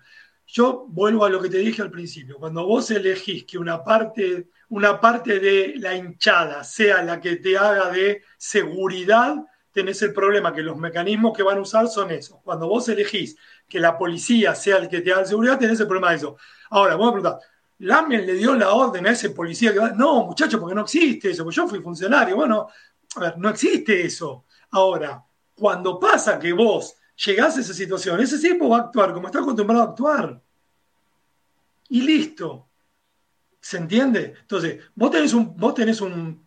[0.45, 2.35] Yo vuelvo a lo que te dije al principio.
[2.37, 7.57] Cuando vos elegís que una parte, una parte de la hinchada sea la que te
[7.57, 9.35] haga de seguridad,
[9.71, 12.39] tenés el problema que los mecanismos que van a usar son esos.
[12.43, 13.37] Cuando vos elegís
[13.67, 16.37] que la policía sea el que te haga seguridad, tenés el problema de eso.
[16.69, 17.39] Ahora, vamos a preguntar,
[17.81, 19.89] ¿Lamen le dio la orden a ese policía que va?
[19.89, 22.35] No, muchacho, porque no existe eso, porque yo fui funcionario.
[22.35, 22.67] Bueno,
[23.15, 24.45] a ver, no existe eso.
[24.69, 25.23] Ahora,
[25.55, 26.95] cuando pasa que vos
[27.25, 30.41] llegás a esa situación, ese tipo va a actuar como está acostumbrado a actuar.
[31.89, 32.67] Y listo.
[33.59, 34.35] ¿Se entiende?
[34.41, 36.43] Entonces, vos tenés un, vos tenés un,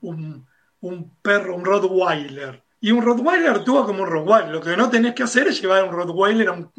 [0.80, 4.50] un, perro, un Rottweiler, y un Rottweiler actúa como un Rottweiler.
[4.50, 6.70] Lo que no tenés que hacer es llevar a un Rottweiler a,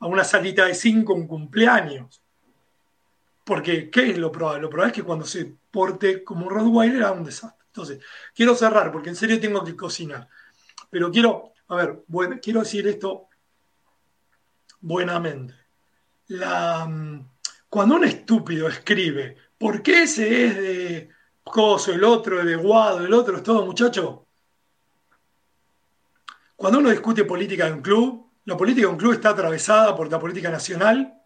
[0.00, 2.20] a una salita de cinco, un cumpleaños.
[3.42, 4.60] Porque, ¿qué es lo probable?
[4.60, 7.64] Lo probable es que cuando se porte como un Rottweiler haga un desastre.
[7.68, 10.28] Entonces, quiero cerrar, porque en serio tengo que cocinar.
[10.90, 13.28] Pero quiero a ver, bueno, quiero decir esto
[14.80, 15.54] buenamente.
[16.28, 17.20] Mm,
[17.70, 21.08] cuando un estúpido escribe, ¿por qué ese es de
[21.42, 24.23] Coso, el otro es de Guado, el otro es todo, muchacho?
[26.56, 30.10] Cuando uno discute política de un club, la política de un club está atravesada por
[30.10, 31.20] la política nacional,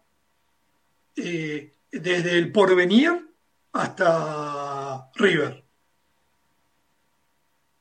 [1.15, 3.29] eh, desde el porvenir
[3.73, 5.63] hasta River.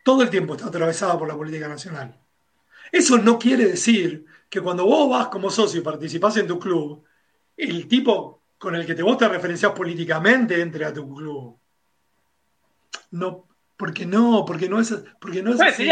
[0.03, 2.19] Todo el tiempo está atravesada por la política nacional.
[2.91, 7.05] Eso no quiere decir que cuando vos vas como socio y participás en tu club,
[7.57, 11.57] el tipo con el que te vos te referencias políticamente entre a tu club.
[13.11, 13.47] No,
[13.77, 15.89] porque no, porque no es, porque no es así,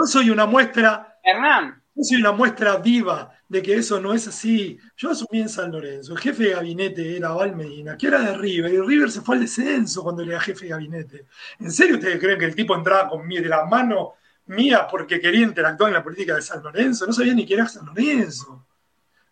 [0.00, 1.82] no soy una muestra, Hernán.
[2.00, 4.78] Soy una muestra viva de que eso no es así.
[4.96, 8.38] Yo asumí en San Lorenzo, el jefe de gabinete era Val Medina, que era de
[8.38, 11.26] River, y River se fue al descenso cuando era jefe de gabinete.
[11.58, 14.14] ¿En serio ustedes creen que el tipo entraba con de la mano
[14.46, 17.68] mía porque quería interactuar en la política de San Lorenzo, no sabía ni quién era
[17.68, 18.66] San Lorenzo.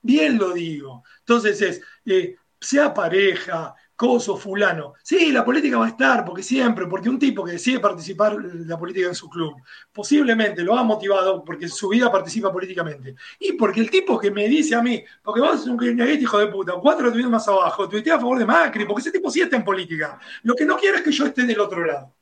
[0.03, 1.03] Bien lo digo.
[1.21, 4.95] Entonces es, eh, sea pareja, coso, fulano.
[5.03, 8.79] Sí, la política va a estar, porque siempre, porque un tipo que decide participar la
[8.79, 9.57] política en su club,
[9.93, 13.17] posiblemente lo ha motivado porque su vida participa políticamente.
[13.41, 16.39] Y porque el tipo que me dice a mí, porque vos sos un kirchnerista hijo
[16.39, 19.41] de puta, cuatro tuiteos más abajo, tuitea a favor de Macri, porque ese tipo sí
[19.41, 20.17] está en política.
[20.45, 22.15] Lo que no quiere es que yo esté del otro lado.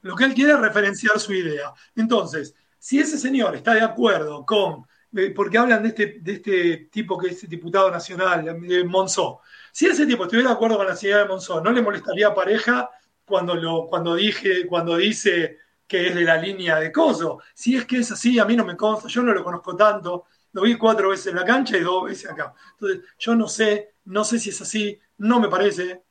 [0.00, 1.74] Lo que él quiere es referenciar su idea.
[1.94, 4.86] Entonces, si ese señor está de acuerdo con,
[5.34, 9.40] porque hablan de este, de este tipo que es diputado nacional, Monzó,
[9.72, 12.34] si ese tipo estuviera de acuerdo con la idea de Monzó, ¿no le molestaría a
[12.34, 12.90] pareja
[13.24, 17.40] cuando, lo, cuando, dije, cuando dice que es de la línea de Coso?
[17.54, 20.26] Si es que es así, a mí no me consta, yo no lo conozco tanto,
[20.52, 22.54] lo vi cuatro veces en la cancha y dos veces acá.
[22.72, 26.03] Entonces, yo no sé, no sé si es así, no me parece,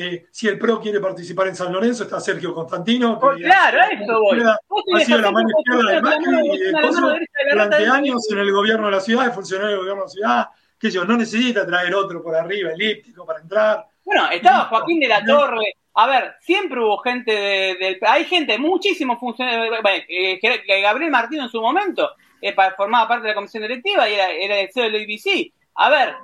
[0.00, 3.18] eh, si el PRO quiere participar en San Lorenzo, está Sergio Constantino.
[3.20, 4.40] Oh, claro, eso voy.
[4.40, 9.00] Ha sido la mano izquierda de Macri y durante años en el gobierno de la
[9.00, 10.48] ciudad, es funcionario del gobierno de la ciudad,
[10.78, 13.86] que yo no necesita traer otro por arriba, elíptico, para entrar.
[14.04, 15.74] Bueno, estaba Joaquín de la Torre.
[15.94, 17.98] A ver, siempre hubo gente del.
[18.06, 19.78] hay gente, muchísimos funcionarios.
[20.08, 20.38] Eh,
[20.80, 24.60] Gabriel Martín en su momento eh, formaba parte de la comisión directiva y era, era
[24.60, 25.52] el CEO del ABC.
[25.74, 26.14] A ver,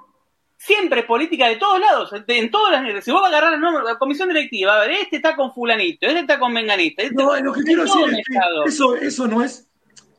[0.57, 4.29] siempre política de todos lados, en todas las Si vos vas a agarrar la comisión
[4.29, 7.03] directiva, a ver, este está con fulanito, este está con menganito.
[7.03, 9.69] Este no, lo que quiero decir es que eso, eso no es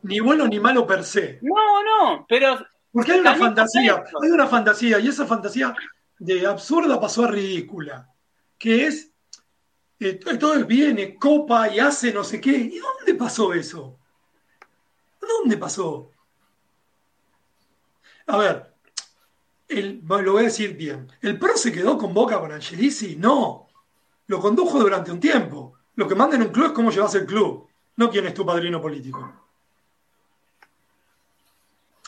[0.03, 1.40] ni bueno ni malo per se.
[1.41, 2.66] No, no, pero...
[2.91, 5.76] Porque hay una fantasía, hay una fantasía, y esa fantasía
[6.18, 8.10] de absurda pasó a ridícula,
[8.57, 9.12] que es
[9.99, 12.52] eh, todo viene, copa y hace no sé qué.
[12.52, 13.98] ¿Y dónde pasó eso?
[15.22, 16.12] ¿Dónde pasó?
[18.28, 18.75] A ver,
[19.70, 21.12] lo voy a decir bien.
[21.22, 23.16] ¿El PRO se quedó con Boca con Angelici?
[23.16, 23.68] No.
[24.28, 25.74] Lo condujo durante un tiempo.
[25.96, 28.46] Lo que manda en un club es cómo llevas el club, no quién es tu
[28.46, 29.34] padrino político.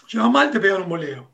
[0.09, 1.29] Lleva mal, te pegan un boleo.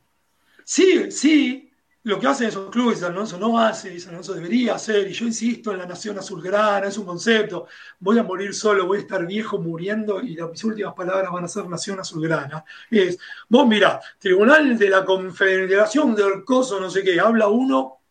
[0.63, 1.62] Sí, sí,
[2.03, 5.25] lo que hacen esos clubes, San Alonso no hace, San Alonso debería hacer, y yo
[5.25, 7.67] insisto en la nación azulgrana, es un concepto,
[7.99, 11.47] voy a morir solo, voy a estar viejo muriendo, y mis últimas palabras van a
[11.47, 12.65] ser nación azulgrana.
[12.91, 13.17] Es,
[13.47, 18.01] vos mirá, Tribunal de la Confederación del Coso, no sé qué, habla uno,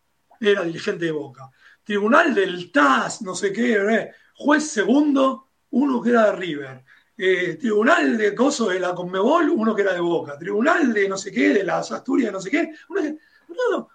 [0.41, 1.51] era dirigente de Boca.
[1.85, 6.85] Tribunal del TAS, no sé qué, eh, juez segundo, uno que era de River.
[7.15, 10.39] Eh, tribunal de Coso de la Conmebol, uno que era de Boca.
[10.39, 12.73] Tribunal de no sé qué, de las Asturias, no sé qué.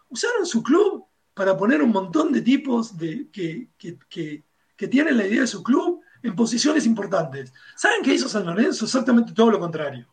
[0.10, 5.42] Usaron su club para poner un montón de tipos de, que, que, tienen la idea
[5.42, 7.54] de su club en posiciones importantes.
[7.76, 8.86] ¿Saben qué hizo San Lorenzo?
[8.86, 10.08] Exactamente todo lo contrario.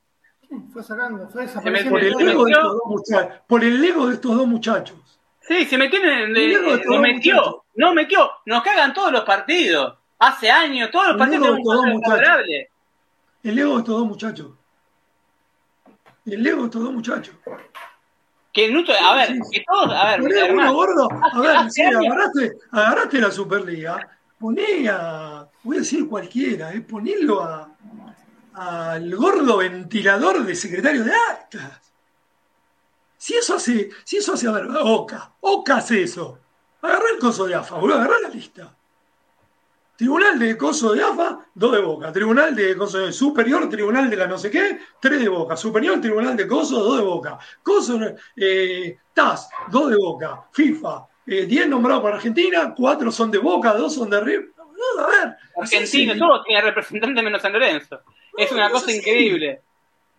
[0.72, 1.46] Fue sacando, fue
[1.88, 4.96] por el, ego de estos dos muchachos, por el ego de estos dos muchachos.
[5.40, 6.84] Sí, se metió en el.
[6.86, 8.30] no metió, no metió.
[8.46, 9.98] Nos cagan todos los partidos.
[10.18, 12.70] Hace años, todos los partidos tenemos favorable.
[13.42, 14.52] El ego de estos dos muchachos.
[16.24, 17.34] El ego de estos dos muchachos.
[18.54, 23.20] Que Nuto, a ver, que todos, a ver, uno gordo, a ver, sí, agarraste, agarraste
[23.20, 23.98] la Superliga,
[24.38, 27.68] poné a, voy a decir cualquiera, eh, ponelo a
[28.54, 31.92] al gordo ventilador de secretario de actas.
[33.18, 36.38] Si eso hace, si eso hace, a ver, Oca, Oca hace eso.
[36.82, 38.76] Agarrá el coso de AFA, boludo, agarrá la lista.
[39.96, 42.12] Tribunal de Coso de AFA, dos de Boca.
[42.12, 45.56] Tribunal de Coso de Superior, Tribunal de la no sé qué, tres de Boca.
[45.56, 47.38] Superior, Tribunal de Coso, dos de Boca.
[47.62, 48.00] Coso,
[48.36, 50.48] eh, TAS, dos de Boca.
[50.52, 54.50] FIFA, eh, diez nombrados para Argentina, cuatro son de Boca, dos son de River.
[54.98, 55.36] a ver.
[55.56, 58.00] Argentina, todo tiene representante menos San Lorenzo.
[58.36, 59.62] Es una cosa increíble.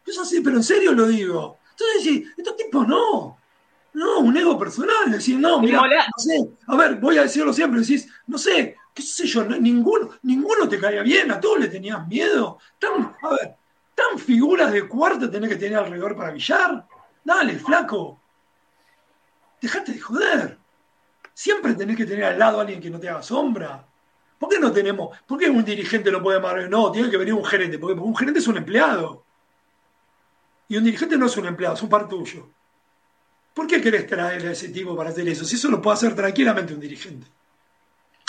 [0.06, 1.57] Eso sí, pero en serio lo digo.
[1.72, 3.38] Entonces, sí, estos tipos no.
[3.96, 5.10] No, un ego personal.
[5.10, 6.50] Decir, no, mira, no sé.
[6.68, 7.80] A ver, voy a decirlo siempre.
[7.80, 12.06] Decís, no sé, qué sé yo, ninguno, ninguno te caía bien, a todos le tenías
[12.06, 12.60] miedo.
[12.78, 13.56] Tan, a ver,
[13.96, 16.86] tan figuras de cuarta tenés que tener alrededor para billar.
[17.24, 18.20] Dale, flaco.
[19.62, 20.58] Dejate de joder.
[21.34, 23.86] Siempre tenés que tener al lado a alguien que no te haga sombra.
[24.38, 25.18] ¿Por qué no tenemos?
[25.26, 26.70] ¿Por qué un dirigente no puede amar?
[26.70, 29.24] No, tiene que venir un gerente, porque un gerente es un empleado.
[30.68, 32.50] Y un dirigente no es un empleado, es un par tuyo.
[33.56, 35.45] ¿Por qué querés traer a ese tipo para hacer eso?
[35.45, 37.26] Si eso lo puede hacer tranquilamente un dirigente.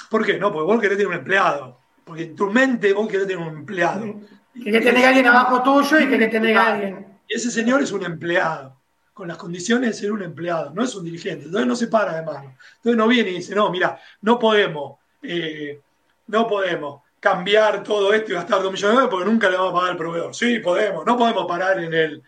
[0.09, 0.39] ¿Por qué?
[0.39, 1.81] No, porque vos querés tener un empleado.
[2.05, 4.21] Porque en tu mente vos querés tener un empleado.
[4.55, 7.19] Querés tener a alguien abajo tuyo y querés tener a alguien.
[7.29, 8.77] Y ese señor es un empleado,
[9.13, 11.47] con las condiciones de ser un empleado, no es un dirigente.
[11.47, 12.55] Entonces no se para de mano.
[12.77, 15.81] Entonces no viene y dice, no, mira, no podemos, eh,
[16.29, 19.73] no podemos cambiar todo esto y gastar dos millones de dólares porque nunca le vamos
[19.73, 20.33] a pagar al proveedor.
[20.37, 21.05] Sí, podemos.
[21.05, 22.23] No podemos parar en el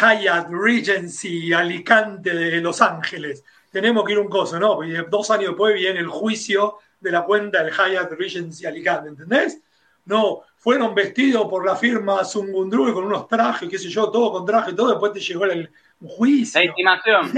[0.00, 3.44] Hyatt Regency Alicante de Los Ángeles.
[3.70, 4.82] Tenemos que ir un coso, ¿no?
[4.84, 9.60] Y dos años después viene el juicio de la cuenta del Hyatt Regency Alicante, ¿entendés?
[10.04, 14.46] No, fueron vestidos por la firma Zungundru con unos trajes, qué sé yo, todo con
[14.46, 15.70] traje, todo, después te llegó el
[16.00, 16.60] juicio.
[16.60, 17.30] La estimación.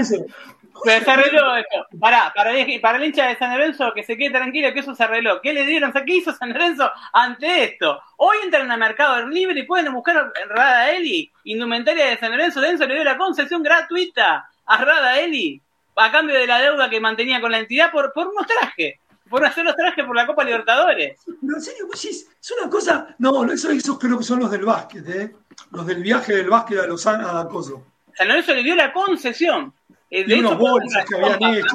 [0.83, 1.87] Se arregló eso.
[1.99, 4.93] Pará, para el, para el hincha de San Lorenzo, que se quede tranquilo que eso
[4.93, 5.41] se arregló.
[5.41, 5.91] ¿Qué le dieron?
[5.91, 7.99] ¿Qué hizo San Lorenzo ante esto?
[8.17, 12.61] Hoy entran al mercado libre y pueden buscar en Rada Eli, indumentaria de San Lorenzo.
[12.61, 15.61] Lorenzo le dio la concesión gratuita a Rada Eli
[15.95, 18.99] a cambio de la deuda que mantenía con la entidad por, por unos trajes
[19.29, 21.19] por hacer los trajes por la Copa Libertadores.
[21.25, 23.15] Pero en serio, pues es, una cosa.
[23.17, 25.35] No, eso, esos creo que son los del básquet, ¿eh?
[25.71, 27.83] Los del viaje del básquet a Los a Coso.
[28.13, 29.73] San Lorenzo le dio la concesión.
[30.15, 31.67] Eh, de unos bolsas que habían hecho.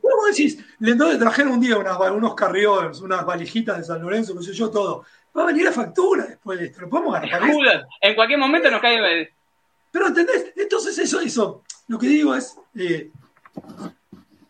[0.00, 0.58] ¿Cómo decís?
[0.78, 4.70] Le trajeron un día unas, unos carriones, unas valijitas de San Lorenzo, no sé yo,
[4.70, 5.04] todo.
[5.36, 6.80] Va a venir la factura después de esto.
[6.80, 7.42] ¿Lo podemos ganar?
[8.00, 9.30] En cualquier momento nos cae.
[9.90, 10.52] Pero ¿entendés?
[10.56, 11.62] Entonces eso, eso.
[11.88, 12.56] Lo que digo es.
[12.74, 13.10] Eh,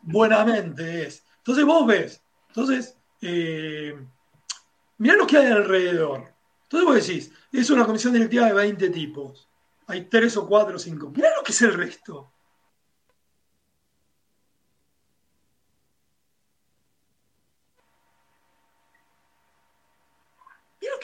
[0.03, 1.25] buenamente es.
[1.39, 3.99] Entonces vos ves entonces, eh,
[4.99, 6.33] mirá lo que hay alrededor.
[6.63, 9.49] Entonces vos decís, es una comisión directiva de 20 tipos.
[9.89, 11.11] Hay 3 o 4 o 5.
[11.11, 12.31] Mirá lo que es el resto.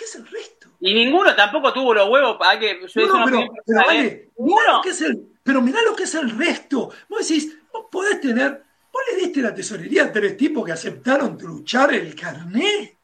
[0.01, 0.68] Que es el resto.
[0.81, 2.81] Y ninguno tampoco tuvo los huevos para que...
[2.81, 6.31] No, pero, pero, vale, mirá lo que es el, pero mirá lo que es el
[6.39, 6.90] resto.
[7.09, 11.39] Vos decís, vos podés tener Vos le diste la tesorería a tres tipos que aceptaron
[11.39, 12.97] truchar el carnet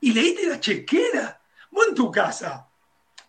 [0.00, 1.40] y le diste la chequera.
[1.70, 2.68] Vos en tu casa,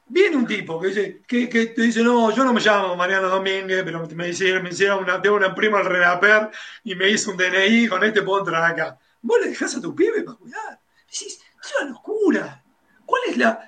[0.08, 3.84] viene un tipo que, dice, que, te dice, no, yo no me llamo Mariano Domínguez,
[3.84, 6.50] pero me hicieron, me hicieron una, tengo una prima al Renaper
[6.84, 8.98] y me hizo un DNI, con este puedo entrar acá.
[9.22, 10.80] vos le dejás a tu pibe para cuidar.
[11.06, 12.64] Decís, es una locura.
[13.10, 13.66] ¿Cuál es la...?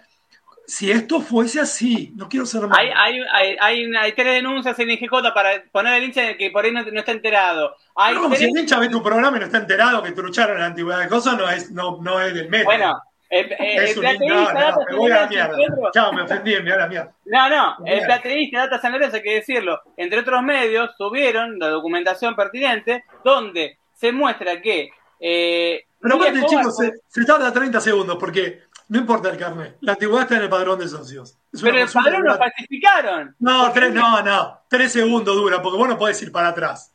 [0.67, 2.75] Si esto fuese así, no quiero ser malo.
[2.77, 6.63] Hay, hay, hay, hay, hay tres denuncias en IGJ para poner al hincha que por
[6.63, 7.75] ahí no, está enterado.
[7.93, 10.59] Hay no, como si el hincha ve tu programa y no está enterado que trucharon
[10.59, 12.63] la antigüedad de cosas, no es, no, no es del medio.
[12.63, 15.57] Bueno, el, el, plateísta no, me voy a la mierda.
[15.93, 17.13] Chao, me ofendí, me voy a la mierda.
[17.25, 21.67] No, no, el plateísta Data San Lorenzo, hay que decirlo, entre otros medios, subieron la
[21.67, 24.91] documentación pertinente donde se muestra que.
[25.19, 29.93] Eh, Pero aparte, chicos, se, se, tarda 30 segundos porque no importa el carnet, la
[29.93, 31.37] antigüedad está en el padrón de socios.
[31.61, 33.35] Pero el padrón lo falsificaron.
[33.39, 36.91] No, tres, no, no, tres segundos dura porque vos no podés ir para atrás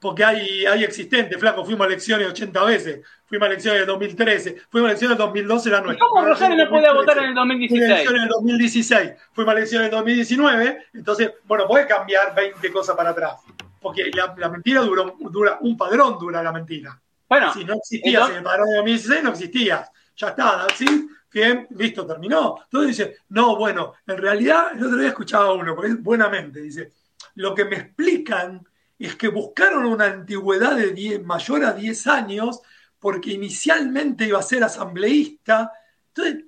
[0.00, 4.56] porque hay, hay existente, flaco, fuimos a elecciones 80 veces, fuimos a elecciones en 2013,
[4.68, 6.06] fuimos a elecciones en 2012, la nuestra.
[6.06, 7.80] ¿Cómo Rosario no podía votar en el 2016?
[7.80, 12.72] Fuimos a elecciones en 2016, fuimos a elecciones en 2019, entonces, bueno, podés cambiar 20
[12.72, 13.40] cosas para atrás,
[13.80, 17.00] porque la, mentira dura, dura, un padrón dura la mentira.
[17.28, 19.90] Bueno, si no existías en el padrón de 2016, no existías.
[20.18, 21.08] Ya está, ¿sí?
[21.32, 22.56] Bien, listo, terminó.
[22.64, 26.92] Entonces dice, no, bueno, en realidad, el otro día escuchaba uno, porque es buenamente, dice,
[27.36, 28.66] lo que me explican
[28.98, 32.60] es que buscaron una antigüedad de mayor a 10 años
[32.98, 35.72] porque inicialmente iba a ser asambleísta.
[36.08, 36.46] Entonces,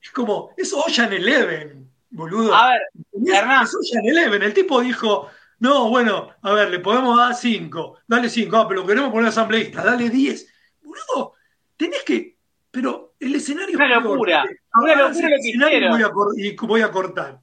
[0.00, 2.54] es como, es Ocean Eleven, boludo.
[2.54, 4.40] A ver, es, Ocean Eleven.
[4.40, 8.86] El tipo dijo, no, bueno, a ver, le podemos dar 5, dale 5, ah, pero
[8.86, 10.54] queremos poner asambleísta, dale 10.
[10.82, 11.34] Boludo,
[11.78, 12.36] tenés que,
[12.70, 13.76] pero el escenario...
[13.76, 14.44] Una locura,
[14.74, 17.40] una locura lo que voy y voy a cortar.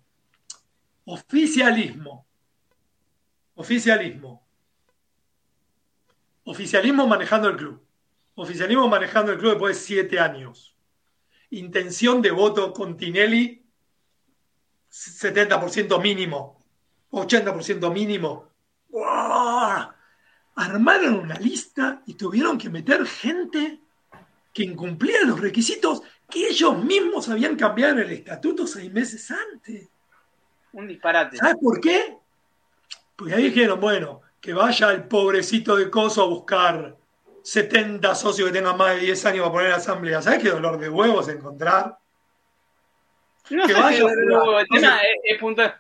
[1.06, 2.26] Oficialismo
[3.56, 4.46] Oficialismo.
[6.44, 7.82] Oficialismo manejando el club.
[8.36, 10.76] Oficialismo manejando el club después de siete años.
[11.52, 13.66] Intención de voto con Tinelli,
[14.92, 16.60] 70% mínimo,
[17.12, 18.50] 80% mínimo.
[20.56, 23.80] Armaron una lista y tuvieron que meter gente
[24.56, 29.90] que incumplía los requisitos que ellos mismos habían cambiado en el estatuto seis meses antes.
[30.72, 31.36] Un disparate.
[31.36, 32.18] ¿Sabes por qué?
[33.18, 36.96] Porque ahí dijeron, bueno, que vaya el pobrecito de Coso a buscar
[37.44, 40.22] 70 socios que tengan más de 10 años para poner asamblea.
[40.22, 41.98] ¿Sabes qué dolor de huevos encontrar?
[43.50, 45.76] No que sé vaya, el tema es, puntual.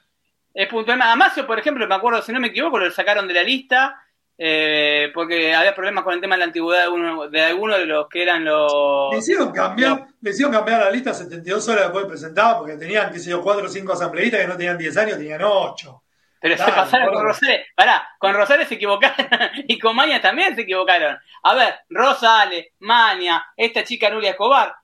[0.53, 1.01] Es puntual.
[1.01, 4.04] Además, por ejemplo, me acuerdo, si no me equivoco, lo sacaron de la lista
[4.37, 7.85] eh, porque había problemas con el tema de la antigüedad de, uno, de algunos de
[7.85, 9.11] los que eran los.
[9.11, 13.11] Le hicieron cambiar, le hicieron cambiar la lista 72 horas después de presentar porque tenían,
[13.11, 16.01] qué sé yo, 4 o 5 asambleístas que no tenían 10 años, tenían 8.
[16.41, 17.67] Pero se pasaron con Rosales.
[17.75, 19.15] Pará, con Rosales se equivocaron
[19.67, 21.17] y con Maña también se equivocaron.
[21.43, 24.75] A ver, Rosales, Maña, esta chica Nuria Escobar.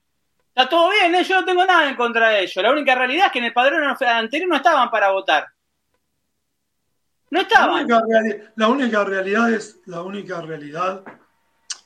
[0.48, 1.24] Está todo bien, ¿eh?
[1.24, 2.56] yo no tengo nada en contra de ellos.
[2.56, 5.46] La única realidad es que en el padrón anterior no estaban para votar.
[7.32, 7.88] No estaban.
[8.56, 11.02] La única, realidad es, la única realidad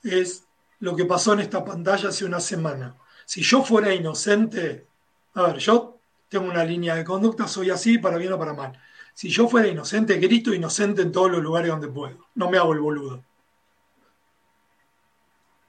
[0.02, 0.44] es
[0.80, 2.96] lo que pasó en esta pantalla hace una semana.
[3.24, 4.88] Si yo fuera inocente,
[5.34, 8.76] a ver, yo tengo una línea de conducta, soy así, para bien o para mal.
[9.14, 12.26] Si yo fuera inocente, grito inocente en todos los lugares donde puedo.
[12.34, 13.22] No me hago el boludo.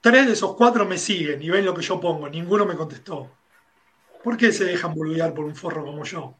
[0.02, 2.28] Tres de esos cuatro me siguen y ven lo que yo pongo.
[2.28, 3.30] Ninguno me contestó.
[4.24, 6.34] ¿Por qué se dejan boludear por un forro como yo?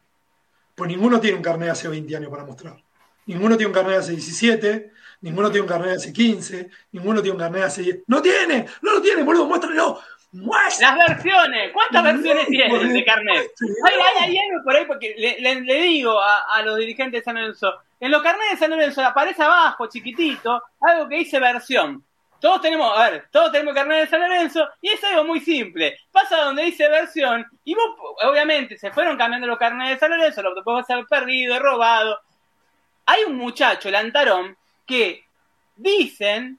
[0.74, 2.87] Pues ninguno tiene un carnet hace 20 años para mostrar.
[3.28, 4.90] Ninguno tiene un carnet hace 17,
[5.20, 7.98] ninguno tiene un carnet hace 15, ninguno tiene un carnet hace 10.
[8.06, 8.64] ¡No tiene!
[8.80, 9.44] ¡No lo tiene, boludo!
[9.44, 10.00] ¡Muéstrenlo!
[10.32, 13.50] Las versiones, ¿cuántas versiones tienen de carnet?
[13.84, 18.10] Hay, hay, algo por ahí porque le, digo a, los dirigentes de San Lorenzo, en
[18.10, 22.02] los carnets de San Lorenzo aparece abajo, chiquitito, algo que dice versión.
[22.40, 25.98] Todos tenemos, a ver, todos tenemos carnet de San Lorenzo y es algo muy simple.
[26.10, 30.40] Pasa donde dice versión y vos, obviamente, se fueron cambiando los carnets de San Lorenzo,
[30.40, 32.20] lo que puede ser perdido, robado.
[33.10, 34.56] Hay un muchacho, Lantarón,
[34.86, 35.24] que
[35.76, 36.58] dicen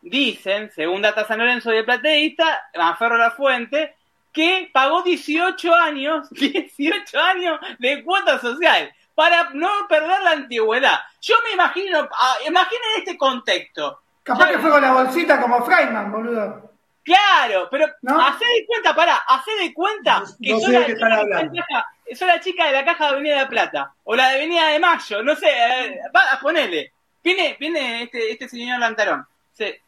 [0.00, 3.96] dicen, según Data San Lorenzo de Plateísta, Manferro La Fuente,
[4.32, 11.00] que pagó 18 años, 18 años de cuota social para no perder la antigüedad.
[11.20, 14.00] Yo me imagino, ah, imaginen este contexto.
[14.22, 16.70] Capaz que fue con la bolsita como Freiman, boludo.
[17.02, 18.20] Claro, pero ¿No?
[18.20, 22.84] hacé de cuenta, pará, hacé de cuenta que no, la chica, la chica de la
[22.84, 26.38] caja de Avenida de Plata, o la de Avenida de Mayo, no sé, eh, va,
[26.40, 26.92] ponele.
[27.24, 29.26] Viene, viene este, este señor Lantarón.
[29.52, 29.80] Se,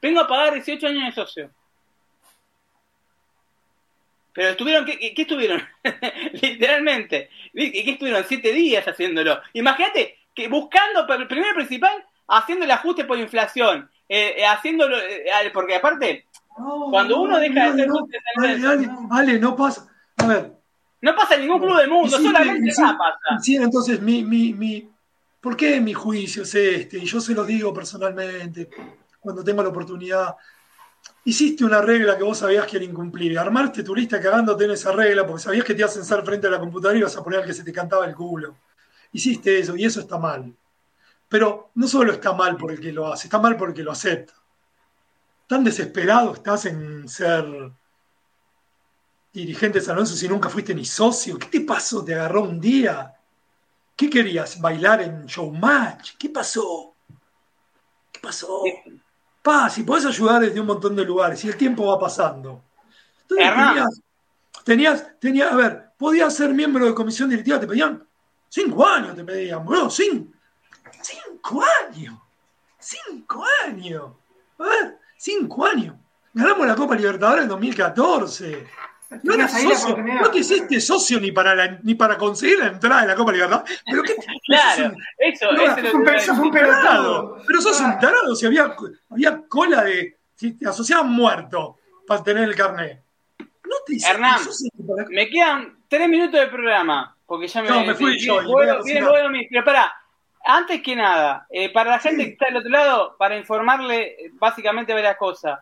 [0.00, 1.50] Vengo a pagar 18 años de socio.
[4.32, 5.66] Pero estuvieron, ¿qué, estuvieron?
[6.32, 7.28] Literalmente.
[7.52, 8.24] ¿Qué estuvieron?
[8.24, 9.40] Siete días haciéndolo.
[9.54, 13.90] Imagínate que buscando, primero principal, haciendo el ajuste por inflación.
[14.08, 16.26] Eh, eh haciéndolo, eh, porque aparte,
[16.90, 17.88] cuando uno deja de hacer
[19.08, 19.88] vale, no pasa.
[20.16, 20.52] A ver.
[21.00, 23.40] No pasa en ningún club del mundo, solamente acá pasa.
[23.40, 24.90] Sí, entonces mi, mi, mi,
[25.40, 26.98] ¿por qué mi juicio es este?
[26.98, 28.68] Y yo se lo digo personalmente
[29.20, 30.34] cuando tengo la oportunidad.
[31.24, 33.38] Hiciste una regla que vos sabías que era incumplible.
[33.38, 36.48] Armaste tu lista cagándote en esa regla porque sabías que te ibas a sentar frente
[36.48, 38.56] a la computadora y ibas a poner al que se te cantaba el culo.
[39.12, 40.52] Hiciste eso y eso está mal.
[41.28, 44.32] Pero no solo está mal por el que lo hace, está mal porque lo acepta.
[45.48, 47.72] Tan desesperado estás en ser
[49.32, 51.38] dirigente de San Lorenzo si nunca fuiste ni socio.
[51.38, 52.04] ¿Qué te pasó?
[52.04, 53.14] ¿Te agarró un día?
[53.96, 54.60] ¿Qué querías?
[54.60, 56.16] ¿Bailar en showmatch?
[56.18, 56.94] ¿Qué pasó?
[58.12, 58.62] ¿Qué pasó?
[59.42, 62.62] Pa, si podés ayudar desde un montón de lugares y el tiempo va pasando.
[63.22, 64.00] Entonces,
[64.64, 68.06] tenías, tenías, a ver, podías ser miembro de comisión directiva, te pedían
[68.48, 70.36] cinco años, te pedían, bro, cinco,
[71.02, 72.18] cinco años,
[72.78, 74.12] cinco años,
[74.58, 75.94] a ver, cinco años.
[76.32, 78.66] Ganamos la Copa Libertadores en 2014.
[79.22, 83.08] No eras socio, no te hiciste socio ni para, ni para conseguir la entrada de
[83.08, 83.82] la Copa Libertadores.
[83.84, 84.14] Pero qué,
[84.46, 87.42] claro, eso, es un, un tarado.
[87.46, 88.74] Pero sos un tarado, si había,
[89.10, 90.16] había cola de.
[90.34, 93.02] Si te asociaban muerto para tener el carnet.
[93.38, 94.40] No te hiciste Hernán,
[95.10, 97.16] me quedan tres minutos de programa.
[97.26, 97.68] Porque ya me.
[97.68, 98.38] No, me fui yo.
[98.40, 99.92] pero para,
[100.44, 104.30] antes que nada, eh, para la gente que está del otro lado, para informarle eh,
[104.34, 105.60] básicamente varias cosas.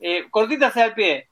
[0.00, 1.28] Eh, cortitas al pie.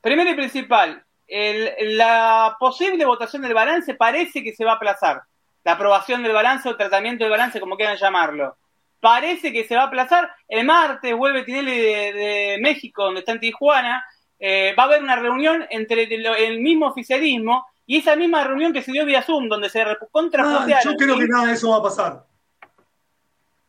[0.00, 5.22] Primero y principal, la posible votación del balance parece que se va a aplazar.
[5.64, 8.56] La aprobación del balance o tratamiento del balance, como quieran llamarlo.
[9.00, 10.30] Parece que se va a aplazar.
[10.48, 14.04] El martes vuelve Tinelli de, México, donde está en Tijuana.
[14.40, 18.82] Eh, va a haber una reunión entre el, mismo oficialismo y esa misma reunión que
[18.82, 21.78] se dio vía Zoom, donde se contra ah, Yo creo que nada de eso va
[21.78, 22.24] a pasar.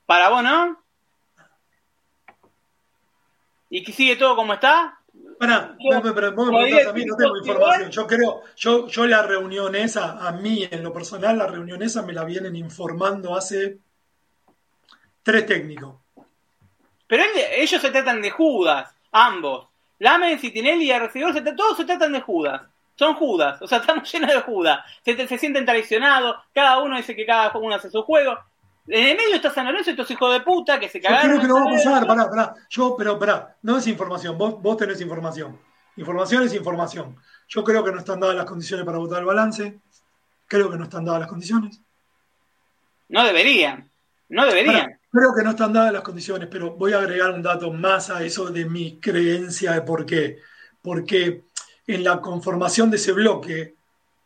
[0.10, 0.84] ¿Para vos, no?
[3.70, 4.98] ¿Y que sigue todo como está?
[5.38, 7.92] Para, vos me preguntás a mí, no tengo información.
[7.92, 12.02] Yo creo, yo, yo la reunión esa, a mí en lo personal, la reunión esa
[12.02, 13.78] me la vienen informando hace
[15.22, 15.98] tres técnicos.
[17.06, 19.68] Pero ellos se tratan de Judas, ambos.
[20.00, 22.64] Lamens y Tinelli y Arcegor, todos se tratan de Judas.
[22.96, 24.80] Son Judas, o sea, estamos llenos de Judas.
[25.06, 28.40] Se, se sienten traicionados, cada uno dice que cada uno hace su juego.
[28.92, 31.24] En el medio está San Lorenzo, estos hijos de puta que se cagaron.
[31.24, 32.56] Yo creo que no va a pasar, pará, pará.
[32.70, 35.60] Yo, pero pará, no es información, vos, vos tenés información.
[35.96, 37.16] Información es información.
[37.48, 39.80] Yo creo que no están dadas las condiciones para votar el balance.
[40.48, 41.80] Creo que no están dadas las condiciones.
[43.10, 43.90] No deberían.
[44.30, 45.00] No deberían.
[45.12, 48.24] creo que no están dadas las condiciones, pero voy a agregar un dato más a
[48.24, 50.40] eso de mi creencia de por qué.
[50.82, 51.44] Porque
[51.86, 53.76] en la conformación de ese bloque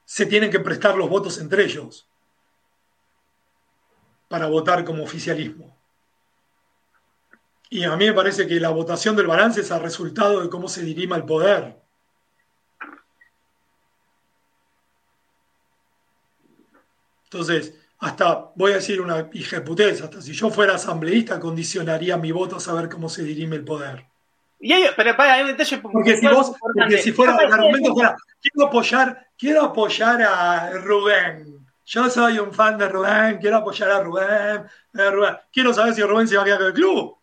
[0.06, 2.08] se tienen que prestar los votos entre ellos
[4.34, 5.78] para votar como oficialismo.
[7.70, 10.68] Y a mí me parece que la votación del balance es el resultado de cómo
[10.68, 11.76] se dirima el poder.
[17.26, 22.56] Entonces, hasta, voy a decir una hijeputez, hasta si yo fuera asambleísta condicionaría mi voto
[22.56, 24.04] a saber cómo se dirime el poder.
[24.60, 28.16] Y pero para, hay un detalle porque si vos, porque si fuera el argumento fuera,
[28.42, 34.00] quiero apoyar, quiero apoyar a Rubén, yo soy un fan de Rubén, quiero apoyar a
[34.02, 35.38] Rubén, Rubén.
[35.52, 37.18] Quiero saber si Rubén se va a quedar con el club.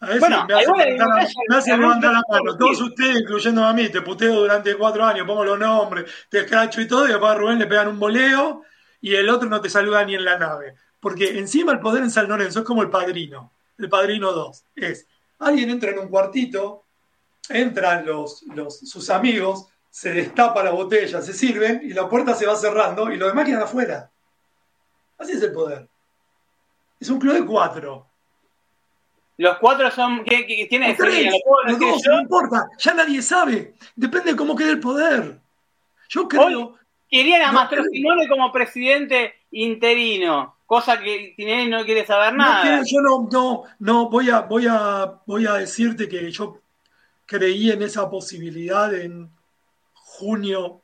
[0.00, 0.54] A ver bueno, me
[1.56, 2.56] hace, levantar la mano.
[2.56, 6.80] Todos ustedes, incluyendo a mí, te puteo durante cuatro años, pongo los nombres, te escracho
[6.80, 8.62] y todo, y después a Rubén le pegan un boleo
[9.00, 10.74] y el otro no te saluda ni en la nave.
[10.98, 14.64] Porque encima el poder en San Lorenzo es como el padrino, el padrino 2.
[14.76, 15.06] Es,
[15.38, 16.84] alguien entra en un cuartito,
[17.48, 22.46] entran los, los, sus amigos, se destapa la botella, se sirven y la puerta se
[22.46, 24.10] va cerrando y los demás quedan afuera.
[25.18, 25.86] Así es el poder.
[26.98, 28.06] Es un club de cuatro.
[29.36, 30.24] Los cuatro son.
[30.24, 32.70] ¿Qué, tiene los dos, no importa.
[32.78, 33.74] Ya nadie sabe.
[33.94, 35.38] Depende de cómo quede el poder.
[36.08, 36.78] Yo creo.
[37.10, 42.82] querían a Simone como presidente interino, cosa que Tinelli no quiere saber nada.
[42.82, 46.60] yo no, no, no, voy a, voy a, voy a decirte que yo
[47.26, 49.30] creí en esa posibilidad en
[50.18, 50.82] junio,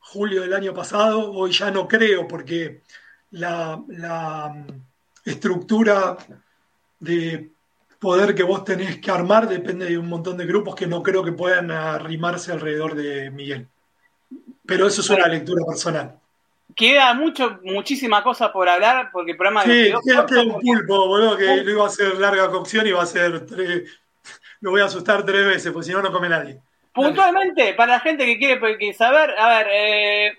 [0.00, 2.82] julio del año pasado, hoy ya no creo porque
[3.30, 4.66] la, mm,
[5.24, 6.16] estructura
[7.00, 7.50] de
[7.98, 11.24] poder que vos tenés que armar depende de un montón de grupos que no creo
[11.24, 13.66] que puedan arrimarse alrededor de Miguel.
[14.66, 16.18] Pero eso es una lectura personal.
[16.76, 21.64] Queda mucho, muchísima cosa por hablar, porque el programa Sí, queda, un pulpo, boludo, que
[21.64, 23.90] lo iba a hacer larga cocción y va a ser tres,
[24.60, 26.60] lo voy a asustar tres veces, porque si no, no come nadie.
[27.04, 30.32] Puntualmente, para la gente que quiere saber, a ver, eh,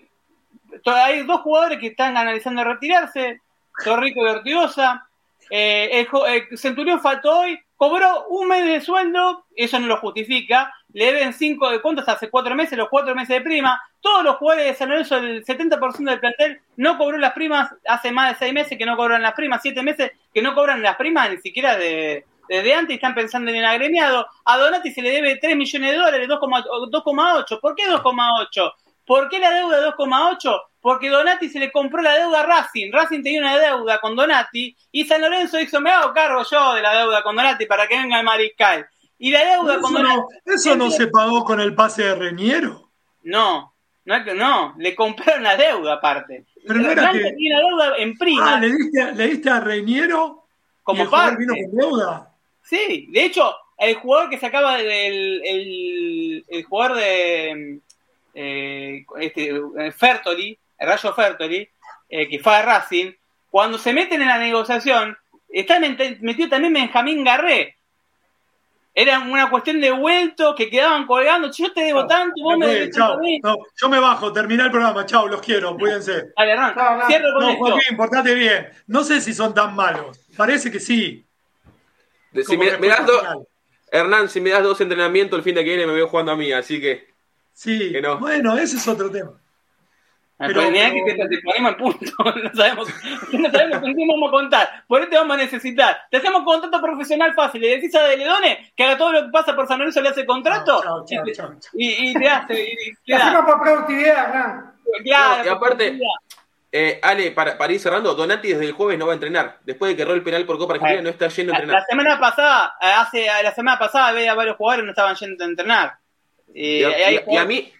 [0.85, 3.41] hay dos jugadores que están analizando retirarse,
[3.83, 5.07] Torrico y Ortigosa.
[5.49, 11.05] Eh, el, Centurión faltó hoy, cobró un mes de sueldo, eso no lo justifica, le
[11.05, 13.81] deben cinco de cuentas hace cuatro meses, los cuatro meses de prima.
[14.01, 18.11] Todos los jugadores de San Lorenzo, el 70% del plantel, no cobró las primas hace
[18.11, 20.97] más de seis meses que no cobraron las primas, siete meses que no cobran las
[20.97, 24.25] primas ni siquiera de, desde antes están pensando en el agremiado.
[24.43, 27.59] A Donati se le debe 3 millones de dólares, 2,8.
[27.61, 28.73] ¿Por qué 2,8?
[29.05, 30.61] ¿Por qué la deuda de 2,8?
[30.81, 32.91] Porque Donati se le compró la deuda a Racing.
[32.91, 36.81] Racing tenía una deuda con Donati y San Lorenzo dijo, me hago cargo yo de
[36.81, 38.87] la deuda con Donati para que venga el mariscal.
[39.19, 40.21] Y la deuda con Donati...
[40.45, 42.89] ¿Eso no se pagó con el pase de Reñero?
[43.21, 46.47] No, no, no, le compraron la deuda aparte.
[46.65, 47.19] Pero no era que...
[47.19, 48.55] tenía la deuda en prima.
[48.55, 50.45] Ah, ¿le diste, ¿le diste a Reñero?
[50.81, 51.37] Como y el parte.
[51.37, 52.28] vino con deuda?
[52.69, 57.79] Sí, de hecho, el jugador que se acaba del el, el jugador de
[58.35, 59.59] eh, este,
[59.91, 61.67] Fertoli, el Rayo Fertoli,
[62.09, 63.11] eh, que fue a Racing,
[63.49, 65.17] cuando se meten en la negociación,
[65.49, 67.75] está metido también Benjamín Garré.
[68.93, 71.49] Era una cuestión de vuelto que quedaban colgando.
[71.51, 73.17] Yo te debo tanto, vos me debes chao.
[73.41, 75.05] No, yo me bajo, terminé el programa.
[75.05, 76.25] Chao, los quiero, cuídense.
[76.35, 77.07] Dale, Hernán, No, no.
[77.07, 77.65] cierro con No, esto.
[77.65, 78.67] Joaquín, portate bien.
[78.87, 80.19] No sé si son tan malos.
[80.35, 81.25] Parece que sí.
[82.45, 83.01] Si me, das.
[83.91, 86.35] Hernán, si me das dos entrenamientos el fin de que viene me veo jugando a
[86.35, 87.09] mí, así que
[87.53, 88.17] Sí, Que no.
[88.19, 89.31] bueno, ese es otro tema.
[90.37, 92.11] Pero, Pero- mirá que te, te ponemos en punto.
[92.43, 92.87] No sabemos,
[93.33, 94.69] no sabemos con quién vamos a contar.
[94.87, 95.97] Por eso te vamos a necesitar.
[96.09, 97.59] Te hacemos contrato profesional fácil.
[97.59, 100.25] Le decís a Deledone que haga todo lo que pasa por San Lorenzo, le hace
[100.25, 100.81] contrato.
[100.81, 101.71] Chao, chao, y, te- chao, chao.
[101.73, 102.63] y- y te hace.
[102.63, 102.75] Y,
[103.05, 103.17] queda.
[103.27, 104.73] hacemos por productividad, Hernán.
[105.03, 105.99] Claro, No, y aparte-.
[106.71, 109.57] Eh, Ale, para, para ir cerrando, Donati desde el jueves no va a entrenar.
[109.65, 111.81] Después de que erró el penal por Copa Argentina, Eh, no está yendo a entrenar.
[111.81, 115.43] la semana pasada, eh, hace la semana pasada veía varios jugadores que no estaban yendo
[115.43, 115.93] a entrenar.
[116.53, 117.73] Y Eh, a, y a- y a jugadores- mí,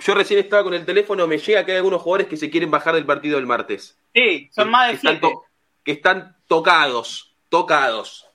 [0.00, 2.70] yo recién estaba con el teléfono, me llega que hay algunos jugadores que se quieren
[2.70, 3.98] bajar del partido del martes.
[4.14, 5.26] Sí, son Que- más de que están, siete.
[5.34, 5.44] to-
[5.82, 8.28] que están tocados, tocados.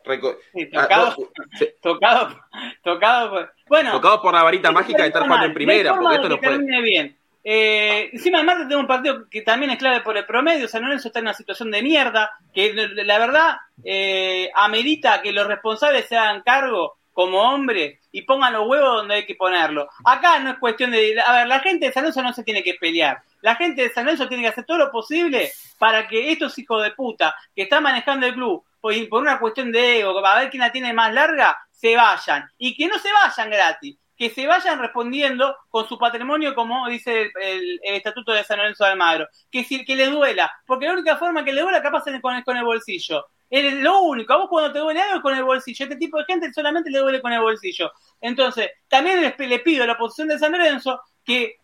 [0.53, 1.19] Sí, ah, tocados.
[1.19, 1.25] no,
[1.59, 2.39] se- Tocado,
[2.83, 3.29] tocado.
[3.29, 6.39] por- Bueno, tocados por la varita mágica de estar jugando en primera, porque esto no
[6.39, 6.51] puede.
[6.53, 7.18] termine bien.
[7.43, 10.67] Eh, encima martes tenemos un partido que también es clave por el promedio.
[10.67, 12.31] San Lorenzo está en una situación de mierda.
[12.53, 18.53] Que la verdad eh, amerita que los responsables se hagan cargo como hombres y pongan
[18.53, 19.87] los huevos donde hay que ponerlos.
[20.05, 21.19] Acá no es cuestión de.
[21.19, 23.21] A ver, la gente de San Lorenzo no se tiene que pelear.
[23.41, 26.83] La gente de San Lorenzo tiene que hacer todo lo posible para que estos hijos
[26.83, 30.49] de puta que están manejando el club por, por una cuestión de ego, a ver
[30.49, 32.49] quién la tiene más larga, se vayan.
[32.57, 37.21] Y que no se vayan gratis, que se vayan respondiendo con su patrimonio, como dice
[37.23, 39.27] el, el- el Estatuto de San Lorenzo de Almagro.
[39.49, 42.41] Que, si, que les duela, porque la única forma que le duela capaz es con
[42.43, 43.25] con el bolsillo.
[43.49, 45.85] Es lo único, a vos cuando te duele algo es con el bolsillo.
[45.85, 47.91] Este tipo de gente solamente le duele con el bolsillo.
[48.21, 51.55] Entonces, también le pido a la oposición de San Lorenzo que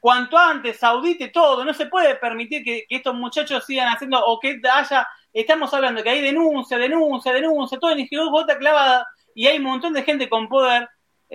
[0.00, 4.60] cuanto antes audite todo, no se puede permitir que, estos muchachos sigan haciendo o que
[4.72, 9.64] haya, estamos hablando que hay denuncia, denuncia, denuncia, todo en gota clavada y hay un
[9.64, 10.88] montón de gente con poder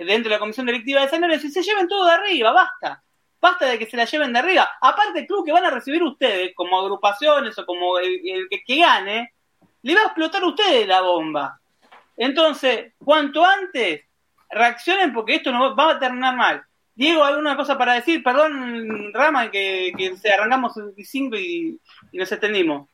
[0.04, 3.02] dentro de la comisión directiva de San Lorenzo y se lleven todo de arriba, basta.
[3.40, 4.68] Basta de que se la lleven de arriba.
[4.80, 9.32] Aparte, el club que van a recibir ustedes, como agrupaciones o como el, que, gane,
[9.82, 11.60] le va a explotar a ustedes la bomba.
[12.16, 14.02] Entonces, cuanto antes
[14.50, 16.62] reaccionen porque esto no va a terminar mal.
[16.94, 18.22] Diego, ¿alguna cosa para decir?
[18.22, 21.78] Perdón, Rama, que, que se arrancamos el 5 y,
[22.10, 22.88] y nos extendimos.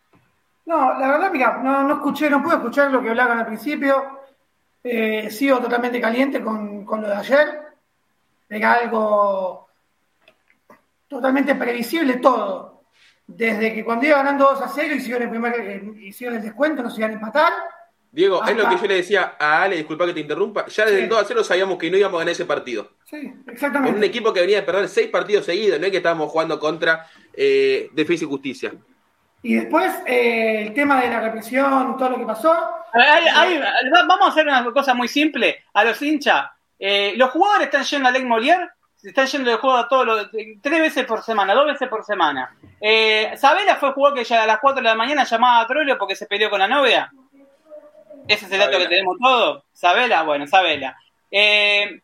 [0.64, 4.21] No, la verdad, mira, no escuché, no pude escuchar lo que hablaban al principio.
[4.84, 7.60] Eh, sigo totalmente caliente con, con lo de ayer.
[8.48, 9.68] Era algo
[11.08, 12.82] totalmente previsible todo.
[13.26, 16.82] Desde que cuando iba ganando 2 a 0 hicieron el, primer, eh, hicieron el descuento,
[16.82, 17.52] nos iban a empatar.
[18.10, 20.98] Diego, es lo que yo le decía a Ale, disculpa que te interrumpa, ya desde
[20.98, 21.02] Sí.
[21.04, 22.90] el 2 a 0 sabíamos que no íbamos a ganar ese partido.
[23.04, 24.06] Sí, Con un exactamente.
[24.06, 27.88] equipo que venía de perder seis partidos seguidos, no es que estábamos jugando contra eh,
[27.94, 28.74] Defensa y Justicia.
[29.42, 32.52] Y después eh, el tema de la represión, todo lo que pasó.
[32.92, 35.64] Hay- hay- va- vamos a hacer una cosa muy simple.
[35.72, 36.46] A los hinchas,
[36.78, 38.70] eh, los jugadores están yendo a Lake Molière,
[39.02, 42.54] están yendo de juego todos los, tres veces por semana, dos veces por semana.
[42.80, 45.66] Eh, Sabela fue el jugador que ya a las 4 de la mañana llamaba a
[45.66, 47.10] Trolio porque se peleó con la novia.
[48.28, 49.64] Ese es el dato que tenemos todos.
[49.72, 50.96] Sabela, bueno, Sabela.
[51.30, 52.00] Eh,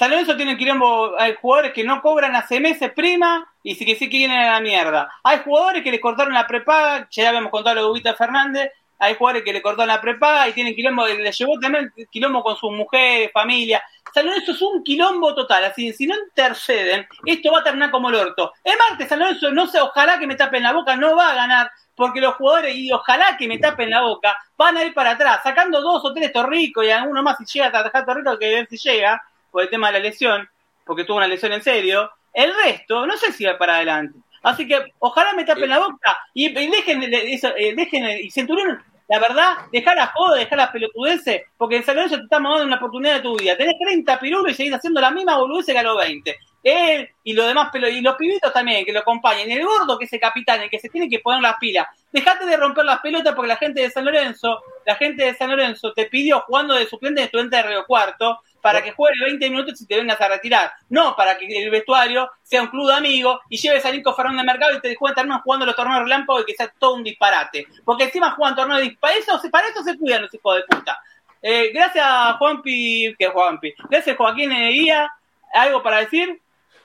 [0.00, 3.96] San Lorenzo tiene quilombo, hay jugadores que no cobran hace meses prima y sí que
[3.96, 5.12] sí que vienen a la mierda.
[5.22, 9.14] Hay jugadores que les cortaron la prepaga, ya habíamos contado lo de Ubita Fernández, hay
[9.16, 12.72] jugadores que le cortaron la prepaga y tienen quilombo, le llevó también quilombo con sus
[12.72, 13.82] mujeres, familia.
[14.14, 18.08] San Lorenzo es un quilombo total, así si no interceden, esto va a terminar como
[18.08, 18.54] el orto.
[18.64, 21.34] Es martes, San Lorenzo, no sé, ojalá que me tapen la boca, no va a
[21.34, 25.10] ganar, porque los jugadores, y ojalá que me tapen la boca, van a ir para
[25.10, 28.48] atrás, sacando dos o tres torricos y alguno más si llega a dejar torrico que
[28.48, 30.48] ver si llega, por el tema de la lesión,
[30.84, 32.10] porque tuvo una lesión en serio.
[32.32, 34.18] El resto, no sé si va para adelante.
[34.42, 38.82] Así que ojalá me tapen la boca y, y dejen, eso, eh, dejen, y Centurión,
[39.10, 42.66] la verdad, dejar la joda, dejar las pelotudeces, porque en San Lorenzo te estamos dando
[42.68, 43.56] una oportunidad de tu vida.
[43.56, 46.38] Tenés 30 pirulos y seguís haciendo la misma boludez que a los 20.
[46.62, 50.04] él y los demás y los pibitos también que lo acompañan, y el gordo que
[50.04, 51.88] es el capitán, el que se tiene que poner las pilas.
[52.12, 55.50] Dejate de romper las pelotas porque la gente de San Lorenzo, la gente de San
[55.50, 59.50] Lorenzo te pidió jugando de suplente de estudiante de Río Cuarto para que juegue 20
[59.50, 60.72] minutos y te vengas a retirar.
[60.88, 64.40] No para que el vestuario sea un club de amigos y lleves a Nico Fernández
[64.40, 67.04] de Mercado y te dejen terminar jugando los torneos relámpagos y que sea todo un
[67.04, 67.66] disparate.
[67.84, 71.00] Porque encima juegan torneos de para eso, para eso se cuidan los hijos de puta.
[71.42, 72.06] Eh, gracias
[72.38, 73.74] Juanpi, que Juanpi.
[73.88, 75.10] Gracias Joaquín Guía.
[75.52, 76.40] ¿Algo para decir?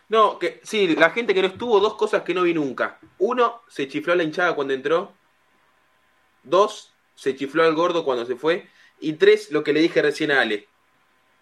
[0.07, 2.99] No, que sí, la gente que no estuvo, dos cosas que no vi nunca.
[3.18, 5.14] Uno, se chifló a la hinchada cuando entró.
[6.43, 8.68] Dos, se chifló al gordo cuando se fue.
[8.99, 10.68] Y tres, lo que le dije recién a Ale.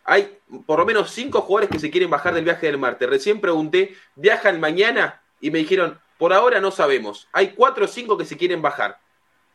[0.05, 3.07] Hay por lo menos cinco jugadores que se quieren bajar del viaje del Marte.
[3.07, 5.21] Recién pregunté, ¿viajan mañana?
[5.39, 7.27] Y me dijeron, por ahora no sabemos.
[7.31, 8.97] Hay cuatro o cinco que se quieren bajar.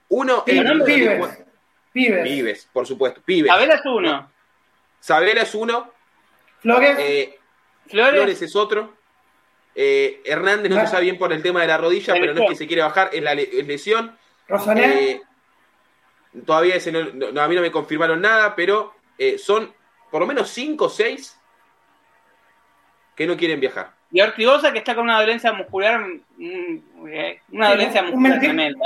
[0.08, 1.38] Uno Pibes, el- pibes,
[1.92, 2.22] pibes.
[2.22, 3.20] Pibes, por supuesto.
[3.24, 3.50] Pibes.
[3.50, 4.30] Abel es uno.
[5.00, 5.92] Sabela es uno.
[6.60, 7.38] Flores, eh,
[7.88, 8.94] Flores, Flores es otro.
[9.74, 10.86] Eh, Hernández no Ah.
[10.86, 12.66] se sabe bien por el tema de la rodilla, La pero no es que se
[12.66, 14.16] quiere bajar, es la le- es lesión.
[14.48, 15.22] Rosanet, Eh,
[16.44, 19.72] todavía ese no, no- a mí no me confirmaron nada, pero eh, son
[20.10, 21.38] por lo menos 5 o 6
[23.16, 23.90] que no quieren viajar.
[24.10, 26.00] y Ortigosa que está con una dolencia muscular,
[26.38, 28.78] mm, eh, una Sí, dolencia un muscular menti- tremenda.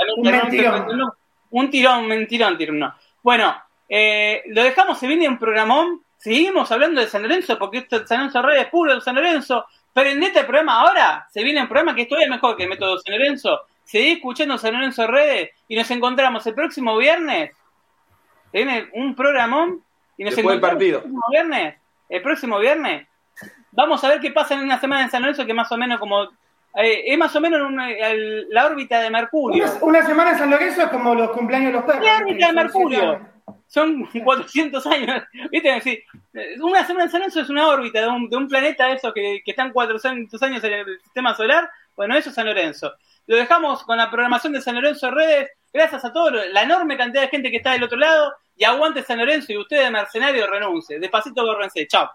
[0.87, 1.15] un no,
[1.51, 2.95] Un tirón, un mentirón, tirón, no.
[3.21, 3.55] Bueno,
[3.87, 8.07] eh, lo dejamos, se viene un programón, seguimos hablando de San Lorenzo, porque esto es
[8.07, 11.67] San Lorenzo Redes, puro de San Lorenzo, pero en este programa ahora se viene un
[11.67, 15.51] programa que es todavía mejor que el método San Lorenzo, seguí escuchando San Lorenzo Redes
[15.67, 17.51] y nos encontramos el próximo viernes,
[18.51, 19.82] se viene un programón
[20.17, 20.97] y nos Después del partido.
[20.99, 21.75] el próximo viernes,
[22.09, 23.07] el próximo viernes,
[23.75, 25.99] Vamos a ver qué pasa en una semana en San Lorenzo, que más o menos
[25.99, 26.25] como.
[26.75, 29.63] eh, es más o menos una- el- la órbita de Mercurio.
[29.65, 32.05] una, una semana en San Lorenzo es como los cumpleaños de los perros.
[32.05, 33.19] La órbita de Mercurio.
[33.67, 35.23] Son 400 años.
[35.51, 35.81] ¿Viste?
[35.81, 36.03] Sí,
[36.61, 39.11] una semana en San Lorenzo es una órbita de un, de un planeta de esos
[39.11, 41.67] que, que están 400 años en el sistema solar.
[41.95, 42.93] Bueno, eso es San Lorenzo.
[43.25, 45.49] Lo dejamos con la programación de San Lorenzo Redes.
[45.73, 48.35] Gracias a todos, la enorme cantidad de gente que está del otro lado.
[48.55, 50.99] Y aguante San Lorenzo y ustedes, mercenarios, renuncie.
[50.99, 51.87] Despacito, gorrense.
[51.87, 52.09] Chao.